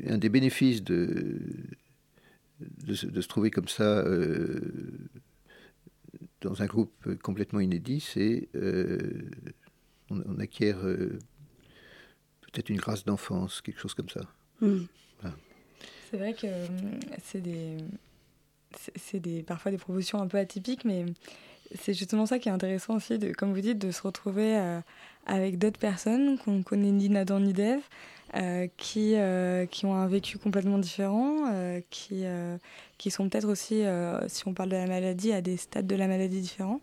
un 0.07 0.17
des 0.17 0.29
bénéfices 0.29 0.83
de, 0.83 1.39
de, 2.59 2.93
se, 2.93 3.27
trouver 3.27 3.51
comme 3.51 3.67
ça 3.67 4.03
dans 6.41 6.61
un 6.61 6.65
groupe 6.65 7.15
complètement 7.21 7.59
inédit, 7.59 7.99
c'est 7.99 8.49
on, 10.09 10.39
acquiert 10.39 10.79
peut-être 12.41 12.69
une 12.69 12.77
grâce 12.77 13.05
d'enfance, 13.05 13.61
quelque 13.61 13.79
chose 13.79 13.93
comme 13.93 14.09
ça. 14.09 14.21
Hmm. 14.61 14.85
C'est 16.09 16.17
vrai 16.17 16.33
que 16.33 16.47
euh, 16.47 16.67
c'est 17.21 17.41
des, 17.41 17.77
c'est 18.95 19.19
des, 19.19 19.43
parfois 19.43 19.71
des 19.71 19.77
propositions 19.77 20.21
un 20.21 20.27
peu 20.27 20.37
atypiques, 20.37 20.85
mais 20.85 21.05
c'est 21.75 21.93
justement 21.93 22.25
ça 22.25 22.39
qui 22.39 22.49
est 22.49 22.51
intéressant 22.51 22.95
aussi, 22.95 23.19
comme 23.37 23.53
vous 23.53 23.61
dites, 23.61 23.79
de 23.79 23.91
se 23.91 24.01
retrouver 24.01 24.57
euh, 24.57 24.79
avec 25.25 25.57
d'autres 25.57 25.79
personnes 25.79 26.37
qu'on 26.37 26.63
connaît 26.63 26.91
ni 26.91 27.09
Nadan 27.09 27.39
ni 27.39 27.53
Dev, 27.53 27.79
euh, 28.35 28.67
qui, 28.77 29.15
qui 29.71 29.85
ont 29.85 29.95
un 29.95 30.07
vécu 30.07 30.37
complètement 30.37 30.77
différent, 30.77 31.51
qui, 31.89 32.25
qui 32.97 33.11
sont 33.11 33.29
peut-être 33.29 33.47
aussi, 33.47 33.83
si 34.27 34.47
on 34.47 34.53
parle 34.53 34.69
de 34.69 34.75
la 34.75 34.87
maladie, 34.87 35.31
à 35.31 35.41
des 35.41 35.57
stades 35.57 35.87
de 35.87 35.95
la 35.95 36.07
maladie 36.07 36.41
différents. 36.41 36.81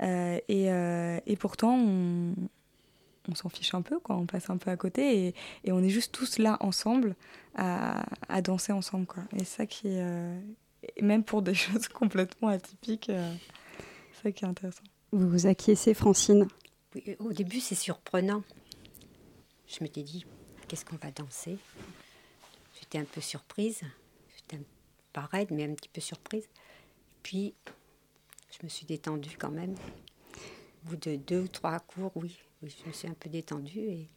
et, 0.00 0.66
et 0.68 1.36
pourtant, 1.36 1.78
on, 1.78 3.34
s'en 3.34 3.48
fiche 3.48 3.74
un 3.74 3.82
peu, 3.82 3.98
quoi. 3.98 4.16
On 4.16 4.26
passe 4.26 4.48
un 4.50 4.56
peu 4.56 4.70
à 4.70 4.76
côté 4.76 5.26
et, 5.26 5.34
et 5.64 5.72
on 5.72 5.80
est 5.82 5.90
juste 5.90 6.12
tous 6.12 6.38
là 6.38 6.56
ensemble 6.60 7.14
à, 7.54 8.06
à 8.28 8.40
danser 8.40 8.72
ensemble, 8.72 9.06
quoi. 9.06 9.24
Et 9.36 9.44
ça 9.44 9.66
qui, 9.66 9.88
euh, 9.88 10.40
même 11.02 11.24
pour 11.24 11.42
des 11.42 11.54
choses 11.54 11.88
complètement 11.88 12.48
atypiques, 12.48 13.10
euh, 13.10 13.34
ça 14.22 14.32
qui 14.32 14.44
est 14.44 14.48
intéressant. 14.48 14.82
Vous 15.12 15.28
vous 15.28 15.46
acquiescez, 15.46 15.94
Francine? 15.94 16.46
Oui, 16.94 17.16
Au 17.18 17.32
début, 17.32 17.60
c'est 17.60 17.74
surprenant. 17.74 18.42
Je 19.66 19.78
m'étais 19.82 20.02
dit, 20.02 20.24
qu'est-ce 20.66 20.84
qu'on 20.84 20.96
va 20.96 21.10
danser? 21.10 21.58
J'étais 22.78 22.98
un 22.98 23.04
peu 23.04 23.20
surprise. 23.20 23.80
J'étais 24.36 24.62
pas 25.12 25.22
raide, 25.22 25.48
mais 25.50 25.64
un 25.64 25.74
petit 25.74 25.88
peu 25.88 26.00
surprise. 26.00 26.48
Puis, 27.22 27.54
je 28.50 28.64
me 28.64 28.68
suis 28.68 28.86
détendue 28.86 29.36
quand 29.38 29.50
même. 29.50 29.74
Au 29.74 30.90
bout 30.90 30.96
de 30.96 31.16
deux 31.16 31.40
ou 31.42 31.48
trois 31.48 31.78
cours, 31.80 32.12
oui, 32.14 32.38
oui, 32.62 32.74
je 32.82 32.88
me 32.88 32.92
suis 32.92 33.08
un 33.08 33.14
peu 33.14 33.28
détendue 33.28 33.80
et 33.80 34.08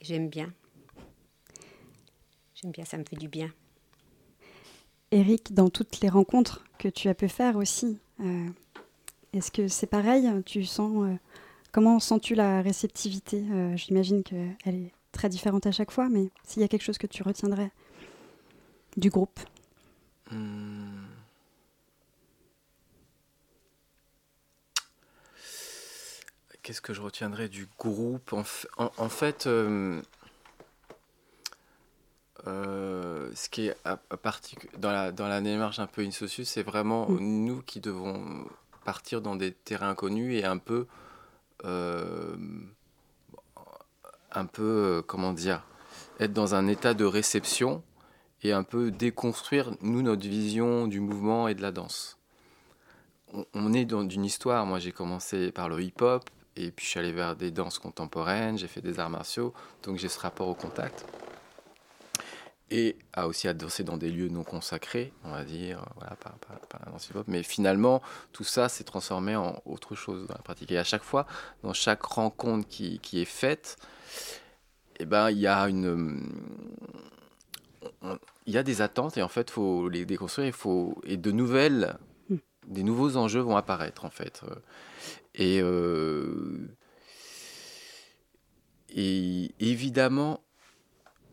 j'aime 0.00 0.28
bien. 0.28 0.52
J'aime 2.54 2.70
bien, 2.70 2.84
ça 2.84 2.96
me 2.96 3.04
fait 3.04 3.16
du 3.16 3.28
bien. 3.28 3.52
Eric, 5.10 5.52
dans 5.52 5.68
toutes 5.68 6.00
les 6.00 6.08
rencontres 6.08 6.64
que 6.78 6.88
tu 6.88 7.08
as 7.08 7.14
pu 7.14 7.28
faire 7.28 7.56
aussi, 7.56 7.98
euh, 8.20 8.48
est-ce 9.32 9.50
que 9.50 9.68
c'est 9.68 9.86
pareil 9.86 10.28
Tu 10.44 10.64
sens 10.64 11.04
euh, 11.04 11.14
comment 11.72 11.98
sens-tu 12.00 12.34
la 12.34 12.62
réceptivité 12.62 13.44
euh, 13.50 13.76
J'imagine 13.76 14.22
qu'elle 14.22 14.56
est 14.66 14.92
très 15.12 15.28
différente 15.28 15.66
à 15.66 15.72
chaque 15.72 15.90
fois, 15.90 16.08
mais 16.08 16.30
s'il 16.44 16.62
y 16.62 16.64
a 16.64 16.68
quelque 16.68 16.82
chose 16.82 16.98
que 16.98 17.06
tu 17.06 17.22
retiendrais 17.22 17.70
du 18.96 19.10
groupe? 19.10 19.40
Hmm. 20.30 21.02
Qu'est-ce 26.62 26.80
que 26.80 26.94
je 26.94 27.02
retiendrai 27.02 27.48
du 27.48 27.66
groupe? 27.76 28.32
En, 28.32 29.08
fait, 29.08 29.48
euh, 29.48 30.00
euh, 32.46 33.30
ce 33.34 33.48
qui 33.48 33.66
est 33.66 33.76
à, 33.84 33.98
dans, 34.78 34.92
la, 34.92 35.10
dans 35.10 35.26
la 35.26 35.40
démarche 35.40 35.80
un 35.80 35.88
peu 35.88 36.02
insocius, 36.02 36.48
c'est 36.48 36.62
vraiment 36.62 37.08
mm. 37.08 37.18
nous 37.18 37.62
qui 37.62 37.80
devons 37.80 38.46
partir 38.84 39.20
dans 39.20 39.36
des 39.36 39.52
terrains 39.52 39.90
inconnus 39.90 40.40
et 40.40 40.44
un 40.44 40.58
peu, 40.58 40.86
euh, 41.64 42.36
un 44.32 44.46
peu, 44.46 45.02
comment 45.06 45.32
dire, 45.32 45.64
être 46.20 46.32
dans 46.32 46.54
un 46.54 46.66
état 46.68 46.94
de 46.94 47.04
réception 47.04 47.82
et 48.42 48.52
un 48.52 48.64
peu 48.64 48.90
déconstruire, 48.90 49.70
nous, 49.80 50.02
notre 50.02 50.26
vision 50.26 50.86
du 50.86 51.00
mouvement 51.00 51.48
et 51.48 51.54
de 51.54 51.62
la 51.62 51.72
danse. 51.72 52.18
On, 53.32 53.44
on 53.54 53.72
est 53.72 53.84
dans 53.84 54.08
une 54.08 54.24
histoire, 54.24 54.66
moi 54.66 54.78
j'ai 54.78 54.92
commencé 54.92 55.52
par 55.52 55.68
le 55.68 55.80
hip-hop, 55.80 56.28
et 56.56 56.70
puis 56.70 56.84
je 56.84 56.90
suis 56.90 56.98
allé 57.00 57.12
vers 57.12 57.36
des 57.36 57.50
danses 57.50 57.78
contemporaines, 57.78 58.58
j'ai 58.58 58.68
fait 58.68 58.82
des 58.82 58.98
arts 58.98 59.10
martiaux, 59.10 59.54
donc 59.84 59.96
j'ai 59.96 60.08
ce 60.08 60.18
rapport 60.18 60.48
au 60.48 60.54
contact. 60.54 61.06
Et 62.74 62.96
à 63.12 63.28
aussi 63.28 63.48
à 63.48 63.52
danser 63.52 63.84
dans 63.84 63.98
des 63.98 64.10
lieux 64.10 64.30
non 64.30 64.44
consacrés, 64.44 65.12
on 65.24 65.30
va 65.30 65.44
dire, 65.44 65.80
euh, 65.80 65.92
voilà, 65.96 66.16
par, 66.16 66.34
la 66.86 66.90
danse 66.90 67.06
hip-hop. 67.06 67.26
Mais 67.28 67.42
finalement, 67.42 68.00
tout 68.32 68.44
ça 68.44 68.70
s'est 68.70 68.84
transformé 68.84 69.36
en 69.36 69.60
autre 69.66 69.94
chose 69.94 70.26
dans 70.26 70.32
la 70.32 70.40
pratique. 70.40 70.72
Et 70.72 70.78
à 70.78 70.84
chaque 70.84 71.02
fois, 71.02 71.26
dans 71.62 71.74
chaque 71.74 72.02
rencontre 72.02 72.66
qui, 72.66 72.98
qui 73.00 73.20
est 73.20 73.26
faite, 73.26 73.76
eh 74.98 75.04
ben, 75.04 75.30
il 75.30 75.38
y 75.38 75.46
a 75.46 75.68
une. 75.68 76.32
Il 78.46 78.54
y 78.54 78.56
a 78.56 78.62
des 78.62 78.80
attentes 78.80 79.18
et 79.18 79.22
en 79.22 79.28
fait, 79.28 79.50
il 79.50 79.52
faut 79.52 79.90
les 79.90 80.06
déconstruire. 80.06 80.46
Il 80.46 80.54
faut, 80.54 80.96
et 81.04 81.18
de 81.18 81.30
nouvelles, 81.30 81.98
hmm. 82.30 82.36
des 82.68 82.84
nouveaux 82.84 83.18
enjeux 83.18 83.40
vont 83.40 83.58
apparaître 83.58 84.06
en 84.06 84.10
fait. 84.10 84.40
Et, 85.34 85.60
euh, 85.60 86.74
et 88.88 89.54
évidemment, 89.60 90.40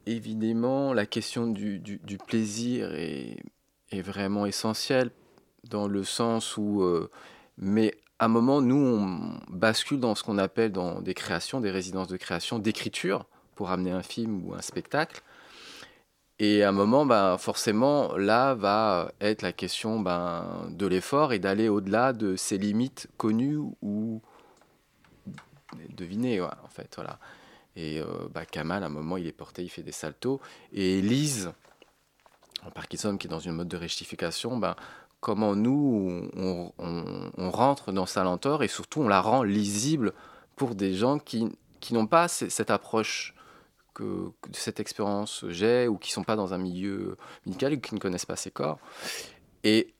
évidemment, 0.09 0.93
la 0.93 1.05
question 1.05 1.47
du, 1.47 1.99
plaisir 2.27 2.93
est, 2.93 3.37
vraiment 3.91 4.45
essentielle 4.45 5.11
dans 5.69 5.87
le 5.87 6.03
sens 6.03 6.57
où, 6.57 6.83
euh, 6.83 7.09
mais 7.57 7.95
à 8.19 8.25
un 8.25 8.27
moment, 8.27 8.61
nous, 8.61 8.75
on 8.75 9.39
bascule 9.49 9.99
dans 9.99 10.15
ce 10.15 10.23
qu'on 10.23 10.37
appelle 10.37 10.71
dans 10.71 11.01
des 11.01 11.13
créations, 11.13 11.61
des 11.61 11.71
résidences 11.71 12.07
de 12.07 12.17
création, 12.17 12.59
d'écriture 12.59 13.25
pour 13.55 13.71
amener 13.71 13.91
un 13.91 14.03
film 14.03 14.45
ou 14.45 14.53
un 14.53 14.61
spectacle. 14.61 15.21
Et 16.39 16.63
à 16.63 16.69
un 16.69 16.73
moment, 16.73 17.05
ben, 17.05 17.37
forcément, 17.37 18.15
là 18.15 18.53
va 18.53 19.11
être 19.19 19.41
la 19.41 19.51
question 19.51 19.99
ben, 19.99 20.67
de 20.69 20.85
l'effort 20.85 21.33
et 21.33 21.39
d'aller 21.39 21.67
au-delà 21.67 22.13
de 22.13 22.35
ses 22.35 22.57
limites 22.57 23.07
connues 23.17 23.59
ou 23.81 24.21
devinées, 25.89 26.41
en 26.41 26.69
fait. 26.69 26.93
Voilà. 26.95 27.19
Et 27.79 28.01
euh, 28.01 28.05
bah, 28.33 28.45
Kamal, 28.45 28.83
à 28.83 28.87
un 28.87 28.89
moment, 28.89 29.15
il 29.15 29.25
est 29.25 29.31
porté, 29.31 29.63
il 29.63 29.69
fait 29.69 29.83
des 29.83 29.93
saltos. 29.93 30.41
Et 30.73 31.01
Lise, 31.01 31.53
en 32.65 32.71
Parkinson, 32.71 33.15
qui 33.15 33.27
est 33.27 33.29
dans 33.29 33.39
une 33.39 33.53
mode 33.53 33.69
de 33.69 33.77
rectification, 33.77 34.57
ben, 34.57 34.75
comment 35.21 35.55
nous, 35.55 36.29
on, 36.35 37.51
rentre 37.51 37.93
dans 37.93 38.05
sa 38.05 38.25
lenteur 38.25 38.63
et 38.63 38.67
surtout, 38.67 38.99
on 38.99 39.07
la 39.07 39.21
rend 39.21 39.43
lisible 39.43 40.11
pour 40.57 40.75
des 40.75 40.93
gens 40.93 41.19
qui, 41.19 41.47
qui 41.79 41.93
n'ont 41.93 42.05
pas 42.05 42.27
cette 42.27 42.69
approche 42.69 43.33
que, 43.93 44.29
cette 44.51 44.81
expérience 44.81 45.45
j'ai 45.47 45.87
ou 45.87 45.97
qui 45.97 46.11
sont 46.11 46.23
pas 46.23 46.35
dans 46.35 46.53
un 46.53 46.57
milieu 46.57 47.17
médical 47.45 47.73
ou 47.73 47.79
qui 47.79 47.95
ne 47.95 47.99
connaissent 47.99 48.25
pas 48.25 48.35
ces 48.35 48.51
corps. 48.51 48.79
Et, 49.63 49.93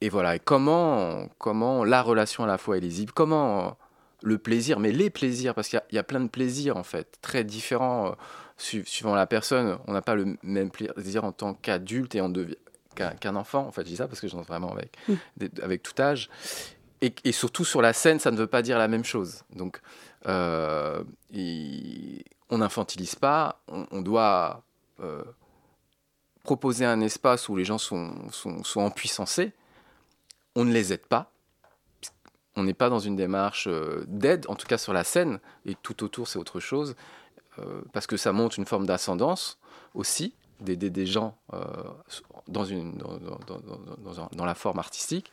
et 0.00 0.08
voilà, 0.08 0.34
et 0.34 0.40
comment, 0.40 1.28
comment 1.38 1.84
la 1.84 2.02
relation 2.02 2.42
à 2.42 2.48
la 2.48 2.58
fois 2.58 2.76
est 2.76 2.80
lisible, 2.80 3.12
comment 3.12 3.76
le 4.22 4.38
plaisir, 4.38 4.80
mais 4.80 4.92
les 4.92 5.10
plaisirs, 5.10 5.54
parce 5.54 5.68
qu'il 5.68 5.80
y, 5.92 5.98
a 5.98 6.02
plein 6.02 6.20
de 6.20 6.28
plaisirs 6.28 6.76
en 6.76 6.82
fait, 6.82 7.18
très 7.22 7.44
différents 7.44 8.08
euh, 8.08 8.12
suivant 8.56 9.14
la 9.14 9.26
personne. 9.26 9.78
On 9.86 9.92
n'a 9.92 10.02
pas 10.02 10.14
le 10.14 10.36
même 10.42 10.70
plaisir 10.70 11.24
en 11.24 11.32
tant 11.32 11.54
qu'adulte 11.54 12.14
et 12.14 12.22
qu'un 13.20 13.36
enfant. 13.36 13.66
En 13.66 13.72
fait, 13.72 13.82
je 13.82 13.88
dis 13.88 13.96
ça 13.96 14.08
parce 14.08 14.20
que 14.20 14.28
j'en 14.28 14.42
vraiment 14.42 14.72
avec, 14.72 14.96
mmh. 15.08 15.14
avec 15.62 15.82
tout 15.82 16.00
âge. 16.00 16.28
Et, 17.00 17.14
et, 17.22 17.30
surtout 17.30 17.64
sur 17.64 17.80
la 17.80 17.92
scène, 17.92 18.18
ça 18.18 18.32
ne 18.32 18.36
veut 18.36 18.48
pas 18.48 18.60
dire 18.60 18.76
la 18.76 18.88
même 18.88 19.04
chose. 19.04 19.44
Donc, 19.54 19.80
euh, 20.26 21.04
on 22.50 22.58
n'infantilise 22.58 23.14
pas, 23.14 23.62
on, 23.68 24.00
doit 24.02 24.64
euh, 25.00 25.22
proposer 26.42 26.84
un 26.84 27.00
espace 27.00 27.48
où 27.48 27.54
les 27.54 27.64
gens 27.64 27.78
sont, 27.78 28.14
sont, 28.30 28.64
sont 28.64 28.80
empuissancés. 28.80 29.52
On 30.56 30.64
ne 30.64 30.72
les 30.72 30.92
aide 30.92 31.06
pas. 31.06 31.30
On 32.58 32.64
n'est 32.64 32.74
pas 32.74 32.90
dans 32.90 32.98
une 32.98 33.16
démarche 33.16 33.66
euh, 33.68 34.04
d'aide, 34.08 34.46
en 34.48 34.54
tout 34.54 34.66
cas 34.66 34.78
sur 34.78 34.92
la 34.92 35.04
scène, 35.04 35.40
et 35.64 35.74
tout 35.82 36.04
autour 36.04 36.28
c'est 36.28 36.38
autre 36.38 36.60
chose, 36.60 36.94
parce 37.92 38.06
que 38.06 38.16
ça 38.16 38.32
montre 38.32 38.56
une 38.56 38.66
forme 38.66 38.86
d'ascendance 38.86 39.58
aussi, 39.92 40.32
d'aider 40.60 40.90
des 40.90 41.06
gens 41.06 41.36
dans, 42.46 42.64
une, 42.64 42.96
dans, 42.96 44.28
dans, 44.32 44.44
la 44.44 44.54
forme 44.54 44.78
artistique. 44.78 45.32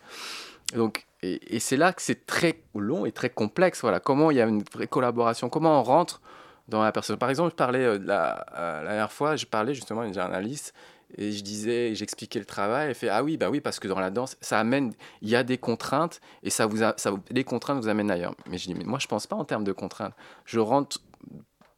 Donc, 0.74 1.06
et, 1.22 1.60
c'est 1.60 1.78
là 1.78 1.94
que 1.94 2.02
c'est 2.02 2.26
très 2.26 2.62
long 2.74 3.06
et 3.06 3.12
très 3.12 3.30
complexe. 3.30 3.82
Voilà, 3.82 4.00
comment 4.00 4.32
il 4.32 4.38
y 4.38 4.42
a 4.42 4.46
une 4.46 4.64
vraie 4.74 4.88
collaboration, 4.88 5.50
comment 5.50 5.80
on 5.80 5.84
rentre 5.84 6.22
dans 6.68 6.84
la 6.84 6.92
personne. 6.92 7.18
Par 7.18 7.30
exemple, 7.30 7.52
je 7.52 7.56
parlais 7.56 7.84
euh, 7.84 8.00
la, 8.04 8.46
euh, 8.56 8.84
la, 8.84 8.90
dernière 8.90 9.12
fois, 9.12 9.36
je 9.36 9.46
parlais 9.46 9.74
justement 9.74 10.02
à 10.02 10.06
une 10.08 10.14
journaliste 10.14 10.74
Et 11.18 11.32
je 11.32 11.44
disais, 11.44 11.96
j'expliquais 11.96 12.40
le 12.40 12.46
travail. 12.46 12.90
Elle 12.90 12.96
fait 12.96 13.10
ah 13.10 13.24
oui, 13.24 13.38
bah 13.38 13.50
oui, 13.50 13.62
parce 13.62 13.80
que 13.80 13.88
dans 13.88 14.00
la 14.00 14.10
danse, 14.10 14.38
ça 14.42 14.60
amène, 14.60 14.94
il 15.22 15.30
y 15.30 15.36
a 15.36 15.44
des 15.44 15.58
contraintes 15.58 16.20
et 16.44 16.50
ça 16.50 16.66
vous, 16.66 16.78
ça 16.78 17.12
les 17.32 17.44
contraintes 17.44 17.82
vous 17.82 17.88
amènent 17.88 18.12
ailleurs. 18.12 18.36
Mais 18.50 18.58
je 18.58 18.68
dis 18.68 18.76
mais 18.76 18.84
moi 18.84 19.00
je 19.00 19.08
pense 19.08 19.28
pas 19.28 19.36
en 19.36 19.46
termes 19.46 19.64
de 19.64 19.72
contraintes. 19.72 20.14
Je 20.46 20.60
rentre 20.60 21.00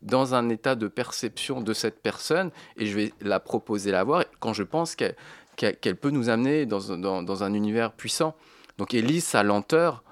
dans 0.02 0.36
un 0.36 0.50
état 0.50 0.76
de 0.76 0.88
perception 0.88 1.62
de 1.62 1.74
cette 1.74 2.02
personne 2.02 2.52
et 2.78 2.86
je 2.86 2.96
vais 2.96 3.14
la 3.22 3.40
proposer 3.40 3.92
la 3.92 4.04
voir 4.04 4.24
quand 4.40 4.54
je 4.54 4.64
pense 4.64 4.96
qu'elle 4.96 5.16
qu'elle 5.56 5.96
peut 5.96 6.12
nous 6.12 6.30
amener 6.30 6.68
dans, 6.68 6.98
dans, 6.98 7.24
dans, 7.24 7.44
un 7.44 7.54
univers 7.56 7.92
puissant. 7.92 8.36
Donc 8.78 8.94
Elise, 8.94 9.24
sa 9.24 9.42
lenteur, 9.42 10.04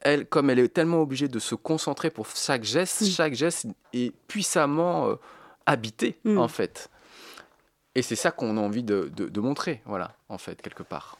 elle, 0.00 0.26
comme 0.26 0.50
elle 0.50 0.58
est 0.58 0.68
tellement 0.68 1.00
obligée 1.00 1.28
de 1.28 1.38
se 1.38 1.54
concentrer 1.54 2.10
pour 2.10 2.26
chaque 2.28 2.64
geste, 2.64 3.06
chaque 3.06 3.32
geste 3.32 3.66
est 3.94 4.14
puissamment 4.28 5.08
euh, 5.08 5.14
habité 5.64 6.18
mm. 6.24 6.36
en 6.36 6.48
fait. 6.48 6.90
Et 7.96 8.02
c'est 8.02 8.14
ça 8.14 8.30
qu'on 8.30 8.58
a 8.58 8.60
envie 8.60 8.82
de, 8.82 9.10
de, 9.16 9.40
montrer, 9.40 9.80
voilà, 9.86 10.12
en 10.28 10.36
fait, 10.36 10.60
quelque 10.60 10.82
part. 10.82 11.16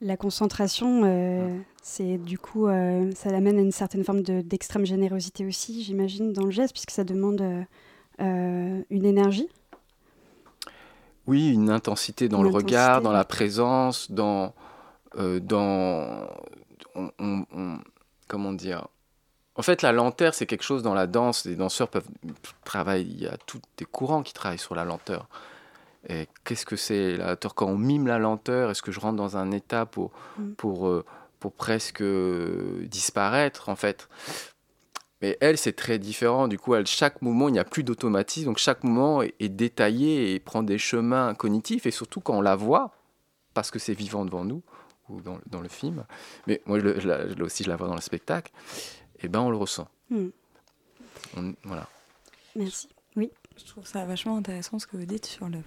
La 0.00 0.16
concentration, 0.16 1.02
euh, 1.04 1.48
mm. 1.48 1.64
c'est 1.82 2.16
du 2.16 2.38
coup, 2.38 2.66
euh, 2.66 3.12
ça 3.14 3.30
l'amène 3.30 3.58
à 3.58 3.60
une 3.60 3.72
certaine 3.72 4.04
forme 4.04 4.22
d'extrême 4.22 4.86
générosité 4.86 5.44
aussi, 5.44 5.82
j'imagine, 5.82 6.32
dans 6.32 6.46
le 6.46 6.50
geste, 6.50 6.72
puisque 6.72 6.92
ça 6.92 7.04
demande 7.04 7.44
une 8.18 9.04
énergie. 9.04 9.50
Oui, 11.26 11.52
une 11.52 11.68
intensité 11.68 12.30
dans 12.30 12.42
le 12.42 12.48
regard, 12.48 13.02
dans 13.02 13.12
la 13.12 13.24
présence, 13.24 14.10
dans... 14.10 14.54
Euh, 15.16 15.40
dans 15.40 16.26
comment 18.28 18.52
dire 18.54 18.88
en 19.54 19.62
fait, 19.62 19.82
la 19.82 19.92
lenteur, 19.92 20.34
c'est 20.34 20.46
quelque 20.46 20.64
chose 20.64 20.82
dans 20.82 20.94
la 20.94 21.06
danse. 21.06 21.44
Les 21.44 21.56
danseurs 21.56 21.88
peuvent 21.88 22.08
travailler. 22.64 23.04
Il 23.10 23.22
y 23.22 23.26
a 23.26 23.36
tous 23.46 23.60
des 23.76 23.84
courants 23.84 24.22
qui 24.22 24.32
travaillent 24.32 24.58
sur 24.58 24.74
la 24.74 24.84
lenteur. 24.84 25.28
Et 26.08 26.26
qu'est-ce 26.44 26.64
que 26.64 26.76
c'est 26.76 27.16
la 27.16 27.30
lenteur? 27.30 27.54
Quand 27.54 27.66
on 27.66 27.76
mime 27.76 28.06
la 28.06 28.18
lenteur, 28.18 28.70
est-ce 28.70 28.82
que 28.82 28.92
je 28.92 29.00
rentre 29.00 29.16
dans 29.16 29.36
un 29.36 29.50
état 29.50 29.84
pour, 29.84 30.10
mm. 30.38 30.52
pour, 30.52 30.88
euh, 30.88 31.04
pour 31.38 31.52
presque 31.52 32.02
disparaître, 32.02 33.68
en 33.68 33.76
fait? 33.76 34.08
Mais 35.20 35.36
elle, 35.40 35.58
c'est 35.58 35.74
très 35.74 35.98
différent. 35.98 36.48
Du 36.48 36.58
coup, 36.58 36.74
elle, 36.74 36.86
chaque 36.86 37.20
mouvement, 37.20 37.48
il 37.48 37.52
n'y 37.52 37.58
a 37.58 37.64
plus 37.64 37.84
d'automatisme. 37.84 38.46
Donc, 38.46 38.58
chaque 38.58 38.82
mouvement 38.82 39.22
est, 39.22 39.48
détaillé 39.48 40.34
et 40.34 40.40
prend 40.40 40.62
des 40.62 40.78
chemins 40.78 41.34
cognitifs. 41.34 41.84
Et 41.84 41.90
surtout, 41.90 42.20
quand 42.20 42.34
on 42.34 42.40
la 42.40 42.56
voit, 42.56 42.90
parce 43.52 43.70
que 43.70 43.78
c'est 43.78 43.94
vivant 43.94 44.24
devant 44.24 44.44
nous, 44.44 44.62
ou 45.08 45.20
dans, 45.20 45.38
dans 45.46 45.60
le 45.60 45.68
film, 45.68 46.04
mais 46.46 46.62
moi, 46.64 46.78
je, 46.78 47.42
aussi, 47.42 47.64
je 47.64 47.68
la 47.68 47.76
vois 47.76 47.86
dans 47.86 47.94
le 47.94 48.00
spectacle, 48.00 48.50
eh 49.22 49.28
ben, 49.28 49.40
on 49.40 49.50
le 49.50 49.56
ressent. 49.56 49.88
Hmm. 50.10 50.28
voilà. 51.64 51.88
Merci. 52.56 52.88
Oui. 53.16 53.30
Je 53.56 53.64
trouve 53.66 53.86
ça 53.86 54.04
vachement 54.04 54.36
intéressant 54.36 54.78
ce 54.78 54.86
que 54.86 54.96
vous 54.96 55.04
dites 55.04 55.26
sur 55.26 55.48
le, 55.48 55.58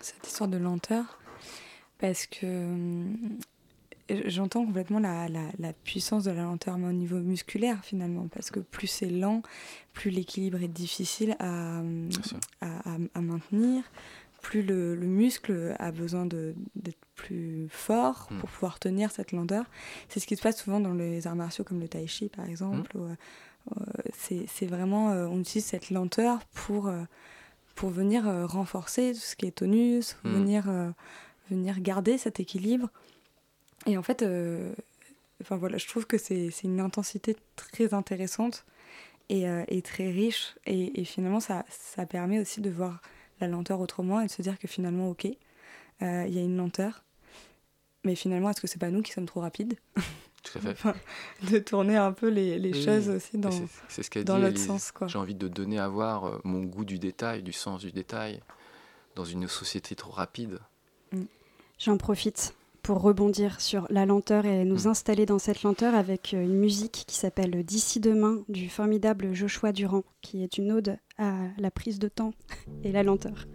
cette 0.00 0.26
histoire 0.26 0.48
de 0.48 0.58
lenteur. 0.58 1.18
Parce 1.98 2.26
que 2.26 2.46
hum, 2.46 3.38
J'entends 4.08 4.64
complètement 4.64 5.00
la, 5.00 5.26
la, 5.58 5.72
puissance 5.72 6.24
de 6.24 6.30
la 6.30 6.42
lenteur, 6.42 6.78
mais 6.78 6.86
au 6.86 6.92
niveau 6.92 7.18
musculaire 7.18 7.84
finalement, 7.84 8.28
parce 8.28 8.52
que 8.52 8.60
plus 8.60 8.86
c'est 8.86 9.10
lent, 9.10 9.42
plus 9.92 10.10
l'équilibre 10.10 10.62
est 10.62 10.68
difficile 10.68 11.34
à, 11.40 11.80
à, 12.60 12.96
à, 13.14 13.20
maintenir, 13.20 13.82
plus 14.46 14.62
le, 14.62 14.94
le, 14.94 15.06
muscle 15.06 15.74
a 15.80 15.90
besoin 15.90 16.24
d'être 16.24 17.04
plus 17.16 17.66
fort 17.68 18.28
hmm. 18.30 18.38
pour 18.38 18.48
pouvoir 18.48 18.78
tenir 18.78 19.10
cette 19.10 19.32
lenteur. 19.32 19.64
C'est 20.08 20.20
ce 20.20 20.26
qui 20.26 20.36
se 20.36 20.42
passe 20.42 20.62
souvent 20.62 20.78
dans 20.78 20.94
les 20.94 21.26
arts 21.26 21.34
martiaux 21.34 21.64
comme 21.64 21.80
le 21.80 21.88
tai 21.88 22.06
chi 22.06 22.28
par 22.28 22.48
exemple. 22.48 22.96
Hmm. 22.96 23.16
Euh, 23.76 23.84
c'est 24.48 24.66
vraiment, 24.66 25.10
euh, 25.10 25.26
on 25.26 25.40
utilise 25.40 25.64
cette 25.64 25.90
lenteur 25.90 26.44
pour, 26.54 26.86
euh, 26.86 27.02
pour 27.74 27.90
venir 27.90 28.24
renforcer 28.48 29.12
tout 29.14 29.18
ce 29.18 29.34
qui 29.34 29.46
est 29.46 29.56
tonus, 29.56 30.16
hmm. 30.22 30.30
venir, 30.30 30.92
venir 31.50 31.80
garder 31.80 32.16
cet 32.16 32.38
équilibre. 32.38 32.88
Et 33.86 33.98
en 33.98 34.02
fait, 34.02 34.22
euh, 34.22 34.72
enfin 35.42 35.56
voilà, 35.56 35.76
je 35.76 35.88
trouve 35.88 36.06
que 36.06 36.18
c'est 36.18 36.50
une 36.62 36.80
intensité 36.80 37.36
très 37.56 37.94
intéressante 37.94 38.64
et, 39.28 39.48
euh, 39.48 39.64
et 39.66 39.82
très 39.82 40.10
riche. 40.10 40.56
Et, 40.66 41.00
et, 41.00 41.04
finalement, 41.04 41.40
ça, 41.40 41.64
ça 41.68 42.06
permet 42.06 42.40
aussi 42.40 42.60
de 42.60 42.70
voir 42.70 43.00
la 43.40 43.48
lenteur 43.48 43.80
autrement 43.80 44.20
et 44.20 44.26
de 44.26 44.30
se 44.30 44.42
dire 44.42 44.58
que 44.58 44.68
finalement, 44.68 45.10
ok, 45.10 45.26
euh, 45.26 46.24
il 46.26 46.34
y 46.34 46.38
a 46.38 46.42
une 46.42 46.56
lenteur. 46.56 47.04
Mais 48.04 48.14
finalement, 48.14 48.50
est-ce 48.50 48.60
que 48.60 48.66
c'est 48.66 48.78
pas 48.78 48.90
nous 48.90 49.02
qui 49.02 49.12
sommes 49.12 49.26
trop 49.26 49.40
rapides 49.40 49.74
Tout 50.42 50.58
à 50.58 50.74
fait. 50.74 50.94
de 51.50 51.58
tourner 51.58 51.96
un 51.96 52.12
peu 52.12 52.28
les, 52.28 52.56
les 52.58 52.72
choses 52.72 53.08
aussi 53.08 53.36
dans, 53.36 53.50
ce 53.50 54.18
dans 54.20 54.38
l'autre 54.38 54.58
sens. 54.58 54.92
J'ai 55.08 55.18
envie 55.18 55.34
de 55.34 55.48
donner 55.48 55.80
à 55.80 55.88
voir 55.88 56.40
mon 56.44 56.62
goût 56.62 56.84
du 56.84 57.00
détail, 57.00 57.42
du 57.42 57.52
sens 57.52 57.80
du 57.80 57.90
détail, 57.90 58.40
dans 59.16 59.24
une 59.24 59.48
société 59.48 59.96
trop 59.96 60.12
rapide. 60.12 60.60
Mm. 61.10 61.22
J'en 61.80 61.96
profite 61.96 62.54
pour 62.86 63.02
rebondir 63.02 63.60
sur 63.60 63.88
la 63.90 64.06
lenteur 64.06 64.46
et 64.46 64.64
nous 64.64 64.84
mm. 64.84 64.90
installer 64.90 65.26
dans 65.26 65.40
cette 65.40 65.64
lenteur 65.64 65.96
avec 65.96 66.34
euh, 66.34 66.44
une 66.44 66.54
musique 66.54 67.02
qui 67.08 67.16
s'appelle 67.16 67.64
D'ici 67.64 67.98
demain 67.98 68.44
du 68.48 68.68
formidable 68.68 69.34
Joshua 69.34 69.72
Durand, 69.72 70.04
qui 70.22 70.44
est 70.44 70.56
une 70.56 70.70
ode 70.70 70.96
à 71.18 71.32
la 71.58 71.72
prise 71.72 71.98
de 71.98 72.06
temps 72.06 72.32
et 72.84 72.92
la 72.92 73.02
lenteur. 73.02 73.48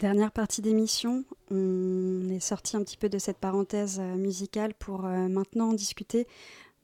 Dernière 0.00 0.32
partie 0.32 0.62
d'émission, 0.62 1.26
on 1.50 2.26
est 2.30 2.40
sorti 2.40 2.74
un 2.74 2.82
petit 2.82 2.96
peu 2.96 3.10
de 3.10 3.18
cette 3.18 3.36
parenthèse 3.36 4.00
euh, 4.00 4.16
musicale 4.16 4.72
pour 4.72 5.04
euh, 5.04 5.28
maintenant 5.28 5.74
discuter 5.74 6.26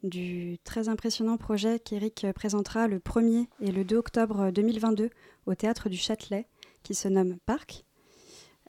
du 0.03 0.59
très 0.65 0.91
impressionnant 0.91 1.39
projet 1.39 1.79
qu'Eric 1.79 2.27
présentera 2.35 2.89
le 2.89 2.99
1er 2.99 3.47
et 3.63 3.73
le 3.73 3.85
2 3.85 3.97
octobre 3.97 4.51
2022 4.51 5.09
au 5.47 5.55
théâtre 5.55 5.89
du 5.89 5.97
Châtelet, 5.97 6.47
qui 6.83 6.95
se 6.95 7.09
nomme 7.09 7.39
Parc. 7.47 7.87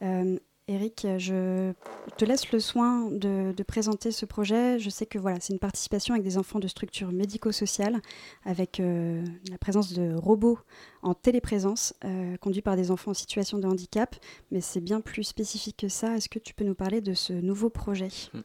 Euh, 0.02 0.40
Eric, 0.70 1.08
je 1.18 1.72
te 2.18 2.26
laisse 2.26 2.52
le 2.52 2.60
soin 2.60 3.10
de, 3.10 3.54
présenter 3.66 4.12
ce 4.12 4.26
projet. 4.26 4.80
Je 4.80 4.90
sais 4.90 5.06
que 5.06 5.18
voilà, 5.18 5.38
c'est 5.40 5.54
une 5.54 5.60
participation 5.60 6.14
avec 6.14 6.26
des 6.26 6.38
enfants 6.38 6.60
de 6.60 6.68
structures 6.68 7.14
médico-sociales, 7.14 8.02
avec 8.44 8.82
euh, 8.82 9.24
la 9.50 9.58
présence 9.58 9.94
de 9.94 10.14
robots 10.14 10.60
en 11.04 11.14
téléprésence, 11.14 11.94
euh, 12.04 12.36
conduits 12.38 12.62
par 12.62 12.76
des 12.76 12.92
enfants 12.92 13.12
en 13.12 13.14
situation 13.14 13.60
de 13.60 13.66
handicap. 13.66 14.14
Mais 14.52 14.60
c'est 14.60 14.82
bien 14.82 15.00
plus 15.00 15.24
spécifique 15.24 15.78
que 15.78 15.88
ça. 15.88 16.18
Est-ce 16.18 16.28
que 16.28 16.40
tu 16.40 16.54
peux 16.54 16.66
nous 16.66 16.76
parler 16.76 17.00
de 17.00 17.14
ce 17.14 17.32
nouveau 17.32 17.70
projet? 17.70 18.10
Hmm. 18.34 18.42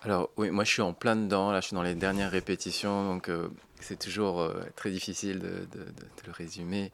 Alors 0.00 0.30
oui, 0.36 0.50
moi 0.50 0.64
je 0.64 0.72
suis 0.72 0.82
en 0.82 0.92
plein 0.92 1.14
dedans. 1.14 1.52
Là, 1.52 1.60
je 1.60 1.66
suis 1.68 1.76
dans 1.76 1.84
les 1.84 1.94
dernières 1.94 2.32
répétitions, 2.32 3.04
donc 3.04 3.28
euh, 3.28 3.46
c'est 3.80 3.98
toujours 3.98 4.52
très 4.74 4.90
difficile 4.90 5.38
de, 5.38 5.78
de, 5.78 5.86
le 6.26 6.32
résumer. 6.32 6.90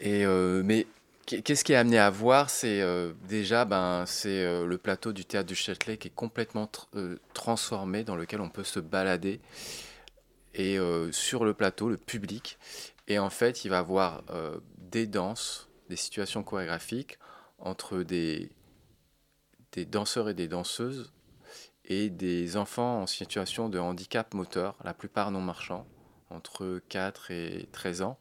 Et 0.00 0.26
mais 0.26 0.86
Qu'est-ce 1.26 1.62
qui 1.62 1.72
est 1.72 1.76
amené 1.76 1.98
à 1.98 2.10
voir 2.10 2.50
C'est 2.50 2.80
euh, 2.80 3.12
déjà 3.28 3.64
ben, 3.64 4.04
c'est 4.06 4.44
euh, 4.44 4.66
le 4.66 4.76
plateau 4.76 5.12
du 5.12 5.24
théâtre 5.24 5.46
du 5.46 5.54
Châtelet 5.54 5.96
qui 5.96 6.08
est 6.08 6.14
complètement 6.14 6.68
euh, 6.96 7.16
transformé, 7.32 8.02
dans 8.02 8.16
lequel 8.16 8.40
on 8.40 8.48
peut 8.48 8.64
se 8.64 8.80
balader. 8.80 9.40
Et 10.54 10.76
sur 11.12 11.46
le 11.46 11.54
plateau, 11.54 11.88
le 11.88 11.96
public. 11.96 12.58
Et 13.08 13.18
en 13.18 13.30
fait, 13.30 13.64
il 13.64 13.70
va 13.70 13.78
avoir 13.78 14.22
des 14.76 15.06
danses, 15.06 15.70
des 15.88 15.96
situations 15.96 16.42
chorégraphiques 16.42 17.18
entre 17.58 18.02
des, 18.02 18.50
des 19.72 19.86
danseurs 19.86 20.28
et 20.28 20.34
des 20.34 20.48
danseuses 20.48 21.10
et 21.86 22.10
des 22.10 22.58
enfants 22.58 23.00
en 23.00 23.06
situation 23.06 23.70
de 23.70 23.78
handicap 23.78 24.34
moteur, 24.34 24.76
la 24.84 24.92
plupart 24.92 25.30
non 25.30 25.40
marchands, 25.40 25.86
entre 26.28 26.82
4 26.90 27.30
et 27.30 27.66
13 27.72 28.02
ans 28.02 28.18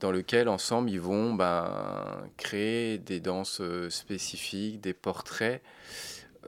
dans 0.00 0.10
lequel 0.10 0.48
ensemble 0.48 0.90
ils 0.90 1.00
vont 1.00 1.34
ben, 1.34 2.26
créer 2.36 2.98
des 2.98 3.20
danses 3.20 3.60
euh, 3.60 3.90
spécifiques, 3.90 4.80
des 4.80 4.94
portraits, 4.94 5.62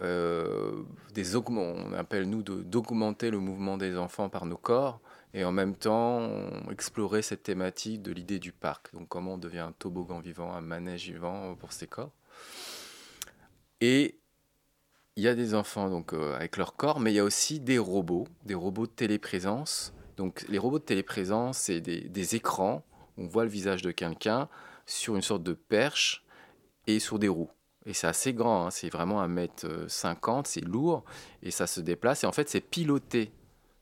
euh, 0.01 0.83
des 1.13 1.37
on 1.37 1.93
appelle 1.93 2.29
nous 2.29 2.43
d'augmenter 2.43 3.31
le 3.31 3.39
mouvement 3.39 3.77
des 3.77 3.97
enfants 3.99 4.31
par 4.31 4.47
nos 4.47 4.57
corps 4.57 5.01
et 5.35 5.45
en 5.45 5.53
même 5.53 5.77
temps 5.77 6.31
explorer 6.71 7.21
cette 7.21 7.43
thématique 7.43 8.01
de 8.03 8.11
l'idée 8.11 8.39
du 8.39 8.53
parc. 8.53 8.93
Donc 8.95 9.09
comment 9.09 9.35
on 9.35 9.39
devient 9.39 9.61
un 9.61 9.73
toboggan 9.73 10.21
vivant, 10.21 10.55
un 10.55 10.63
manège 10.63 11.11
vivant 11.11 11.55
pour 11.57 11.73
ces 11.73 11.87
corps. 11.87 12.13
Et 13.83 14.19
il 15.17 15.23
y 15.23 15.29
a 15.29 15.35
des 15.35 15.55
enfants 15.55 15.91
donc 15.91 16.15
euh, 16.15 16.35
avec 16.35 16.57
leur 16.57 16.75
corps, 16.75 17.01
mais 17.01 17.13
il 17.13 17.17
y 17.17 17.21
a 17.21 17.25
aussi 17.25 17.61
des 17.61 17.79
robots, 17.79 18.27
des 18.47 18.55
robots 18.55 18.87
de 18.87 18.93
téléprésence. 18.93 19.93
Donc 20.17 20.47
les 20.49 20.59
robots 20.59 20.79
de 20.79 20.85
téléprésence, 20.85 21.59
c'est 21.59 21.83
des 21.83 22.35
écrans 22.35 22.83
on 23.19 23.27
voit 23.27 23.45
le 23.45 23.51
visage 23.51 23.83
de 23.83 23.91
quelqu'un 23.91 24.49
sur 24.87 25.17
une 25.17 25.23
sorte 25.23 25.43
de 25.43 25.53
perche 25.53 26.25
et 26.87 26.99
sur 26.99 27.19
des 27.19 27.29
roues. 27.29 27.51
Et 27.85 27.95
c'est 27.95 28.07
assez 28.07 28.33
grand, 28.33 28.67
hein. 28.67 28.71
c'est 28.71 28.89
vraiment 28.89 29.21
un 29.21 29.29
mètre 29.29 29.67
euh, 29.67 29.89
cinquante, 29.89 30.47
c'est 30.47 30.61
lourd 30.61 31.05
et 31.43 31.51
ça 31.51 31.67
se 31.67 31.81
déplace. 31.81 32.23
Et 32.23 32.27
en 32.27 32.33
fait, 32.33 32.49
c'est 32.49 32.61
piloté 32.61 33.33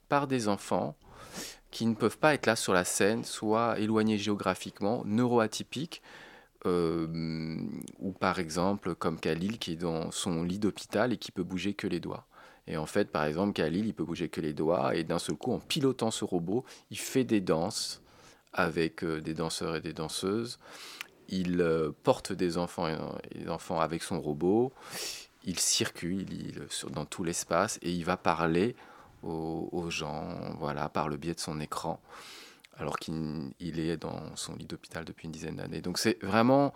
par 0.09 0.27
des 0.27 0.49
enfants 0.49 0.97
qui 1.71 1.87
ne 1.87 1.95
peuvent 1.95 2.19
pas 2.19 2.35
être 2.35 2.47
là 2.47 2.57
sur 2.57 2.73
la 2.73 2.85
scène, 2.85 3.25
soit 3.25 3.79
éloignés 3.79 4.19
géographiquement, 4.19 5.03
neuroatypiques, 5.05 6.03
euh, 6.67 7.57
ou 7.99 8.13
par 8.13 8.39
exemple 8.39 8.95
comme 8.95 9.19
Khalil 9.19 9.59
qui 9.59 9.73
est 9.73 9.77
dans 9.77 10.11
son 10.11 10.43
lit 10.43 10.59
d'hôpital 10.59 11.13
et 11.13 11.17
qui 11.17 11.33
peut 11.33 11.43
bouger 11.43 11.75
que 11.75 11.87
les 11.87 12.01
doigts. 12.01 12.27
Et 12.67 12.77
en 12.77 12.87
fait, 12.87 13.11
par 13.11 13.25
exemple, 13.25 13.53
Khalil, 13.53 13.87
il 13.87 13.95
peut 13.95 14.05
bouger 14.05 14.29
que 14.29 14.41
les 14.41 14.53
doigts 14.53 14.95
et 14.95 15.05
d'un 15.05 15.19
seul 15.19 15.37
coup, 15.37 15.53
en 15.53 15.59
pilotant 15.59 16.11
ce 16.11 16.25
robot, 16.25 16.65
il 16.91 16.99
fait 16.99 17.25
des 17.25 17.41
danses 17.41 18.03
avec 18.53 19.05
euh, 19.05 19.21
des 19.21 19.35
danseurs 19.35 19.77
et 19.77 19.81
des 19.81 19.93
danseuses. 19.93 20.59
Il 21.29 21.61
euh, 21.61 21.91
porte 22.03 22.33
des 22.33 22.59
enfants 22.59 22.89
et 22.89 23.39
des 23.39 23.49
enfants 23.49 23.81
avec 23.81 24.03
son 24.03 24.21
robot. 24.21 24.73
Il 25.45 25.59
circule 25.59 26.27
dans 26.91 27.05
tout 27.05 27.25
l'espace 27.25 27.79
et 27.83 27.91
il 27.91 28.05
va 28.05 28.17
parler 28.17 28.75
aux, 29.23 29.87
gens, 29.91 30.35
voilà, 30.59 30.89
par 30.89 31.09
le 31.09 31.19
biais 31.19 31.35
de 31.35 31.41
son 31.41 31.61
écran, 31.61 32.01
alors 32.79 32.99
qu'il 32.99 33.53
est 33.61 33.99
dans 33.99 34.35
son 34.35 34.57
lit 34.57 34.65
d'hôpital 34.65 35.05
depuis 35.05 35.27
une 35.27 35.33
dizaine 35.33 35.57
d'années. 35.57 35.83
Donc 35.83 35.99
c'est 35.99 36.23
vraiment 36.23 36.73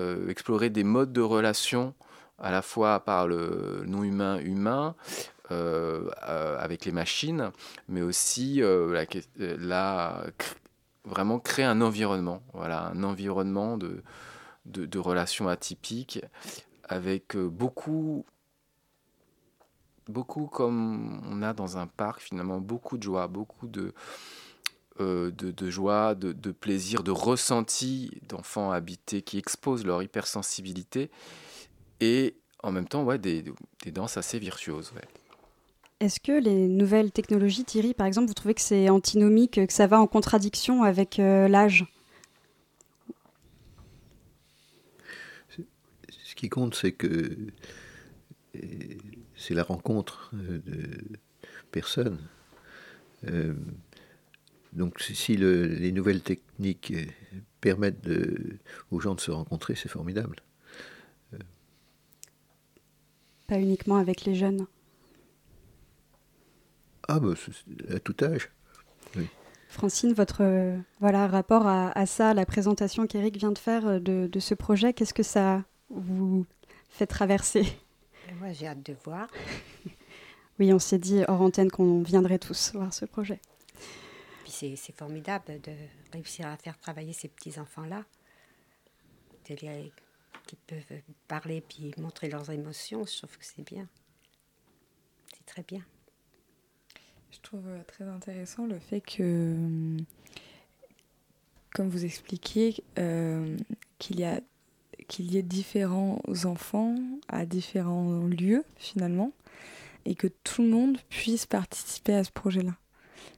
euh, 0.00 0.28
explorer 0.28 0.70
des 0.70 0.84
modes 0.84 1.12
de 1.12 1.20
relation 1.20 1.94
à 2.38 2.50
la 2.50 2.62
fois 2.62 3.00
par 3.00 3.28
le 3.28 3.84
non 3.86 4.02
humain 4.02 4.38
humain, 4.38 4.94
avec 5.50 6.86
les 6.86 6.92
machines, 6.92 7.50
mais 7.86 8.00
aussi 8.00 8.62
la, 8.62 9.04
la, 9.36 10.24
vraiment 11.04 11.40
créer 11.40 11.64
un 11.64 11.80
environnement, 11.80 12.42
voilà, 12.52 12.88
un 12.88 13.02
environnement 13.02 13.76
de, 13.76 14.02
de, 14.66 14.98
relations 14.98 15.48
atypiques 15.48 16.20
avec 16.84 17.36
euh, 17.36 17.48
beaucoup, 17.48 18.24
beaucoup 20.08 20.46
comme 20.46 21.22
on 21.28 21.42
a 21.42 21.52
dans 21.52 21.78
un 21.78 21.86
parc 21.86 22.20
finalement, 22.20 22.60
beaucoup 22.60 22.98
de 22.98 23.02
joie, 23.02 23.26
beaucoup 23.26 23.66
de, 23.66 23.94
euh, 25.00 25.30
de, 25.32 25.70
joie, 25.70 26.14
de, 26.14 26.32
de, 26.32 26.52
plaisir, 26.52 27.02
de 27.02 27.10
ressenti 27.10 28.10
d'enfants 28.28 28.70
habités 28.70 29.22
qui 29.22 29.38
exposent 29.38 29.84
leur 29.84 30.02
hypersensibilité 30.02 31.10
et 32.00 32.36
en 32.62 32.70
même 32.70 32.86
temps 32.86 33.02
ouais, 33.02 33.18
des, 33.18 33.44
des 33.82 33.90
danses 33.90 34.16
assez 34.16 34.38
virtuoses. 34.38 34.92
Est-ce 36.02 36.18
que 36.18 36.32
les 36.32 36.66
nouvelles 36.66 37.12
technologies, 37.12 37.64
Thierry, 37.64 37.94
par 37.94 38.08
exemple, 38.08 38.26
vous 38.26 38.34
trouvez 38.34 38.54
que 38.54 38.60
c'est 38.60 38.88
antinomique, 38.88 39.64
que 39.68 39.72
ça 39.72 39.86
va 39.86 40.00
en 40.00 40.08
contradiction 40.08 40.82
avec 40.82 41.20
euh, 41.20 41.46
l'âge? 41.46 41.86
Ce 46.08 46.34
qui 46.34 46.48
compte, 46.48 46.74
c'est 46.74 46.90
que 46.90 47.36
c'est 49.36 49.54
la 49.54 49.62
rencontre 49.62 50.32
euh, 50.34 50.58
de 50.66 50.88
personnes. 51.70 52.18
Euh, 53.28 53.54
donc 54.72 54.98
si 54.98 55.36
les 55.36 55.92
nouvelles 55.92 56.22
techniques 56.22 56.94
permettent 57.60 58.10
aux 58.90 58.98
gens 58.98 59.14
de 59.14 59.20
se 59.20 59.30
rencontrer, 59.30 59.76
c'est 59.76 59.88
formidable. 59.88 60.42
Pas 63.46 63.60
uniquement 63.60 63.98
avec 63.98 64.24
les 64.24 64.34
jeunes. 64.34 64.66
Ah, 67.08 67.20
bah, 67.20 67.34
à 67.94 67.98
tout 67.98 68.16
âge. 68.22 68.50
Francine, 69.68 70.12
votre 70.12 70.42
euh, 70.42 70.78
voilà, 71.00 71.26
rapport 71.26 71.66
à, 71.66 72.04
ça, 72.04 72.34
la 72.34 72.44
présentation 72.44 73.06
qu'Éric 73.06 73.38
vient 73.38 73.52
de 73.52 73.58
faire 73.58 73.86
euh, 73.86 73.98
de, 73.98 74.40
ce 74.40 74.54
projet, 74.54 74.92
qu'est-ce 74.92 75.14
que 75.14 75.22
ça 75.22 75.64
vous 75.88 76.44
fait 76.90 77.06
traverser? 77.06 77.64
Moi, 78.38 78.52
j'ai 78.52 78.66
hâte 78.66 78.84
de 78.84 78.94
voir. 79.04 79.28
oui, 80.58 80.74
on 80.74 80.78
s'est 80.78 80.98
dit 80.98 81.22
hors 81.26 81.40
antenne 81.40 81.70
qu'on 81.70 82.02
viendrait 82.02 82.38
tous 82.38 82.72
voir 82.74 82.92
ce 82.92 83.06
projet. 83.06 83.40
Puis 84.44 84.76
c'est 84.76 84.94
formidable 84.94 85.58
de 85.62 85.72
réussir 86.12 86.46
à 86.48 86.56
faire 86.58 86.78
travailler 86.78 87.14
ces 87.14 87.28
petits-enfants-là, 87.28 88.04
qui 90.46 90.56
peuvent 90.66 91.00
parler 91.28 91.62
puis 91.62 91.94
montrer 91.96 92.28
leurs 92.28 92.50
émotions. 92.50 93.06
Je 93.06 93.18
trouve 93.18 93.38
que 93.38 93.44
c'est 93.44 93.66
bien. 93.66 93.88
C'est 95.34 95.46
très 95.46 95.62
bien. 95.62 95.82
Je 97.32 97.40
trouve 97.40 97.66
euh, 97.66 97.82
très 97.86 98.04
intéressant 98.04 98.66
le 98.66 98.78
fait 98.78 99.00
que, 99.00 99.22
euh, 99.22 99.96
comme 101.72 101.88
vous 101.88 102.04
expliquiez, 102.04 102.84
euh, 102.98 103.56
qu'il 103.98 104.20
y 104.20 104.24
a 104.24 104.40
qu'il 105.08 105.32
y 105.32 105.36
ait 105.36 105.42
différents 105.42 106.22
enfants 106.44 106.94
à 107.28 107.44
différents 107.44 108.20
lieux 108.20 108.64
finalement 108.76 109.32
et 110.06 110.14
que 110.14 110.28
tout 110.44 110.62
le 110.62 110.68
monde 110.68 110.96
puisse 111.10 111.44
participer 111.44 112.14
à 112.14 112.24
ce 112.24 112.30
projet-là. 112.30 112.76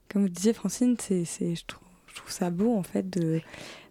Comme 0.08 0.22
vous 0.22 0.28
disiez 0.28 0.52
Francine, 0.52 0.96
c'est, 1.00 1.24
je, 1.24 1.64
trouve, 1.66 1.88
je 2.06 2.14
trouve 2.14 2.30
ça 2.30 2.50
beau 2.50 2.76
en 2.76 2.82
fait 2.82 3.08
de, 3.08 3.40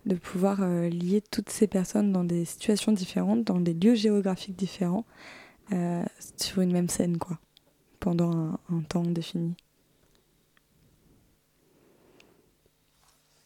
de 0.05 0.15
pouvoir 0.15 0.65
lier 0.65 1.21
toutes 1.21 1.49
ces 1.49 1.67
personnes 1.67 2.13
dans 2.13 2.23
des 2.23 2.45
situations 2.45 2.91
différentes, 2.91 3.43
dans 3.43 3.59
des 3.59 3.73
lieux 3.73 3.95
géographiques 3.95 4.55
différents, 4.55 5.05
sur 6.37 6.61
une 6.61 6.71
même 6.71 6.89
scène 6.89 7.17
quoi, 7.17 7.39
pendant 7.99 8.59
un 8.69 8.81
temps 8.87 9.03
défini. 9.03 9.55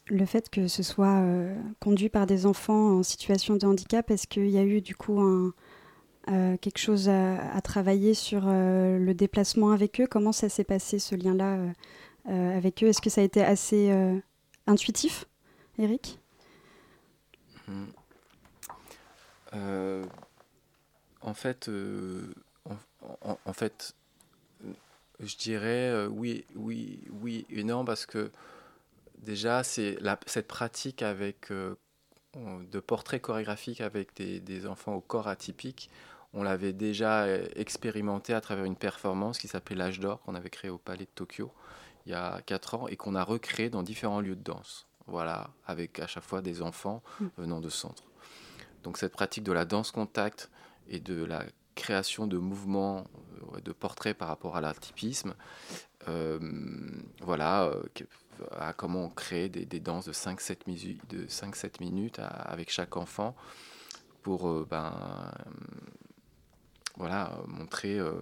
Le 0.10 0.26
fait 0.26 0.50
que 0.50 0.68
ce 0.68 0.84
soit 0.84 1.20
euh, 1.22 1.56
conduit 1.80 2.10
par 2.10 2.26
des 2.26 2.46
enfants 2.46 2.98
en 3.00 3.04
situation 3.04 3.56
de 3.56 3.66
handicap, 3.66 4.10
est-ce 4.12 4.28
qu'il 4.28 4.50
y 4.50 4.58
a 4.58 4.64
eu 4.64 4.82
du 4.82 4.96
coup 4.96 5.22
euh, 5.22 6.58
quelque 6.58 6.78
chose 6.78 7.10
à, 7.10 7.62
travailler 7.62 8.14
sur 8.14 8.44
euh, 8.46 8.98
le 8.98 9.14
déplacement 9.14 9.72
avec 9.72 10.00
eux? 10.02 10.08
Comment 10.10 10.32
ça 10.32 10.50
s'est 10.50 10.64
passé 10.64 11.00
ce 11.00 11.16
lien-là 11.16 11.60
avec 12.26 12.84
eux? 12.84 12.88
Est-ce 12.88 13.02
que 13.02 13.10
ça 13.10 13.22
a 13.22 13.24
été 13.24 13.44
assez 13.44 13.92
intuitif, 14.66 15.26
Eric? 15.78 16.20
Hmm. 17.68 17.86
En 21.22 21.34
fait, 21.34 21.70
en, 22.70 23.54
je 25.20 25.36
dirais 25.38 26.06
oui, 26.08 26.46
oui, 26.56 27.00
oui 27.22 27.46
et 27.50 27.64
non 27.64 27.84
parce 27.84 28.06
que 28.06 28.32
déjà, 29.18 29.64
c'est 29.64 29.98
cette 30.26 30.48
pratique 30.48 31.02
avec, 31.02 31.52
euh, 31.52 31.76
de 32.36 32.80
portraits 32.80 33.22
chorégraphiques 33.22 33.82
avec 33.82 34.16
des, 34.16 34.68
enfants 34.68 34.94
au 34.94 35.02
corps 35.02 35.28
atypique, 35.28 35.90
on 36.34 36.44
l'avait 36.44 36.74
déjà 36.74 37.24
euh, 37.24 37.48
expérimenté 37.56 38.34
à 38.34 38.42
travers 38.42 38.66
une 38.66 38.76
performance 38.76 39.38
qui 39.38 39.48
s'appelait 39.48 39.76
L'âge 39.76 40.00
d'or, 40.00 40.22
qu'on 40.22 40.36
avait 40.36 40.50
créé 40.50 40.70
au 40.70 40.78
Palais 40.78 41.06
de 41.06 41.12
Tokyo 41.14 41.52
il 42.06 42.12
y 42.12 42.16
a 42.16 42.42
4 42.46 42.76
ans 42.76 42.88
et 42.88 42.96
qu'on 42.96 43.16
a 43.16 43.24
recréé 43.24 43.70
dans 43.70 43.84
différents 43.84 44.22
lieux 44.22 44.38
de 44.38 44.44
danse. 44.44 44.88
Voilà, 45.08 45.50
avec 45.66 46.00
à 46.00 46.08
chaque 46.08 46.24
fois 46.24 46.42
des 46.42 46.62
enfants 46.62 47.04
mm. 47.20 47.26
venant 47.38 47.60
de 47.60 47.70
centres. 47.70 48.04
Donc 48.84 48.98
cette 48.98 49.12
pratique 49.12 49.44
de 49.44 49.52
la 49.52 49.66
danse 49.66 49.92
contact 49.92 50.50
et 50.88 51.02
de 51.02 51.26
la 51.26 51.44
création 51.76 52.26
de 52.26 52.38
mouvements, 52.38 53.04
euh, 53.54 53.60
de 53.60 53.72
portraits 53.74 54.18
par 54.18 54.30
rapport 54.30 54.56
à 54.56 54.62
l'atypisme, 54.62 55.36
voilà, 57.22 57.70
à 58.52 58.74
comment 58.74 59.10
créer 59.10 59.50
des, 59.50 59.66
des 59.66 59.80
danses 59.80 60.06
de 60.06 60.14
5-7 60.14 60.58
minutes, 60.68 61.02
de 61.10 61.28
5, 61.28 61.80
minutes 61.80 62.20
avec 62.20 62.70
chaque 62.72 62.98
enfant 62.98 63.36
pour 64.22 64.50
euh, 64.50 64.68
ben, 64.70 65.32
voilà, 66.98 67.40
montrer 67.48 67.98
euh, 67.98 68.20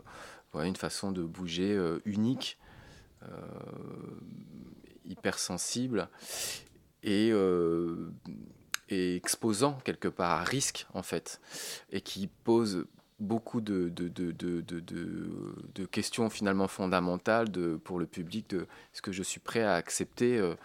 voilà, 0.52 0.68
une 0.68 0.76
façon 0.76 1.12
de 1.12 1.24
bouger 1.24 1.72
euh, 1.72 2.00
unique, 2.06 2.60
hypersensible 5.04 6.10
et 7.02 7.34
exposant 8.90 9.80
quelque 9.84 10.08
part 10.08 10.42
à 10.42 10.44
risque 10.44 10.86
en 10.94 11.02
fait 11.02 11.42
et 11.92 12.02
qui 12.02 12.28
pose 12.28 12.86
beaucoup 13.20 13.62
de, 13.62 13.90
de, 13.90 14.10
de, 14.10 14.32
de, 14.34 15.86
questions 15.86 16.30
finalement 16.30 16.68
fondamentales 16.68 17.48
pour 17.84 18.00
le 18.00 18.06
public 18.06 18.50
de 18.50 18.62
est-ce 18.94 19.02
que 19.02 19.12
je 19.12 19.24
suis 19.24 19.40
prêt 19.40 19.64
à 19.64 19.76
accepter 19.76 20.38
euh, 20.38 20.56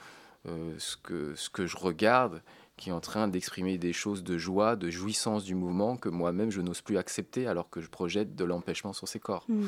euh, 0.47 0.75
ce, 0.79 0.97
que, 0.97 1.35
ce 1.37 1.49
que 1.49 1.67
je 1.67 1.77
regarde 1.77 2.43
qui 2.77 2.89
est 2.89 2.93
en 2.93 3.01
train 3.01 3.29
d'exprimer 3.29 3.77
des 3.77 3.93
choses 3.93 4.25
de 4.25 4.39
joie, 4.39 4.75
de 4.75 4.89
jouissance 4.89 5.45
du 5.45 5.55
mouvement 5.55 5.99
que 5.99 6.09
moi-même 6.09 6.51
je 6.51 6.63
n'ose 6.63 6.81
plus 6.81 6.97
accepter 6.97 7.47
alors 7.47 7.69
que 7.69 7.81
je 7.81 7.89
projette 7.89 8.35
de 8.35 8.45
l'empêchement 8.45 8.95
sur 8.95 9.07
ses 9.07 9.21
corps, 9.21 9.45
mm. 9.49 9.67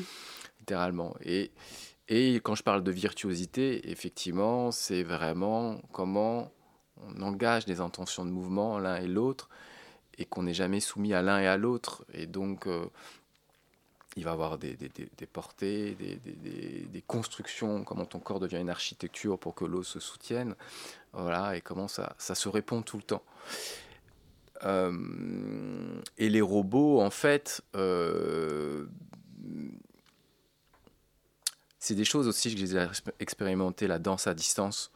littéralement. 0.59 1.15
Et, 1.21 1.51
et 2.09 2.35
quand 2.37 2.55
je 2.55 2.63
parle 2.63 2.83
de 2.83 2.91
virtuosité, 2.91 3.91
effectivement, 3.91 4.71
c'est 4.71 5.03
vraiment 5.03 5.79
comment 5.91 6.51
on 6.97 7.21
engage 7.21 7.65
des 7.65 7.81
intentions 7.81 8.25
de 8.25 8.31
mouvement 8.31 8.79
l'un 8.79 8.95
et 8.95 9.07
l'autre 9.07 9.47
et 10.17 10.25
qu'on 10.25 10.43
n'est 10.43 10.53
jamais 10.53 10.79
soumis 10.79 11.13
à 11.13 11.21
l'un 11.21 11.39
et 11.39 11.47
à 11.47 11.57
l'autre. 11.57 12.05
Et 12.13 12.25
donc, 12.25 12.67
euh, 12.67 12.85
il 14.15 14.23
va 14.23 14.31
avoir 14.31 14.57
des, 14.57 14.77
portées, 15.31 15.95
des, 15.95 17.03
constructions, 17.07 17.83
comment 17.83 18.05
ton 18.05 18.19
corps 18.19 18.39
devient 18.39 18.59
une 18.59 18.69
architecture 18.69 19.39
pour 19.39 19.55
que 19.55 19.65
l'eau 19.65 19.83
se 19.83 19.99
soutienne. 19.99 20.55
Voilà, 21.13 21.55
et 21.55 21.61
comment 21.61 21.87
ça, 21.87 22.15
ça 22.17 22.35
se 22.35 22.47
répond 22.47 22.81
tout 22.81 22.97
le 22.97 23.03
temps. 23.03 23.23
Euh, 24.65 26.01
et 26.17 26.29
les 26.29 26.41
robots, 26.41 27.01
en 27.01 27.09
fait, 27.09 27.61
euh, 27.75 28.85
c'est 31.79 31.95
des 31.95 32.05
choses 32.05 32.27
aussi 32.27 32.53
que 32.53 32.65
j'ai 32.65 32.87
expérimenté, 33.19 33.87
la 33.87 33.99
danse 33.99 34.27
à 34.27 34.33
distance. 34.33 34.91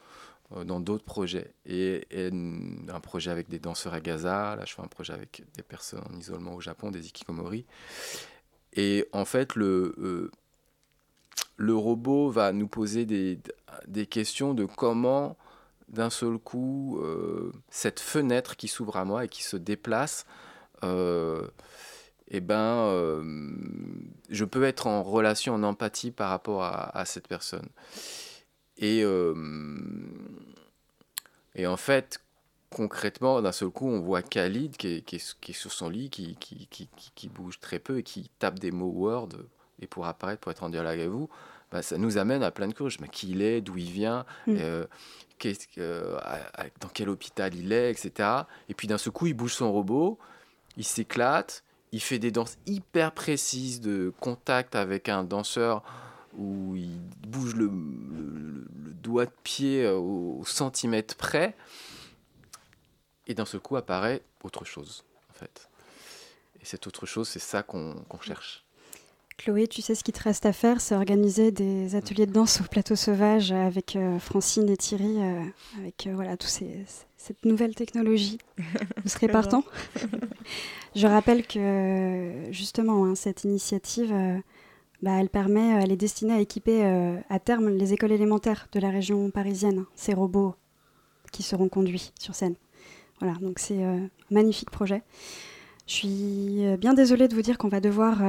Euh, 0.55 0.63
dans 0.63 0.79
d'autres 0.79 1.03
projets. 1.03 1.53
Et, 1.65 2.07
un 2.13 2.99
projet 3.01 3.31
avec 3.31 3.49
des 3.49 3.59
danseurs 3.59 3.93
à 3.93 3.99
Gaza, 3.99 4.55
là 4.55 4.63
je 4.65 4.73
fais 4.73 4.81
un 4.81 4.87
projet 4.87 5.11
avec 5.11 5.43
des 5.55 5.63
personnes 5.63 6.01
en 6.09 6.17
isolement 6.17 6.55
au 6.55 6.61
Japon, 6.61 6.89
des 6.89 7.07
ikikomori. 7.07 7.65
Et 8.73 9.05
en 9.11 9.25
fait, 9.25 9.55
le, 9.55 9.93
euh, 9.97 10.31
le 11.57 11.75
robot 11.75 12.29
va 12.29 12.53
nous 12.53 12.67
poser 12.67 13.05
des, 13.05 13.39
des 13.87 14.05
questions 14.05 14.53
de 14.53 14.63
comment, 14.63 15.35
d'un 15.89 16.09
seul 16.09 16.37
coup, 16.37 16.97
euh, 17.01 17.51
cette 17.69 17.99
fenêtre 17.99 18.55
qui 18.55 18.69
s'ouvre 18.69 18.95
à 18.95 19.03
moi 19.03 19.25
et 19.25 19.27
qui 19.27 19.43
se 19.43 19.57
déplace, 19.57 20.25
eh 20.83 22.39
ben, 22.39 23.21
je 24.29 24.45
peux 24.45 24.63
être 24.63 24.87
en 24.87 25.03
relation, 25.03 25.55
en 25.55 25.63
empathie 25.63 26.11
par 26.11 26.29
rapport 26.29 26.63
à 26.63 27.03
cette 27.05 27.27
personne. 27.27 27.67
Et, 28.77 29.03
euh, 29.03 29.33
et 31.55 31.67
en 31.67 31.77
fait, 31.77 32.19
concrètement, 32.69 33.41
d'un 33.41 33.51
seul 33.51 33.69
coup, 33.69 33.87
on 33.87 33.99
voit 33.99 34.21
Khalid 34.21 34.77
qui 34.77 34.87
est, 34.87 35.01
qui 35.01 35.15
est, 35.15 35.53
sur 35.53 35.71
son 35.71 35.89
lit, 35.89 36.09
qui, 36.09 36.35
qui, 36.35 36.67
qui, 36.67 36.89
qui, 37.15 37.29
bouge 37.29 37.59
très 37.59 37.79
peu 37.79 37.99
et 37.99 38.03
qui 38.03 38.29
tape 38.39 38.59
des 38.59 38.71
mots 38.71 38.91
Word 38.91 39.29
et 39.81 39.87
pour 39.87 40.05
apparaître, 40.05 40.41
pour 40.41 40.51
être 40.51 40.63
en 40.63 40.69
dialogue 40.69 40.99
avec 40.99 41.09
vous. 41.09 41.29
Bah, 41.71 41.81
ça 41.81 41.97
nous 41.97 42.17
amène 42.17 42.43
à 42.43 42.51
plein 42.51 42.67
de 42.67 42.75
choses. 42.75 42.99
Mais 42.99 43.07
qui 43.07 43.31
il 43.31 43.41
est, 43.41 43.61
d'où 43.61 43.77
il 43.77 43.91
vient, 43.91 44.25
mm. 44.45 44.55
euh, 44.59 44.85
euh, 45.77 46.19
dans 46.79 46.89
quel 46.93 47.09
hôpital 47.09 47.53
il 47.55 47.71
est, 47.73 47.91
etc. 47.91 48.29
Et 48.69 48.73
puis 48.73 48.87
d'un 48.87 48.97
seul 48.97 49.13
coup, 49.13 49.27
il 49.27 49.33
bouge 49.33 49.53
son 49.53 49.71
robot, 49.71 50.17
il 50.77 50.85
s'éclate, 50.85 51.63
il 51.91 52.01
fait 52.01 52.19
des 52.19 52.31
danses 52.31 52.57
hyper 52.65 53.11
précises 53.11 53.81
de 53.81 54.13
contact 54.19 54.75
avec 54.75 55.09
un 55.09 55.23
danseur 55.23 55.83
où 56.37 56.75
il 56.75 56.99
bouge 57.27 57.55
le, 57.55 57.69
doigt 59.01 59.25
de 59.25 59.33
pied 59.43 59.83
euh, 59.83 59.95
au, 59.95 60.43
centimètre 60.45 61.15
près, 61.15 61.55
et 63.25 63.33
d'un 63.33 63.45
seul 63.45 63.59
coup 63.59 63.75
apparaît 63.75 64.21
autre 64.43 64.65
chose, 64.65 65.03
en 65.29 65.33
fait. 65.33 65.69
Et 66.61 66.65
cette 66.65 66.87
autre 66.87 67.05
chose, 67.05 67.27
c'est 67.27 67.39
ça 67.39 67.63
qu'on 67.63 68.05
cherche. 68.21 68.63
Chloé, 69.37 69.67
tu 69.67 69.83
sais 69.83 69.93
ce 69.93 70.03
qu'il 70.03 70.15
te 70.15 70.23
reste 70.23 70.47
à 70.47 70.53
faire, 70.53 70.81
c'est 70.81 70.95
organiser 70.95 71.51
des 71.51 71.95
ateliers 71.95 72.25
de 72.25 72.33
danse 72.33 72.59
au 72.59 72.63
plateau 72.63 72.95
sauvage 72.95 73.51
avec 73.51 73.95
euh, 73.95 74.17
Francine 74.17 74.67
et 74.67 74.77
Thierry, 74.77 75.21
euh, 75.21 75.43
avec 75.79 76.09
voilà 76.11 76.37
tous 76.37 76.47
ces, 76.47 76.85
cette 77.17 77.45
nouvelle 77.45 77.75
technologie. 77.75 78.39
Vous 78.57 79.09
serez 79.09 79.27
partant 79.27 79.63
Je 80.95 81.05
rappelle 81.05 81.45
que 81.45 82.33
justement 82.49 83.05
hein, 83.05 83.13
cette 83.13 83.43
initiative 83.43 84.11
bah, 85.01 85.11
elle 85.19 85.29
permet, 85.29 85.75
euh, 85.75 85.79
elle 85.83 85.91
est 85.91 85.97
destinée 85.97 86.33
à 86.33 86.39
équiper 86.39 86.85
euh, 86.85 87.17
à 87.29 87.39
terme 87.39 87.69
les 87.69 87.93
écoles 87.93 88.11
élémentaires 88.11 88.67
de 88.71 88.79
la 88.79 88.89
région 88.89 89.29
parisienne, 89.29 89.85
ces 89.95 90.13
robots 90.13 90.55
qui 91.31 91.43
seront 91.43 91.69
conduits 91.69 92.11
sur 92.19 92.35
scène. 92.35 92.55
Voilà, 93.19 93.35
donc 93.39 93.59
c'est 93.59 93.83
euh, 93.83 93.97
un 93.97 94.09
magnifique 94.31 94.71
projet. 94.71 95.03
Je 95.87 95.93
suis 95.93 96.77
bien 96.79 96.93
désolée 96.93 97.27
de 97.27 97.35
vous 97.35 97.41
dire 97.41 97.57
qu'on 97.57 97.69
va 97.69 97.79
devoir 97.79 98.21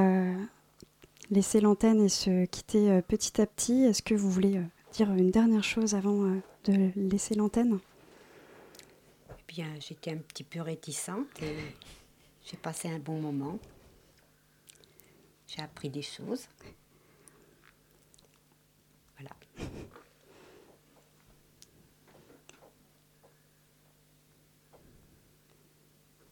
laisser 1.29 1.59
l'antenne 1.59 2.05
et 2.05 2.07
se 2.07 2.45
quitter 2.45 3.01
petit 3.05 3.41
à 3.41 3.45
petit. 3.45 3.83
Est-ce 3.83 4.01
que 4.01 4.15
vous 4.15 4.31
voulez 4.31 4.61
dire 4.93 5.11
une 5.11 5.29
dernière 5.29 5.65
chose 5.65 5.93
avant 5.93 6.21
de 6.63 6.89
laisser 6.95 7.35
l'antenne? 7.35 7.79
Eh 9.29 9.33
bien, 9.49 9.67
j'étais 9.81 10.11
un 10.11 10.19
petit 10.19 10.45
peu 10.45 10.61
réticente 10.61 11.27
j'ai 12.49 12.57
passé 12.57 12.89
un 12.89 12.99
bon 12.99 13.21
moment. 13.21 13.59
J'ai 15.59 15.65
appris 15.65 15.89
des 15.89 16.01
choses. 16.01 16.47
Voilà. 19.17 19.35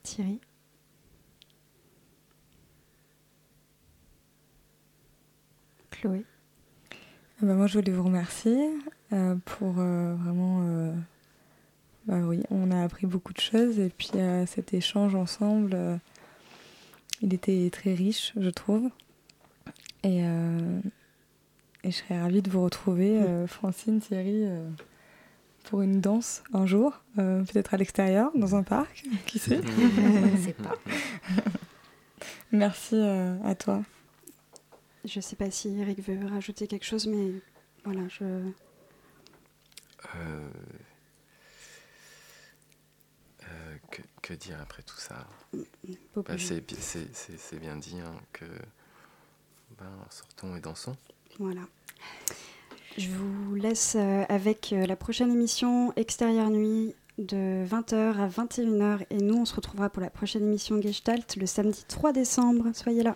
Thierry 0.04 0.40
Chloé 5.92 6.24
ah 6.94 6.96
bah, 7.42 7.54
Moi, 7.54 7.68
je 7.68 7.80
voulais 7.80 7.92
vous 7.92 8.04
remercier 8.04 8.70
euh, 9.12 9.36
pour 9.44 9.80
euh, 9.80 10.16
vraiment. 10.16 10.62
Euh, 10.62 10.94
bah 12.06 12.20
oui, 12.20 12.44
on 12.50 12.72
a 12.72 12.82
appris 12.82 13.08
beaucoup 13.08 13.34
de 13.34 13.42
choses 13.42 13.78
et 13.78 13.90
puis 13.90 14.12
cet 14.46 14.74
échange 14.74 15.16
ensemble, 15.16 16.00
il 17.22 17.34
était 17.34 17.70
très 17.70 17.94
riche, 17.94 18.32
je 18.38 18.50
trouve. 18.50 18.90
Et, 20.04 20.22
euh, 20.24 20.80
et, 21.84 21.92
je 21.92 21.98
serais 21.98 22.20
ravie 22.20 22.42
de 22.42 22.50
vous 22.50 22.64
retrouver, 22.64 23.20
euh, 23.20 23.48
Francine, 23.48 24.00
Thierry, 24.00 24.46
euh, 24.46 24.70
pour 25.66 25.82
une 25.82 26.00
danse 26.02 26.44
un 26.54 26.66
jour, 26.66 27.02
peut-être 27.16 27.74
à 27.74 27.78
l'extérieur, 27.78 28.32
dans 28.36 28.56
un 28.56 28.64
parc, 28.64 29.04
qui 29.26 29.40
sait 29.40 29.62
Je 29.62 30.38
sais 30.42 30.54
pas. 30.54 30.76
Merci 32.52 32.96
à 32.96 33.56
toi. 33.56 33.84
Je 35.04 35.20
ne 35.20 35.22
sais 35.22 35.36
pas 35.36 35.52
si 35.52 35.78
Eric 35.80 36.00
veut 36.00 36.26
rajouter 36.28 36.68
quelque 36.68 36.86
chose, 36.86 37.08
mais 37.08 37.32
voilà, 37.84 38.08
je. 38.08 38.26
que 44.28 44.34
dire 44.34 44.60
après 44.62 44.84
tout 44.84 44.98
ça? 44.98 45.26
Bah, 46.16 46.36
c'est 46.38 47.60
bien 47.60 47.78
dit 47.78 48.00
hein, 48.00 48.14
que 48.34 48.46
ben, 49.80 49.86
sortons 50.10 50.56
et 50.56 50.60
dansons. 50.60 50.96
Voilà. 51.40 51.62
Je 52.98 53.10
vous 53.10 53.54
laisse 53.56 53.96
euh, 53.96 54.24
avec 54.28 54.74
euh, 54.74 54.88
la 54.88 54.96
prochaine 54.96 55.32
émission 55.32 55.94
Extérieure 55.96 56.50
Nuit 56.50 56.96
de 57.20 57.64
20h 57.66 58.18
à 58.18 58.28
21h 58.28 59.06
et 59.10 59.18
nous 59.18 59.36
on 59.36 59.46
se 59.46 59.56
retrouvera 59.56 59.90
pour 59.90 60.02
la 60.02 60.10
prochaine 60.10 60.44
émission 60.44 60.82
Gestalt 60.82 61.36
le 61.36 61.46
samedi 61.46 61.84
3 61.88 62.12
décembre. 62.12 62.66
Soyez 62.74 63.04
là. 63.04 63.16